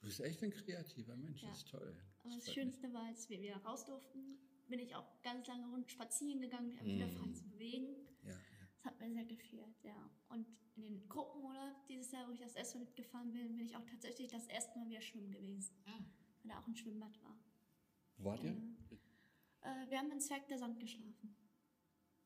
du 0.00 0.06
bist 0.06 0.20
echt 0.20 0.42
ein 0.42 0.50
kreativer 0.50 1.16
Mensch, 1.16 1.42
Ja. 1.42 1.48
das 1.48 1.58
ist 1.58 1.68
toll. 1.68 1.96
Aber 2.24 2.34
das 2.34 2.52
Schönste 2.52 2.92
war, 2.92 3.04
als 3.06 3.28
wir 3.30 3.40
wieder 3.40 3.56
raus 3.64 3.84
durften, 3.86 4.38
bin 4.68 4.80
ich 4.80 4.94
auch 4.94 5.22
ganz 5.22 5.46
lange 5.46 5.66
rund 5.70 5.90
spazieren 5.90 6.40
gegangen, 6.42 6.68
mich 6.68 6.78
einfach 6.78 6.92
wieder 6.92 7.08
frei 7.08 7.26
Mhm. 7.26 7.34
zu 7.34 7.48
bewegen. 7.48 7.96
Ja, 8.22 8.30
ja. 8.32 8.36
Das 8.74 8.84
hat 8.84 9.00
mir 9.00 9.10
sehr 9.12 9.24
gefehlt, 9.24 9.82
ja. 9.82 10.10
Und 10.28 10.46
in 10.76 10.82
den 10.82 11.08
Gruppenurlaub 11.08 11.86
dieses 11.88 12.10
Jahr, 12.12 12.28
wo 12.28 12.32
ich 12.32 12.38
das 12.40 12.54
erste 12.54 12.78
Mal 12.78 12.84
mitgefahren 12.84 13.32
bin, 13.32 13.56
bin 13.56 13.64
ich 13.64 13.74
auch 13.76 13.84
tatsächlich 13.86 14.28
das 14.30 14.46
erste 14.46 14.78
Mal 14.78 14.88
wieder 14.88 15.00
schwimmen 15.00 15.30
gewesen, 15.32 15.74
Ah, 15.86 15.98
weil 16.42 16.50
da 16.52 16.58
auch 16.60 16.66
ein 16.66 16.76
Schwimmbad 16.76 17.18
war. 17.22 17.36
Wo 18.18 18.24
wart 18.26 18.44
ihr? 18.44 18.50
Äh, 19.62 19.90
wir 19.90 19.98
haben 19.98 20.10
in 20.12 20.20
Zwerg 20.20 20.46
der 20.48 20.58
Sand 20.58 20.78
geschlafen. 20.78 21.34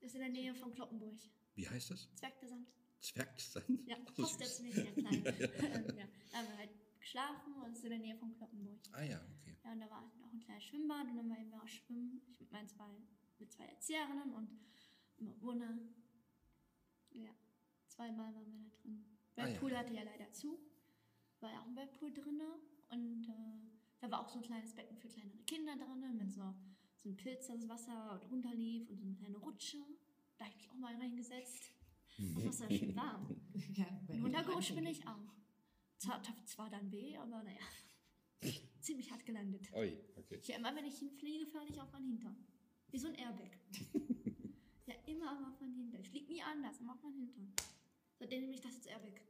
Das 0.02 0.10
ist 0.10 0.14
in 0.16 0.20
der 0.20 0.30
Nähe 0.30 0.54
von 0.54 0.74
Kloppenburg. 0.74 1.16
Wie 1.54 1.68
heißt 1.68 1.90
das? 1.92 2.08
Zwerg 2.16 2.38
der 2.40 2.48
Sand. 2.48 2.68
Zwergsand? 3.00 3.88
Ja, 3.88 3.96
Oh, 4.18 4.22
fast 4.22 4.38
süß. 4.38 4.40
jetzt 4.40 4.62
nicht 4.62 4.76
mehr 4.76 4.92
klein. 4.92 5.22
ja, 5.96 6.06
da 6.32 6.38
haben 6.38 6.48
wir 6.48 6.58
halt 6.58 6.70
geschlafen 6.98 7.54
und 7.54 7.72
ist 7.72 7.84
in 7.84 7.90
der 7.90 7.98
Nähe 8.00 8.16
von 8.16 8.32
Kloppenburg. 8.34 8.80
Ah 8.92 9.02
ja, 9.02 9.20
okay. 9.40 9.56
Ja, 9.64 9.72
und 9.72 9.80
da 9.80 9.90
war 9.90 10.02
noch 10.20 10.32
ein 10.32 10.40
kleines 10.40 10.64
Schwimmbad 10.64 11.06
und 11.08 11.16
dann 11.16 11.30
waren 11.30 11.50
wir 11.50 11.62
auch 11.62 11.68
schwimmen. 11.68 12.20
Ich 12.28 12.40
mit 12.40 12.50
meinen 12.50 12.68
zwei, 12.68 12.84
mit 13.38 13.52
zwei 13.52 13.64
Erzieherinnen 13.64 14.34
und 14.34 14.48
Bewohner. 15.18 15.78
Ja, 17.12 17.30
zweimal 17.86 18.34
waren 18.34 18.52
wir 18.52 18.70
da 18.70 18.76
drin. 18.82 19.04
Ah, 19.36 19.44
Whirlpool 19.44 19.70
ja. 19.70 19.78
hatte 19.78 19.94
ja 19.94 20.02
leider 20.02 20.32
zu. 20.32 20.58
War 21.40 21.52
ja 21.52 21.60
auch 21.60 21.66
ein 21.66 21.76
Whirlpool 21.76 22.12
drin. 22.12 22.42
Und 22.90 23.28
äh, 23.28 23.70
da 24.00 24.10
war 24.10 24.20
auch 24.20 24.28
so 24.28 24.38
ein 24.38 24.42
kleines 24.42 24.74
Becken 24.74 24.96
für 24.96 25.08
kleinere 25.08 25.38
Kinder 25.46 25.76
drin, 25.76 26.16
mit 26.16 26.32
so, 26.32 26.54
so 27.02 27.08
einem 27.08 27.16
Pilz, 27.16 27.48
das 27.48 27.68
Wasser 27.68 28.20
drunter 28.28 28.54
lief 28.54 28.88
und 28.88 28.98
so 28.98 29.04
eine 29.04 29.14
kleine 29.14 29.38
Rutsche. 29.38 29.78
Da 30.38 30.44
habe 30.44 30.54
ich 30.54 30.62
mich 30.62 30.70
auch 30.70 30.76
mal 30.76 30.94
reingesetzt. 30.94 31.72
Das 32.16 32.44
Wasser 32.46 32.70
ist 32.70 32.78
schön 32.78 32.96
warm. 32.96 33.36
Ja, 33.74 33.86
runtergerutscht 34.08 34.74
bin 34.74 34.86
ich 34.86 35.06
auch. 35.06 35.34
Zwar, 35.98 36.22
zwar 36.46 36.70
dann 36.70 36.90
weh, 36.90 37.16
aber 37.16 37.42
naja. 37.42 37.60
Ziemlich 38.80 39.10
hart 39.10 39.24
gelandet. 39.24 39.72
Oi, 39.72 39.98
okay. 40.16 40.38
Ich 40.42 40.50
immer, 40.50 40.74
wenn 40.74 40.84
ich 40.84 40.98
hinfliege, 40.98 41.46
falle 41.46 41.68
ich 41.68 41.80
auf 41.80 41.92
meinen 41.92 42.06
Hintern. 42.06 42.36
Wie 42.90 42.98
so 42.98 43.08
ein 43.08 43.14
Airbag. 43.14 43.50
ja, 44.86 44.94
immer 45.06 45.30
aber 45.30 45.48
auf 45.48 45.60
meinen 45.60 45.74
Hintern. 45.74 46.00
Ich 46.00 46.10
fliege 46.10 46.32
nie 46.32 46.42
anders, 46.42 46.80
immer 46.80 46.94
auf 46.94 47.02
meinen 47.02 47.16
Hintern. 47.16 47.52
Seitdem 48.18 48.40
nehme 48.40 48.54
ich 48.54 48.60
das 48.60 48.76
als 48.76 48.86
Airbag. 48.86 49.20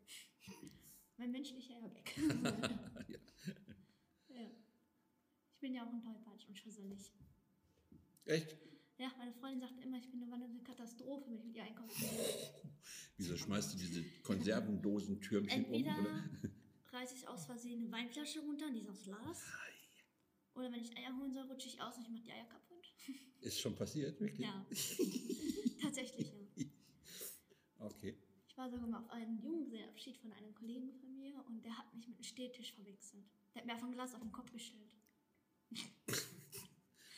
mein 1.17 1.31
menschlicher 1.31 1.75
Airbag. 1.75 2.17
ja. 3.09 3.19
ja. 4.29 4.51
Ich 5.53 5.61
bin 5.61 5.75
ja 5.75 5.87
auch 5.87 5.93
ein 5.93 6.01
Tollpatsch 6.01 6.49
und 6.49 6.59
schusselig. 6.59 7.13
Echt? 8.25 8.57
Ja, 8.99 9.11
meine 9.19 9.33
Freundin 9.33 9.61
sagt 9.61 9.81
immer, 9.83 9.99
ich 9.99 10.09
bin 10.11 10.23
eine 10.23 10.31
wandelnde 10.31 10.63
Katastrophe, 10.63 11.25
wenn 11.29 11.39
ich 11.39 11.45
mit 11.45 11.57
ihr 11.57 11.65
einkaufen 11.65 12.01
gehe. 12.01 12.51
Wieso 13.17 13.37
schmeißt 13.37 13.75
du 13.75 13.79
diese 13.79 14.05
Konservendosentürmchen 14.23 15.65
um? 15.67 15.83
Oder? 15.83 16.31
reiße 16.93 17.15
ich 17.17 17.27
aus 17.27 17.47
Versehen 17.47 17.81
eine 17.81 17.93
Weinflasche 17.93 18.41
runter 18.41 18.67
und 18.67 18.75
die 18.75 18.81
ist 18.81 18.91
aus 18.91 19.03
Glas. 19.03 19.43
Oder 20.55 20.71
wenn 20.71 20.83
ich 20.83 20.97
Eier 20.97 21.17
holen 21.19 21.33
soll, 21.33 21.45
rutsche 21.45 21.69
ich 21.69 21.81
aus 21.81 21.97
und 21.97 22.03
ich 22.03 22.11
mache 22.11 22.23
die 22.23 22.33
Eier 22.33 22.45
kaputt. 22.45 22.93
Ist 23.41 23.61
schon 23.61 23.75
passiert, 23.75 24.21
wirklich? 24.21 24.47
Ja. 24.47 24.67
Tatsächlich, 25.81 26.33
ja. 26.55 26.67
Okay. 27.79 28.17
Ich 28.47 28.57
war 28.57 28.71
sogar 28.71 28.87
mal 28.87 29.01
auf 29.01 29.11
einen 29.11 29.41
Junggesellenabschied 29.43 30.19
von 30.19 30.33
einem 30.33 30.55
Kollegen 30.55 30.93
von 30.93 31.17
mir 31.17 31.43
und 31.47 31.65
der 31.65 31.77
hat 31.77 31.93
mich 31.95 32.07
mit 32.07 32.17
einem 32.17 32.25
Stehtisch 32.25 32.75
verwechselt. 32.75 33.25
Der 33.55 33.63
hat 33.63 33.67
mir 33.67 33.73
einfach 33.73 33.87
ein 33.87 33.95
Glas 33.95 34.15
auf 34.15 34.21
den 34.21 34.31
Kopf 34.31 34.53
gestellt. 34.53 34.95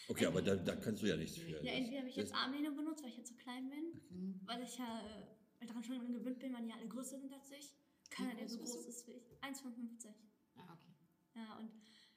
Okay, 0.08 0.26
aber 0.26 0.42
da, 0.42 0.56
da 0.56 0.76
kannst 0.76 1.02
du 1.02 1.06
ja 1.06 1.16
nichts 1.16 1.38
für. 1.38 1.62
Ja, 1.64 1.72
entweder 1.72 2.00
habe 2.00 2.08
ich 2.10 2.16
jetzt 2.16 2.34
Armlehne 2.34 2.70
benutzt, 2.72 3.02
weil 3.02 3.10
ich 3.10 3.16
jetzt 3.18 3.28
so 3.30 3.34
klein 3.36 3.70
bin, 3.70 4.00
Mhm. 4.10 4.40
weil 4.44 4.62
ich 4.62 4.76
ja 4.76 5.00
äh, 5.60 5.66
daran 5.66 5.82
schon 5.82 5.98
gewöhnt 6.12 6.38
bin, 6.38 6.52
weil 6.52 6.62
die 6.64 6.72
alle 6.72 6.86
größer 6.88 7.18
sind 7.18 7.32
als 7.32 7.50
ich. 7.52 7.74
Keiner, 8.10 8.34
der 8.34 8.48
so 8.48 8.58
groß 8.58 8.86
ist 8.86 9.06
wie 9.06 9.12
ich. 9.12 9.24
1,55. 9.42 10.08
Ah, 10.56 10.74
okay. 10.74 10.92
Ja, 11.34 11.56
und 11.58 11.70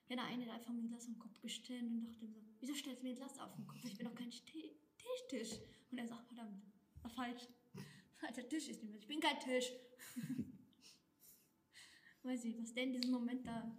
ja, 0.10 0.16
der 0.16 0.26
eine 0.26 0.46
hat 0.46 0.56
einfach 0.60 0.74
mir 0.74 0.82
ein 0.82 0.88
Glas 0.90 1.04
auf 1.08 1.14
den 1.14 1.20
Kopf 1.20 1.40
gestellt 1.42 1.84
und 1.84 2.02
dachte 2.04 2.26
mir 2.26 2.30
so, 2.32 2.42
wieso 2.60 2.74
stellst 2.76 3.02
du 3.02 3.06
mir 3.06 3.12
ein 3.14 3.16
Glas 3.16 3.40
auf 3.40 3.56
den 3.56 3.66
Kopf? 3.68 3.84
Ich 3.86 3.98
bin 3.98 4.06
doch 4.06 4.16
kein 4.16 4.30
Tischtisch. 4.30 5.60
Und 5.92 5.98
er 5.98 6.08
sagt, 6.08 6.28
verdammt, 6.28 6.62
war 7.02 7.10
falsch. 7.12 7.48
Alter 8.22 8.48
Tisch 8.48 8.68
ist 8.68 8.84
nicht 8.84 8.92
mehr. 8.92 9.00
Ich 9.00 9.08
bin 9.08 9.20
kein 9.22 9.40
Tisch. 9.40 9.72
Weiß 12.24 12.44
ich, 12.44 12.58
was 12.60 12.74
der 12.74 12.84
in 12.84 12.94
diesem 12.94 13.12
Moment 13.12 13.46
da 13.48 13.76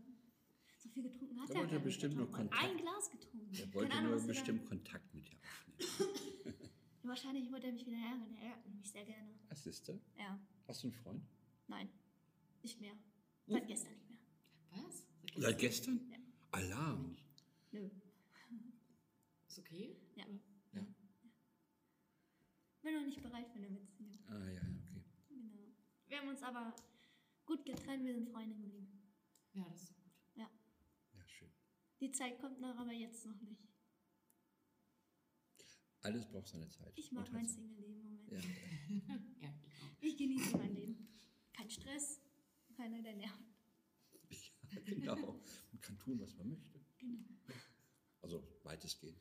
so 0.88 0.94
viel 0.94 1.02
getrunken 1.02 1.40
hat. 1.40 1.48
Der 1.48 1.56
er 1.56 1.62
wollte 1.62 1.80
bestimmt 1.80 2.14
Er 2.14 2.20
hat 2.20 2.28
nur 2.28 2.36
Kontakt. 2.36 2.64
Ein 2.64 2.76
Glas 2.78 3.10
getrunken. 3.10 3.52
Er 3.52 3.58
Keine 3.60 3.74
wollte 3.74 3.92
Ahnung, 3.96 4.10
nur 4.12 4.20
er 4.20 4.26
bestimmt 4.26 4.64
Kontakt 4.66 5.14
mit 5.14 5.28
dir 5.28 5.36
aufnehmen. 5.36 6.54
Wahrscheinlich 7.02 7.50
wollte 7.52 7.66
er 7.66 7.72
mich 7.72 7.86
wieder 7.86 7.96
ärgern. 7.96 8.34
Er 8.40 8.50
ärgert 8.50 8.74
mich 8.74 8.90
sehr 8.90 9.04
gerne. 9.04 9.30
Was 9.48 9.66
ist 9.66 9.88
du? 9.88 10.00
Ja, 10.18 10.38
Hast 10.66 10.82
du 10.82 10.88
einen 10.88 10.94
Freund? 10.94 11.22
nein. 11.66 11.88
Nicht 12.62 12.80
mehr. 12.80 12.92
Seit 13.46 13.66
gestern 13.66 13.92
nicht 13.94 14.10
mehr. 14.10 14.18
Was? 14.84 15.06
Seit 15.36 15.58
gestern? 15.58 16.00
Ja. 16.10 16.18
Alarm. 16.50 17.16
Nö. 17.70 17.88
Ist 19.46 19.58
okay? 19.58 19.96
Ja. 20.16 20.24
Ja. 20.74 20.86
Bin 22.82 22.94
noch 22.94 23.04
nicht 23.06 23.22
bereit 23.22 23.48
für 23.48 23.58
eine 23.58 23.70
Beziehung. 23.70 24.18
Ah, 24.26 24.38
ja, 24.46 24.52
ja, 24.54 24.62
okay. 24.82 25.02
Genau. 25.28 25.72
Wir 26.08 26.18
haben 26.18 26.28
uns 26.28 26.42
aber 26.42 26.74
gut 27.46 27.64
getrennt, 27.64 28.04
wir 28.04 28.12
sind 28.14 28.28
Freunde 28.28 28.54
geblieben. 28.56 29.00
Ja, 29.54 29.64
das 29.70 29.82
ist 29.84 29.94
gut. 29.94 30.12
Ja, 30.34 30.48
schön. 31.26 31.48
Die 32.00 32.10
Zeit 32.12 32.38
kommt 32.40 32.60
noch, 32.60 32.76
aber 32.76 32.92
jetzt 32.92 33.26
noch 33.26 33.40
nicht. 33.40 33.60
Alles 36.02 36.26
braucht 36.26 36.46
seine 36.48 36.68
Zeit. 36.68 36.92
Ich 36.96 37.10
mag 37.10 37.30
mein 37.32 37.46
Single-Leben 37.48 38.00
im 38.00 38.08
Moment. 38.08 38.30
Ja. 38.32 38.38
Ja, 39.08 39.18
ich 39.36 39.46
auch. 39.46 39.54
Ich 40.00 40.16
genieße 40.16 40.56
mein 40.56 40.74
Leben. 40.74 41.08
Kein 41.52 41.68
Stress, 41.70 42.20
keiner, 42.76 43.02
der 43.02 43.16
nervt. 43.16 43.42
ja, 44.70 44.80
genau. 44.84 45.16
Man 45.72 45.80
kann 45.80 45.98
tun, 45.98 46.20
was 46.20 46.34
man 46.36 46.48
möchte. 46.50 46.80
Genau. 46.98 47.18
Also 48.22 48.42
weitestgehend. 48.62 49.20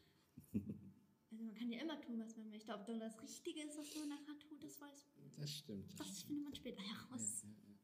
Also 1.31 1.43
man 1.43 1.53
kann 1.55 1.71
ja 1.71 1.81
immer 1.81 1.99
tun, 1.99 2.19
was 2.19 2.35
man 2.37 2.49
möchte. 2.49 2.73
Ob 2.73 2.85
dann 2.85 2.99
das 2.99 3.21
Richtige 3.21 3.61
ist, 3.63 3.77
was 3.77 3.95
man 3.95 4.09
nachher 4.09 4.37
tut, 4.39 4.63
das 4.63 4.79
weiß 4.79 5.05
man. 5.17 5.31
Das 5.37 5.51
stimmt. 5.51 5.89
Das 5.91 5.97
Das 5.97 6.07
stimmt. 6.07 6.27
findet 6.27 6.43
man 6.45 6.55
später 6.55 6.81
Ja, 6.83 6.87
heraus. 7.09 7.41
ja, 7.43 7.49
ja. 7.49 7.77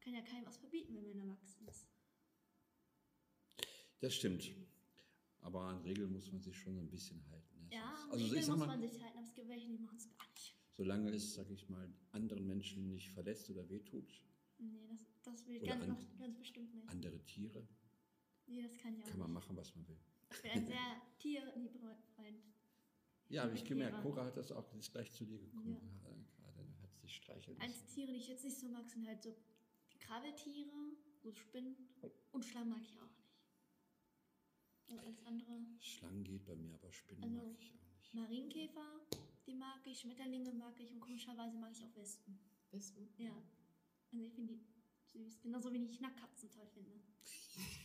Kann 0.00 0.14
ja 0.14 0.22
keinem 0.22 0.46
was 0.46 0.56
verbieten, 0.58 0.94
wenn 0.96 1.04
man 1.04 1.18
erwachsen 1.20 1.66
ist. 1.68 1.86
Das 4.00 4.14
stimmt. 4.14 4.50
Aber 5.42 5.62
an 5.62 5.78
Regeln 5.78 6.12
muss 6.12 6.30
man 6.32 6.40
sich 6.42 6.56
schon 6.56 6.74
so 6.74 6.80
ein 6.80 6.90
bisschen 6.90 7.22
halten. 7.30 7.60
ne? 7.62 7.68
Ja, 7.72 7.94
also 8.10 8.24
Regeln 8.26 8.46
muss 8.50 8.58
mal, 8.58 8.66
man 8.66 8.80
sich 8.80 9.00
halten, 9.02 9.18
aber 9.18 9.26
es 9.26 9.34
gibt 9.34 9.48
welche, 9.48 9.66
die 9.68 9.78
machen 9.78 9.96
es 9.96 10.08
gar 10.10 10.28
nicht. 10.28 10.54
solange 10.72 11.10
es, 11.12 11.34
sag 11.34 11.50
ich 11.50 11.68
mal, 11.68 11.90
anderen 12.12 12.46
Menschen 12.46 12.88
nicht 12.90 13.10
verletzt 13.10 13.48
oder 13.50 13.68
wehtut, 13.68 14.10
Nee, 14.62 14.86
das, 14.90 15.00
das 15.22 15.46
will 15.46 15.56
ich 15.56 15.62
ganz, 15.62 15.82
an- 15.88 15.96
ganz 16.18 16.36
bestimmt 16.38 16.74
nicht. 16.74 16.86
andere 16.90 17.18
Tiere, 17.24 17.66
Nee, 18.46 18.62
das 18.62 18.76
kann 18.76 18.94
ich 18.94 19.02
auch 19.02 19.08
kann 19.08 19.18
man 19.18 19.28
nicht. 19.30 19.34
machen, 19.34 19.56
was 19.56 19.74
man 19.74 19.88
will. 19.88 19.96
Ich 20.32 20.42
bin 20.42 20.50
ein 20.50 20.66
sehr 20.66 21.02
tierlieber 21.18 21.96
Freund. 22.14 22.42
Ja, 23.30 23.42
habe 23.44 23.54
ich 23.54 23.64
gemerkt. 23.64 24.02
Cora 24.02 24.26
hat 24.26 24.36
das 24.36 24.52
auch, 24.52 24.74
ist 24.74 24.92
gleich 24.92 25.10
zu 25.12 25.24
dir 25.24 25.38
gekommen. 25.38 25.80
Ja. 26.04 26.10
Ja. 26.10 26.16
Gerade 26.52 26.68
hat 26.82 26.94
sich 26.98 27.16
streicheln 27.16 27.58
Eins 27.60 27.80
lassen. 27.80 27.94
Tiere, 27.94 28.12
die 28.12 28.18
ich 28.18 28.28
jetzt 28.28 28.44
nicht 28.44 28.58
so 28.58 28.68
mag, 28.68 28.86
sind 28.90 29.06
halt 29.06 29.22
so 29.22 29.34
die 29.94 29.98
Krabbeltiere, 29.98 30.70
so 31.22 31.32
Spinnen 31.34 31.76
und 32.32 32.44
Schlangen 32.44 32.68
mag 32.70 32.82
ich 32.82 32.92
auch 32.98 33.06
nicht. 33.06 33.19
Und 34.90 34.98
alles 34.98 35.24
andere. 35.24 35.64
Schlangen 35.78 36.24
geht 36.24 36.44
bei 36.44 36.56
mir, 36.56 36.74
aber 36.74 36.90
Spinnen 36.92 37.22
Also- 37.22 37.36
mag 37.36 37.56
ich 37.60 37.70
auch 37.72 37.80
nicht. 37.86 38.14
Marienkäfer, 38.14 39.00
die 39.46 39.54
mag 39.54 39.86
ich, 39.86 40.00
Schmetterlinge 40.00 40.52
mag 40.52 40.78
ich 40.80 40.90
und 40.92 41.00
komischerweise 41.00 41.56
mag 41.58 41.70
ich 41.72 41.84
auch 41.84 41.94
Wespen. 41.96 42.38
Wespen? 42.72 43.08
Ja. 43.18 43.30
Also 44.12 44.24
ich 44.24 44.32
finde 44.34 44.54
die 44.54 45.18
süß. 45.18 45.40
Genauso 45.42 45.72
wie 45.72 45.84
ich 45.84 46.00
Nacktkatzen 46.00 46.50
toll 46.50 46.66
finde. 46.74 47.00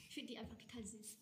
Ich 0.09 0.13
finde 0.15 0.33
die 0.33 0.39
einfach 0.39 0.57
total 0.57 0.83
süß. 0.85 1.19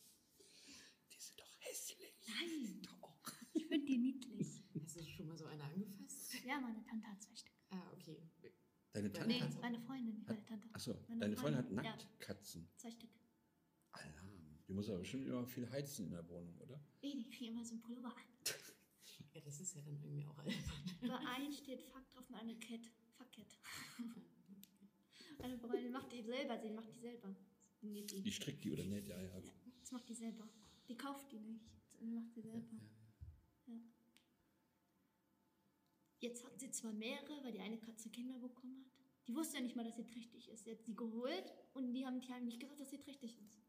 Die 1.11 1.19
sind 1.19 1.39
doch 1.39 1.57
hässlich. 1.59 2.13
Nein, 2.27 2.81
Doch. 2.84 3.13
ich 3.53 3.65
finde 3.67 3.86
die 3.86 3.97
niedlich. 3.97 4.63
Hast 4.81 4.95
du 4.95 5.03
schon 5.03 5.27
mal 5.27 5.38
so 5.38 5.45
eine 5.45 5.63
angefasst? 5.63 6.34
Ja, 6.45 6.59
meine 6.61 6.81
Tante 6.84 7.07
hat 7.07 7.21
zwei 7.21 7.36
Stück. 7.36 7.53
Ah, 7.71 7.91
okay. 7.91 8.21
Deine 8.93 9.07
Ja, 9.07 9.13
Tante 9.13 9.27
Nee, 9.27 9.41
hat. 9.41 9.61
meine 9.61 9.79
Freundin, 9.81 10.13
nicht 10.15 10.27
meine 10.27 10.45
Tante. 10.45 10.69
Achso, 10.73 10.93
deine 11.09 11.36
Freundin 11.36 11.57
hat 11.57 11.65
Freundin, 11.67 11.84
ja. 11.86 11.91
Nacktkatzen. 11.91 12.69
Zwei 12.77 12.91
Stück. 12.91 13.09
Alarm. 14.74 14.78
Die 14.78 14.78
muss 14.78 14.89
aber 14.89 14.99
bestimmt 14.99 15.28
immer 15.28 15.45
viel 15.45 15.69
heizen 15.69 16.05
in 16.05 16.11
der 16.11 16.28
Wohnung, 16.30 16.57
oder? 16.59 16.80
Nee, 17.01 17.15
die 17.15 17.30
kriegen 17.30 17.53
immer 17.53 17.63
so 17.63 17.74
einen 17.74 17.82
Pullover 17.82 18.07
an. 18.07 18.24
Ja, 19.34 19.41
das 19.41 19.59
ist 19.59 19.76
ja 19.76 19.82
dann 19.82 19.99
irgendwie 20.03 20.26
auch 20.26 20.38
albern. 20.38 20.55
Bei 21.01 21.17
einem 21.17 21.51
steht 21.51 21.82
Fuck 21.82 22.09
drauf 22.11 22.30
und 22.30 22.36
eine 22.36 22.55
Cat. 22.59 22.82
Fuck 23.17 23.32
Cat. 23.32 23.57
Meine 25.39 25.57
Freundin 25.57 25.91
macht 25.91 26.11
die 26.11 26.21
selber, 26.21 26.59
sie 26.59 26.69
macht 26.69 26.93
die 26.93 26.99
selber. 26.99 27.36
Die 27.82 28.05
Die 28.05 28.32
strickt 28.32 28.63
die 28.63 28.71
oder 28.71 28.86
nicht? 28.86 29.07
Ja, 29.07 29.19
ja. 29.19 29.39
Ja, 29.39 29.51
das 29.80 29.91
macht 29.91 30.07
die 30.07 30.13
selber. 30.13 30.47
Die 30.88 30.95
kauft 30.95 31.32
die 31.32 31.39
nicht. 31.39 31.65
Sie 31.99 32.05
macht 32.05 32.32
sie 32.34 32.41
selber. 32.41 32.80
Ja. 33.67 33.74
Jetzt 36.19 36.45
hat 36.45 36.59
sie 36.59 36.71
zwar 36.71 36.93
mehrere, 36.93 37.43
weil 37.43 37.51
die 37.51 37.59
eine 37.59 37.78
Katze 37.78 38.09
Kinder 38.09 38.38
bekommen 38.39 38.86
hat. 38.86 38.91
Die 39.28 39.36
wusste 39.36 39.57
ja 39.57 39.63
nicht 39.63 39.76
mal, 39.76 39.84
dass 39.84 39.95
sie 39.95 40.05
trächtig 40.05 40.49
ist. 40.49 40.63
Sie 40.63 40.71
hat 40.71 40.84
sie 40.84 40.95
geholt 40.95 41.53
und 41.74 41.91
die 41.93 42.05
haben 42.05 42.21
die 42.21 42.32
haben 42.32 42.45
nicht 42.45 42.59
gesagt, 42.59 42.80
dass 42.80 42.89
sie 42.89 42.99
trächtig 42.99 43.38
ist. 43.41 43.59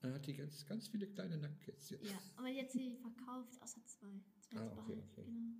Dann 0.00 0.14
hat 0.14 0.26
die 0.26 0.34
ganz, 0.34 0.64
ganz 0.66 0.88
viele 0.88 1.06
kleine 1.06 1.36
Nacktkätzchen. 1.36 1.98
Ja, 2.02 2.18
aber 2.36 2.48
jetzt 2.48 2.72
sie 2.72 2.96
verkauft, 2.96 3.60
außer 3.62 3.84
zwei. 3.86 4.08
Zwei 4.40 4.60
Ah, 4.60 4.66
okay, 4.78 4.94
behalten, 4.96 5.08
okay. 5.12 5.24
Genau. 5.24 5.56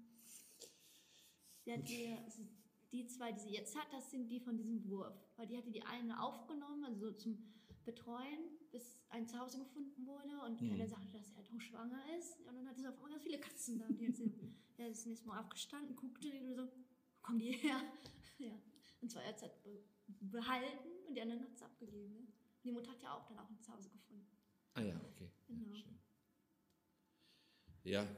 Sie 1.64 1.72
hat 1.72 1.88
die, 1.88 2.16
also 2.24 2.42
die 2.90 3.06
zwei, 3.06 3.32
die 3.32 3.40
sie 3.40 3.50
jetzt 3.52 3.76
hat, 3.76 3.92
das 3.92 4.10
sind 4.10 4.28
die 4.28 4.40
von 4.40 4.56
diesem 4.56 4.82
Wurf. 4.88 5.14
Weil 5.36 5.46
die 5.46 5.56
hatte 5.58 5.70
die 5.70 5.82
eine 5.82 6.22
aufgenommen, 6.22 6.84
also 6.84 7.10
so 7.10 7.12
zum 7.12 7.38
Betreuen, 7.84 8.58
bis 8.72 8.98
ein 9.10 9.26
Zuhause 9.28 9.58
gefunden 9.58 10.06
wurde 10.06 10.40
und 10.46 10.60
Mhm. 10.60 10.70
keiner 10.70 10.86
sagte, 10.88 11.12
dass 11.12 11.26
sie 11.26 11.34
halt 11.36 11.50
hochschwanger 11.52 12.00
ist. 12.18 12.40
Und 12.40 12.54
dann 12.56 12.66
hatte 12.68 12.80
sie 12.80 12.88
auf 12.88 12.94
einmal 12.96 13.10
ganz 13.10 13.22
viele 13.22 13.38
Katzen 13.40 13.78
da. 13.78 13.86
Die 13.88 14.08
hat 14.08 14.16
sie 14.16 14.24
ja, 14.78 14.86
ist 14.86 15.06
nächstes 15.06 15.26
Mal 15.26 15.38
aufgestanden, 15.40 15.94
guckte 15.96 16.28
und 16.40 16.54
so, 16.54 16.62
wo 16.66 17.20
kommen 17.22 17.38
die 17.38 17.52
her? 17.52 17.80
Ja. 18.38 18.58
Und 19.02 19.10
zwar 19.10 19.22
hat 19.24 19.38
sie 19.38 19.44
halt 19.44 19.62
be 19.62 19.82
behalten 20.22 20.88
und 21.06 21.14
die 21.14 21.20
anderen 21.20 21.42
hat 21.42 21.58
sie 21.58 21.64
abgegeben. 21.64 22.14
Ne? 22.14 22.26
Die 22.64 22.72
Mutter 22.72 22.90
hat 22.90 23.02
ja 23.02 23.14
auch 23.14 23.26
dann 23.26 23.38
auch 23.38 23.50
ein 23.50 23.60
Zuhause 23.60 23.90
gefunden. 23.90 24.26
Ah 24.74 24.82
ja, 24.82 25.00
okay. 25.12 25.30
Genau. 25.48 25.68
Ja, 25.68 25.76
schön. 25.76 25.98
ja 27.84 28.16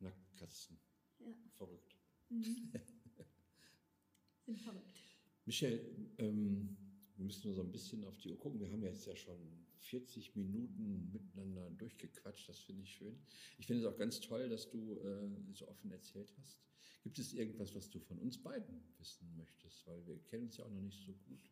Nacktkatzen. 0.00 0.78
Ja. 1.18 1.34
Verrückt. 1.56 1.96
Mhm. 2.30 2.72
Sind 4.46 4.58
verrückt. 4.58 5.00
Michelle, 5.44 5.80
ähm, 6.18 6.76
wir 7.16 7.24
müssen 7.26 7.48
nur 7.48 7.54
so 7.54 7.62
ein 7.62 7.72
bisschen 7.72 8.04
auf 8.04 8.16
die 8.18 8.30
Uhr 8.30 8.38
gucken. 8.38 8.60
Wir 8.60 8.70
haben 8.70 8.82
jetzt 8.82 9.04
ja 9.06 9.14
schon 9.14 9.38
40 9.80 10.36
Minuten 10.36 11.10
miteinander 11.12 11.70
durchgequatscht. 11.70 12.48
Das 12.48 12.60
finde 12.60 12.82
ich 12.82 12.94
schön. 12.94 13.18
Ich 13.58 13.66
finde 13.66 13.82
es 13.82 13.92
auch 13.92 13.98
ganz 13.98 14.20
toll, 14.20 14.48
dass 14.48 14.70
du 14.70 14.98
äh, 15.00 15.52
so 15.52 15.68
offen 15.68 15.90
erzählt 15.90 16.32
hast. 16.38 16.62
Gibt 17.02 17.18
es 17.18 17.32
irgendwas, 17.32 17.74
was 17.74 17.90
du 17.90 17.98
von 17.98 18.18
uns 18.18 18.42
beiden 18.42 18.82
wissen 18.98 19.34
möchtest? 19.36 19.86
Weil 19.86 20.06
wir 20.06 20.18
kennen 20.24 20.44
uns 20.44 20.56
ja 20.56 20.64
auch 20.64 20.70
noch 20.70 20.82
nicht 20.82 21.04
so 21.04 21.12
gut. 21.12 21.50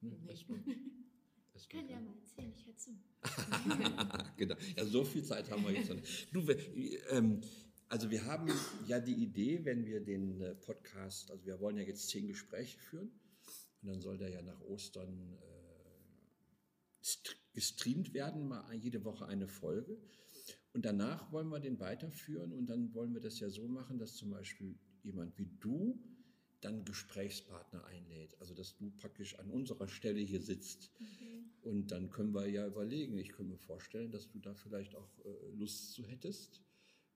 Ne? 0.00 0.16
Nee. 0.48 0.76
Ich 1.60 1.68
kann 1.68 1.88
ja 1.88 2.00
mal 2.00 2.14
erzählen, 2.16 2.52
ich 2.56 2.66
höre 2.66 2.76
zu. 2.76 2.90
genau. 4.36 4.56
Ja, 4.76 4.84
so 4.86 5.04
viel 5.04 5.22
Zeit 5.22 5.50
haben 5.50 5.62
wir 5.64 5.72
jetzt 5.72 5.88
noch 5.90 5.96
nicht. 5.96 6.28
Du, 6.34 6.40
ähm, 7.10 7.40
also 7.88 8.10
wir 8.10 8.24
haben 8.24 8.50
ja 8.86 8.98
die 8.98 9.14
Idee, 9.14 9.64
wenn 9.64 9.84
wir 9.84 10.00
den 10.00 10.40
äh, 10.40 10.54
Podcast, 10.54 11.30
also 11.30 11.44
wir 11.44 11.60
wollen 11.60 11.76
ja 11.76 11.82
jetzt 11.82 12.08
zehn 12.08 12.26
Gespräche 12.28 12.78
führen 12.78 13.10
und 13.82 13.88
dann 13.88 14.00
soll 14.00 14.16
der 14.16 14.30
ja 14.30 14.42
nach 14.42 14.60
Ostern 14.62 15.36
äh, 15.40 17.04
st- 17.04 17.36
gestreamt 17.52 18.14
werden, 18.14 18.48
mal 18.48 18.74
jede 18.74 19.04
Woche 19.04 19.26
eine 19.26 19.48
Folge. 19.48 19.98
Und 20.72 20.84
danach 20.84 21.30
wollen 21.32 21.48
wir 21.48 21.58
den 21.60 21.78
weiterführen 21.80 22.52
und 22.52 22.66
dann 22.66 22.94
wollen 22.94 23.12
wir 23.12 23.20
das 23.20 23.40
ja 23.40 23.50
so 23.50 23.66
machen, 23.68 23.98
dass 23.98 24.14
zum 24.16 24.30
Beispiel 24.30 24.78
jemand 25.02 25.36
wie 25.36 25.50
du 25.58 26.00
dann 26.60 26.84
Gesprächspartner 26.84 27.84
einlädt. 27.84 28.36
Also 28.40 28.54
dass 28.54 28.76
du 28.76 28.90
praktisch 28.90 29.38
an 29.38 29.50
unserer 29.50 29.88
Stelle 29.88 30.20
hier 30.20 30.40
sitzt. 30.40 30.90
Okay. 30.94 31.44
Und 31.62 31.90
dann 31.90 32.10
können 32.10 32.32
wir 32.32 32.46
ja 32.46 32.66
überlegen, 32.66 33.18
ich 33.18 33.30
könnte 33.30 33.52
mir 33.52 33.58
vorstellen, 33.58 34.10
dass 34.10 34.28
du 34.28 34.38
da 34.38 34.54
vielleicht 34.54 34.94
auch 34.94 35.18
äh, 35.24 35.50
Lust 35.54 35.92
zu 35.92 36.04
hättest, 36.06 36.62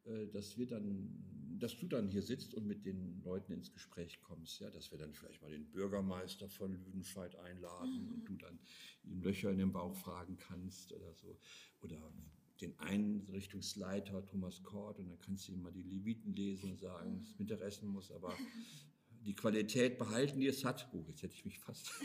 äh, 0.04 0.26
dass 0.28 0.58
wir 0.58 0.66
dann, 0.66 1.56
dass 1.58 1.78
du 1.78 1.86
dann 1.86 2.08
hier 2.08 2.22
sitzt 2.22 2.54
und 2.54 2.66
mit 2.66 2.84
den 2.84 3.22
Leuten 3.22 3.52
ins 3.52 3.72
Gespräch 3.72 4.20
kommst, 4.20 4.60
ja, 4.60 4.70
dass 4.70 4.90
wir 4.90 4.98
dann 4.98 5.14
vielleicht 5.14 5.40
mal 5.40 5.50
den 5.50 5.70
Bürgermeister 5.70 6.48
von 6.48 6.74
Lüdenscheid 6.74 7.36
einladen 7.36 8.08
und 8.12 8.24
du 8.28 8.36
dann 8.36 8.58
ihm 9.04 9.22
Löcher 9.22 9.50
in 9.50 9.58
den 9.58 9.72
Bauch 9.72 9.94
fragen 9.94 10.36
kannst 10.36 10.92
oder 10.92 11.14
so. 11.14 11.38
Oder 11.80 12.12
den 12.60 12.78
Einrichtungsleiter 12.78 14.24
Thomas 14.26 14.62
Kort 14.62 14.98
und 14.98 15.08
dann 15.08 15.18
kannst 15.18 15.48
du 15.48 15.52
ihm 15.52 15.62
mal 15.62 15.72
die 15.72 15.82
Leviten 15.82 16.34
lesen 16.34 16.70
und 16.70 16.80
sagen, 16.80 17.18
dass 17.18 17.28
es 17.28 17.38
Mittagessen 17.38 17.88
muss, 17.88 18.10
aber 18.10 18.32
die 19.24 19.34
Qualität 19.34 19.98
behalten, 19.98 20.40
die 20.40 20.46
es 20.46 20.64
hat. 20.64 20.88
Oh, 20.92 21.04
jetzt 21.08 21.22
hätte 21.22 21.34
ich 21.34 21.44
mich 21.44 21.58
fast. 21.58 21.90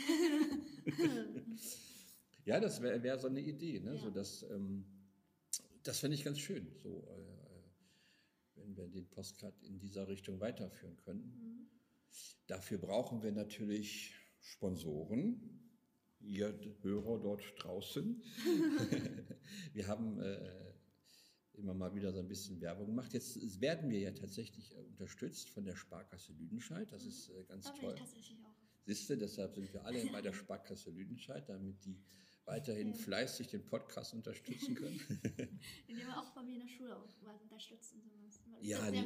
Ja, 2.44 2.58
das 2.58 2.80
wäre 2.82 3.02
wär 3.02 3.18
so 3.18 3.28
eine 3.28 3.40
Idee. 3.40 3.80
Ne? 3.80 3.94
Ja. 3.94 3.98
So, 3.98 4.10
dass, 4.10 4.42
ähm, 4.50 4.84
das 5.82 6.00
fände 6.00 6.16
ich 6.16 6.24
ganz 6.24 6.38
schön, 6.38 6.66
so, 6.82 7.06
äh, 7.06 8.60
wenn 8.60 8.76
wir 8.76 8.88
den 8.88 9.08
Postcard 9.08 9.54
in 9.62 9.78
dieser 9.78 10.08
Richtung 10.08 10.40
weiterführen 10.40 10.96
können. 10.96 11.22
Mhm. 11.22 11.68
Dafür 12.46 12.78
brauchen 12.78 13.22
wir 13.22 13.32
natürlich 13.32 14.14
Sponsoren. 14.40 15.60
Ihr 16.18 16.58
Hörer 16.82 17.18
dort 17.20 17.42
draußen. 17.58 18.22
wir 19.72 19.86
haben 19.86 20.20
äh, 20.20 20.69
immer 21.60 21.74
mal 21.74 21.94
wieder 21.94 22.12
so 22.12 22.18
ein 22.20 22.28
bisschen 22.28 22.60
Werbung 22.60 22.86
gemacht. 22.86 23.12
Jetzt 23.12 23.60
werden 23.60 23.90
wir 23.90 24.00
ja 24.00 24.10
tatsächlich 24.12 24.72
äh, 24.72 24.80
unterstützt 24.80 25.48
von 25.50 25.64
der 25.64 25.76
Sparkasse 25.76 26.32
Lüdenscheid. 26.32 26.90
Das 26.90 27.04
ist 27.04 27.28
äh, 27.30 27.44
ganz 27.44 27.66
Da 27.66 27.72
toll. 27.72 27.94
ich 27.94 28.00
tatsächlich 28.00 28.38
auch. 28.44 28.54
Siehste, 28.86 29.16
deshalb 29.16 29.54
sind 29.54 29.72
wir 29.72 29.84
alle 29.84 30.04
bei 30.10 30.20
der 30.22 30.32
Sparkasse 30.40 30.90
Lüdenscheid, 30.90 31.48
damit 31.48 31.84
die 31.84 32.02
weiterhin 32.46 32.94
fleißig 32.94 33.46
den 33.48 33.64
Podcast 33.64 34.14
unterstützen 34.14 34.74
können. 34.74 34.98
Indem 35.86 36.06
wir 36.06 36.18
auch 36.18 36.30
bei 36.34 36.42
mir 36.42 36.54
in 36.54 36.60
der 36.66 36.68
Schule 36.68 36.96
auch 36.96 37.40
unterstützen. 37.42 38.02
Sowas. 38.28 38.58
Ja, 38.62 38.90
die-. 38.90 39.04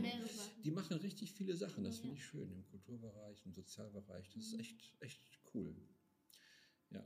Die 0.62 0.70
machen 0.70 0.96
richtig 0.98 1.32
viele 1.32 1.54
Sachen, 1.56 1.84
das 1.84 1.98
finde 1.98 2.14
ich 2.16 2.24
schön, 2.24 2.50
im 2.50 2.64
Kulturbereich, 2.64 3.44
im 3.44 3.52
Sozialbereich. 3.52 4.30
Das 4.30 4.44
ist 4.44 4.52
Mhm. 4.54 4.60
echt, 4.60 4.92
echt 5.00 5.22
cool. 5.52 5.74
Ja. 6.90 7.04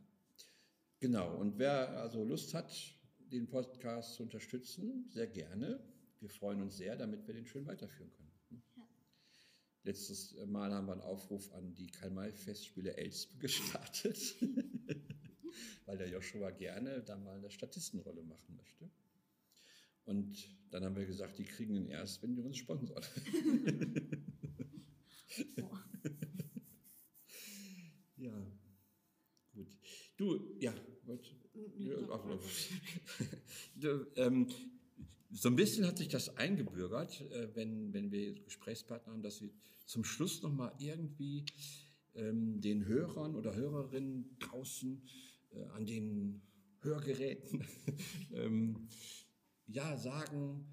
Genau, 1.01 1.37
und 1.37 1.59
wer 1.59 1.89
also 2.01 2.23
Lust 2.25 2.55
hat, 2.55 2.71
den 3.31 3.49
Podcast 3.49 4.15
zu 4.15 4.23
unterstützen, 4.23 5.07
sehr 5.11 5.27
gerne. 5.27 5.81
Wir 6.21 6.29
freuen 6.29 6.63
uns 6.63 6.77
sehr, 6.77 6.97
damit 6.97 7.27
wir 7.27 7.35
den 7.35 7.47
schön 7.47 7.67
weiterführen 7.67 8.11
können. 8.13 8.33
Ja. 8.51 8.89
Letztes 9.85 10.35
Mal 10.47 10.73
haben 10.73 10.87
wir 10.87 10.93
einen 10.93 11.03
Aufruf 11.03 11.53
an 11.53 11.75
die 11.75 11.89
Karl-May-Festspiele 11.89 12.97
Elspe 12.97 13.39
gestartet, 13.39 14.37
weil 15.87 15.99
der 15.99 16.09
Joshua 16.09 16.51
gerne 16.51 17.03
da 17.03 17.17
mal 17.17 17.37
eine 17.37 17.51
Statistenrolle 17.51 18.23
machen 18.23 18.57
möchte. 18.57 18.91
Und 20.05 20.49
dann 20.71 20.85
haben 20.85 20.97
wir 20.97 21.05
gesagt, 21.05 21.39
die 21.39 21.45
kriegen 21.45 21.75
ihn 21.75 21.87
erst, 21.87 22.23
wenn 22.23 22.35
die 22.35 22.43
uns 22.43 22.57
sponsern. 22.57 23.05
Boah. 25.57 25.85
Ja, 28.21 28.33
gut. 29.53 29.69
Du, 30.17 30.59
ja, 30.59 30.75
so 35.31 35.49
ein 35.49 35.57
bisschen 35.57 35.87
hat 35.87 35.99
sich 35.99 36.09
das 36.09 36.37
eingebürgert, 36.37 37.21
äh, 37.33 37.49
wenn, 37.55 37.93
wenn 37.93 38.11
wir 38.11 38.35
Gesprächspartner 38.35 39.13
haben, 39.13 39.23
dass 39.23 39.41
wir 39.41 39.51
zum 39.87 40.05
Schluss 40.05 40.43
nochmal 40.43 40.73
irgendwie 40.79 41.45
ähm, 42.15 42.61
den 42.61 42.87
Hörern 42.87 43.35
oder 43.35 43.55
Hörerinnen 43.55 44.37
draußen 44.39 45.03
äh, 45.51 45.63
an 45.75 45.87
den 45.87 46.43
Hörgeräten 46.81 47.65
ähm, 48.33 48.89
ja 49.67 49.97
sagen 49.97 50.67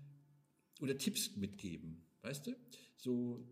oder 0.82 0.97
Tipps 0.97 1.36
mitgeben, 1.36 2.03
weißt 2.22 2.47
du? 2.47 2.56
So, 2.97 3.47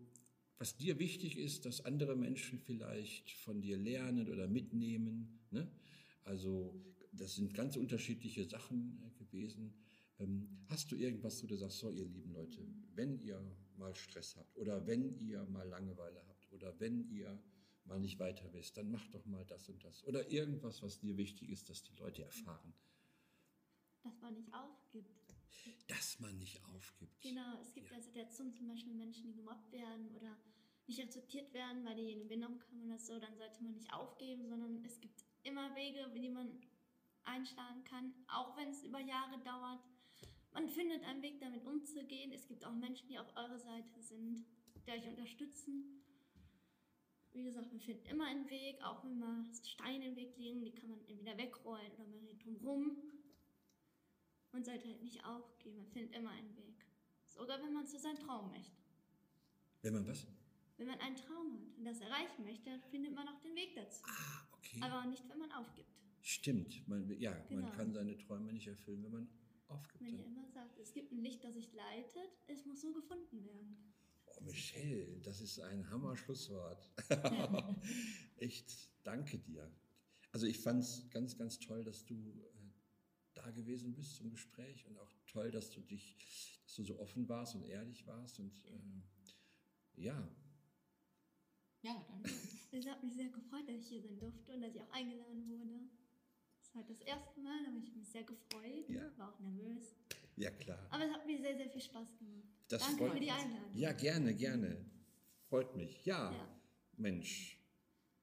was 0.58 0.76
dir 0.76 0.98
wichtig 0.98 1.38
ist, 1.38 1.66
dass 1.66 1.84
andere 1.84 2.16
Menschen 2.16 2.58
vielleicht 2.58 3.32
von 3.32 3.60
dir 3.60 3.76
lernen 3.76 4.28
oder 4.28 4.46
mitnehmen. 4.46 5.40
Ne? 5.50 5.70
Also 6.22 6.74
das 7.16 7.34
sind 7.36 7.54
ganz 7.54 7.76
unterschiedliche 7.76 8.44
Sachen 8.44 9.00
äh, 9.02 9.10
gewesen. 9.24 9.74
Ähm, 10.18 10.48
hast 10.68 10.90
du 10.92 10.96
irgendwas, 10.96 11.42
wo 11.42 11.46
du 11.46 11.56
sagst, 11.56 11.78
so 11.78 11.90
ihr 11.90 12.04
lieben 12.06 12.32
Leute, 12.32 12.66
wenn 12.94 13.18
ihr 13.20 13.40
mal 13.76 13.94
Stress 13.94 14.36
habt 14.36 14.56
oder 14.56 14.86
wenn 14.86 15.18
ihr 15.18 15.44
mal 15.46 15.66
Langeweile 15.68 16.24
habt 16.28 16.52
oder 16.52 16.78
wenn 16.78 17.08
ihr 17.10 17.42
mal 17.84 17.98
nicht 18.00 18.18
weiter 18.18 18.52
wisst, 18.52 18.76
dann 18.76 18.90
macht 18.90 19.12
doch 19.14 19.24
mal 19.26 19.44
das 19.44 19.68
und 19.68 19.82
das. 19.84 20.04
Oder 20.04 20.30
irgendwas, 20.30 20.82
was 20.82 20.98
dir 21.00 21.16
wichtig 21.16 21.50
ist, 21.50 21.68
dass 21.68 21.82
die 21.82 21.94
Leute 21.96 22.22
erfahren, 22.22 22.72
Dass 24.02 24.20
man 24.20 24.34
nicht 24.34 24.54
aufgibt. 24.54 25.10
dass 25.88 26.20
man 26.20 26.38
nicht 26.38 26.62
aufgibt. 26.66 27.20
Genau, 27.20 27.58
es 27.60 27.72
gibt 27.74 27.90
Ja. 27.90 27.96
ja 27.96 28.02
Situationen, 28.02 28.54
zum 28.54 28.68
Beispiel 28.68 28.94
Menschen, 28.94 29.24
die 29.26 29.34
gemobbt 29.34 29.70
werden 29.72 30.08
oder 30.16 30.36
nicht 30.86 31.00
akzeptiert 31.02 31.52
werden, 31.52 31.84
weil 31.84 31.96
die 31.96 32.12
in 32.12 32.20
eine 32.20 32.28
Bindung 32.28 32.58
kommen 32.58 32.84
oder 32.86 32.98
so, 32.98 33.18
dann 33.18 33.36
sollte 33.36 33.62
man 33.62 33.72
nicht 33.74 33.92
aufgeben, 33.92 34.46
sondern 34.46 34.84
es 34.84 35.00
gibt 35.00 35.24
immer 35.42 35.74
Wege, 35.74 36.10
die 36.14 36.28
man 36.28 36.48
einschlagen 37.26 37.84
kann, 37.84 38.12
auch 38.28 38.56
wenn 38.56 38.68
es 38.68 38.82
über 38.82 39.00
Jahre 39.00 39.38
dauert. 39.38 39.80
Man 40.52 40.68
findet 40.68 41.02
einen 41.04 41.22
Weg, 41.22 41.40
damit 41.40 41.64
umzugehen. 41.66 42.32
Es 42.32 42.46
gibt 42.46 42.64
auch 42.64 42.72
Menschen, 42.72 43.08
die 43.08 43.18
auf 43.18 43.36
eurer 43.36 43.58
Seite 43.58 44.00
sind, 44.00 44.46
die 44.86 44.92
euch 44.92 45.06
unterstützen. 45.08 46.00
Wie 47.32 47.42
gesagt, 47.42 47.72
man 47.72 47.80
findet 47.80 48.06
immer 48.06 48.26
einen 48.26 48.48
Weg, 48.48 48.80
auch 48.82 49.02
wenn 49.04 49.18
mal 49.18 49.44
Steine 49.64 50.06
im 50.06 50.16
Weg 50.16 50.36
liegen, 50.36 50.62
die 50.62 50.72
kann 50.72 50.90
man 50.90 51.00
entweder 51.06 51.36
wegrollen 51.36 51.90
oder 51.92 52.06
man 52.06 52.24
geht 52.24 52.44
drumherum. 52.44 52.96
Man 54.52 54.62
sollte 54.62 54.86
halt 54.86 55.02
nicht 55.02 55.24
aufgeben, 55.24 55.78
man 55.78 55.86
findet 55.88 56.14
immer 56.14 56.30
einen 56.30 56.56
Weg. 56.56 56.86
Sogar 57.26 57.60
wenn 57.60 57.72
man 57.72 57.86
zu 57.86 57.98
seinem 57.98 58.20
Traum 58.20 58.50
möchte. 58.52 58.76
Wenn 59.82 59.94
man 59.94 60.06
was? 60.06 60.28
Wenn 60.76 60.86
man 60.86 61.00
einen 61.00 61.16
Traum 61.16 61.52
hat 61.54 61.76
und 61.76 61.84
das 61.84 62.00
erreichen 62.00 62.44
möchte, 62.44 62.70
dann 62.70 62.80
findet 62.82 63.12
man 63.12 63.26
auch 63.26 63.40
den 63.40 63.56
Weg 63.56 63.74
dazu. 63.74 64.04
Ah, 64.06 64.46
okay. 64.52 64.80
Aber 64.80 65.04
nicht, 65.06 65.28
wenn 65.28 65.38
man 65.38 65.50
aufgibt. 65.50 66.03
Stimmt. 66.26 66.88
Man, 66.88 67.06
ja, 67.20 67.32
man 67.50 67.64
Genau. 67.64 67.70
kann 67.72 67.92
seine 67.92 68.16
Träume 68.16 68.50
nicht 68.52 68.66
erfüllen, 68.66 69.02
wenn 69.04 69.12
man 69.12 69.28
aufgibt. 69.68 70.02
Wenn 70.02 70.18
ihr 70.18 70.24
immer 70.24 70.48
sagt, 70.48 70.78
es 70.78 70.92
gibt 70.94 71.12
ein 71.12 71.18
Licht, 71.18 71.44
das 71.44 71.52
sich 71.52 71.70
leitet, 71.74 72.30
es 72.46 72.64
muss 72.64 72.82
nur 72.82 72.94
gefunden 72.94 73.44
werden. 73.44 73.92
Oh, 74.24 74.40
Michelle, 74.40 75.20
das 75.20 75.42
ist 75.42 75.60
ein 75.60 75.88
Hammer-Schlusswort. 75.90 76.90
Echt, 78.38 78.88
danke 79.02 79.38
dir. 79.38 79.70
Also 80.32 80.46
ich 80.46 80.58
fand 80.58 80.82
es 80.82 81.08
ganz, 81.10 81.36
ganz 81.36 81.58
toll, 81.58 81.84
dass 81.84 82.06
du 82.06 82.14
äh, 82.14 82.70
da 83.34 83.50
gewesen 83.50 83.94
bist 83.94 84.16
zum 84.16 84.30
Gespräch 84.30 84.86
und 84.86 84.96
auch 84.98 85.12
toll, 85.26 85.50
dass 85.50 85.70
du 85.70 85.80
dich, 85.82 86.16
dass 86.64 86.74
du 86.76 86.84
so 86.84 86.98
offen 87.00 87.28
warst 87.28 87.54
und 87.54 87.64
ehrlich 87.64 88.06
warst 88.06 88.40
und 88.40 88.64
äh, 88.64 90.00
ja, 90.02 90.26
Ja, 91.82 92.02
danke. 92.08 92.30
Es 92.72 92.86
hat 92.86 93.04
mich 93.04 93.14
sehr 93.14 93.28
gefreut, 93.28 93.68
dass 93.68 93.76
ich 93.82 93.88
hier 93.88 94.00
sein 94.00 94.18
durfte 94.18 94.54
und 94.54 94.62
dass 94.62 94.74
ich 94.74 94.80
auch 94.80 94.90
eingeladen 94.90 95.46
wurde. 95.46 95.80
Halt 96.74 96.90
das 96.90 97.00
erste 97.02 97.40
Mal, 97.40 97.62
da 97.64 97.70
habe 97.70 97.78
ich 97.84 97.94
mich 97.94 98.08
sehr 98.08 98.24
gefreut, 98.24 98.88
Ja. 98.88 99.02
war 99.16 99.28
auch 99.32 99.38
nervös. 99.40 99.94
ja 100.36 100.50
klar. 100.50 100.78
Aber 100.90 101.04
es 101.04 101.12
hat 101.12 101.24
mir 101.26 101.40
sehr, 101.40 101.56
sehr 101.56 101.70
viel 101.70 101.80
Spaß 101.80 102.18
gemacht. 102.18 102.42
Das 102.68 102.82
Danke 102.82 102.98
freut 103.04 103.12
für 103.12 103.20
die. 103.20 103.30
Einladung. 103.30 103.70
Ja, 103.74 103.92
gerne, 103.92 104.34
gerne. 104.34 104.84
Freut 105.48 105.76
mich. 105.76 106.04
Ja, 106.04 106.32
Ja. 106.32 106.48
Mensch. 106.96 107.58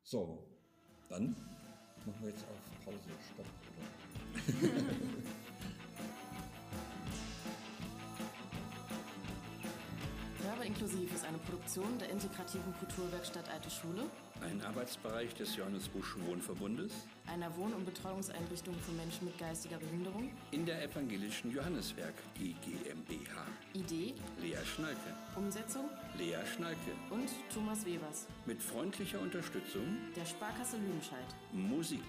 So, 0.04 0.46
dann 1.10 1.32
machen 2.06 2.22
wir 2.22 2.30
jetzt 2.30 2.44
auf 2.44 2.86
Pause, 2.86 3.10
Stopp. 3.34 3.46
Oder? 3.78 4.42
Werbe 10.44 10.66
inklusiv 10.66 11.14
ist 11.14 11.26
eine 11.26 11.38
Produktion 11.40 11.98
der 12.00 12.10
integrativen 12.10 12.74
Kulturwerkstatt 12.80 13.48
Alte 13.50 13.70
Schule 13.70 14.10
ein 14.42 14.62
Arbeitsbereich 14.64 15.34
des 15.36 15.56
Johannes 15.56 15.88
Busch 15.88 16.16
Wohnverbundes 16.28 16.92
einer 17.28 17.56
Wohn- 17.56 17.74
und 17.74 17.86
Betreuungseinrichtung 17.86 18.76
für 18.80 18.92
Menschen 18.94 19.26
mit 19.26 19.38
geistiger 19.38 19.78
Behinderung, 19.78 20.32
in 20.52 20.66
der 20.66 20.84
evangelischen 20.84 21.52
Johanneswerk 21.52 22.14
die 22.38 22.54
GmbH. 22.56 23.46
Idee, 23.74 24.14
Lea 24.42 24.58
Schnalke. 24.66 25.16
Umsetzung 25.36 25.90
Lea 26.18 26.38
Schnalke. 26.56 26.92
und 27.10 27.30
Thomas 27.54 27.86
Webers, 27.86 28.28
Mit 28.46 28.62
freundlicher 28.62 29.20
Unterstützung 29.22 29.98
der 30.16 30.26
Sparkasse 30.26 30.78
Lüdenscheid. 30.78 31.26
Musik. 31.54 32.04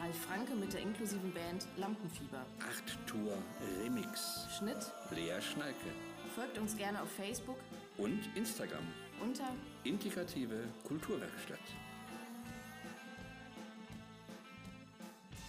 Ralf 0.00 0.16
Franke 0.18 0.54
mit 0.54 0.72
der 0.72 0.80
inklusiven 0.80 1.32
Band 1.32 1.66
Lampenfieber. 1.76 2.44
8 2.60 3.06
Tour 3.06 3.34
Remix. 3.84 4.46
Schnitt, 4.58 4.90
Lea 5.14 5.40
Schnalke. 5.40 5.90
folgt 6.34 6.58
uns 6.58 6.76
gerne 6.76 7.02
auf 7.02 7.10
Facebook 7.12 7.58
Und 7.98 8.20
Instagram. 8.34 8.84
Unter 9.22 9.52
Integrative 9.84 10.68
Kulturwerkstatt. 10.84 11.58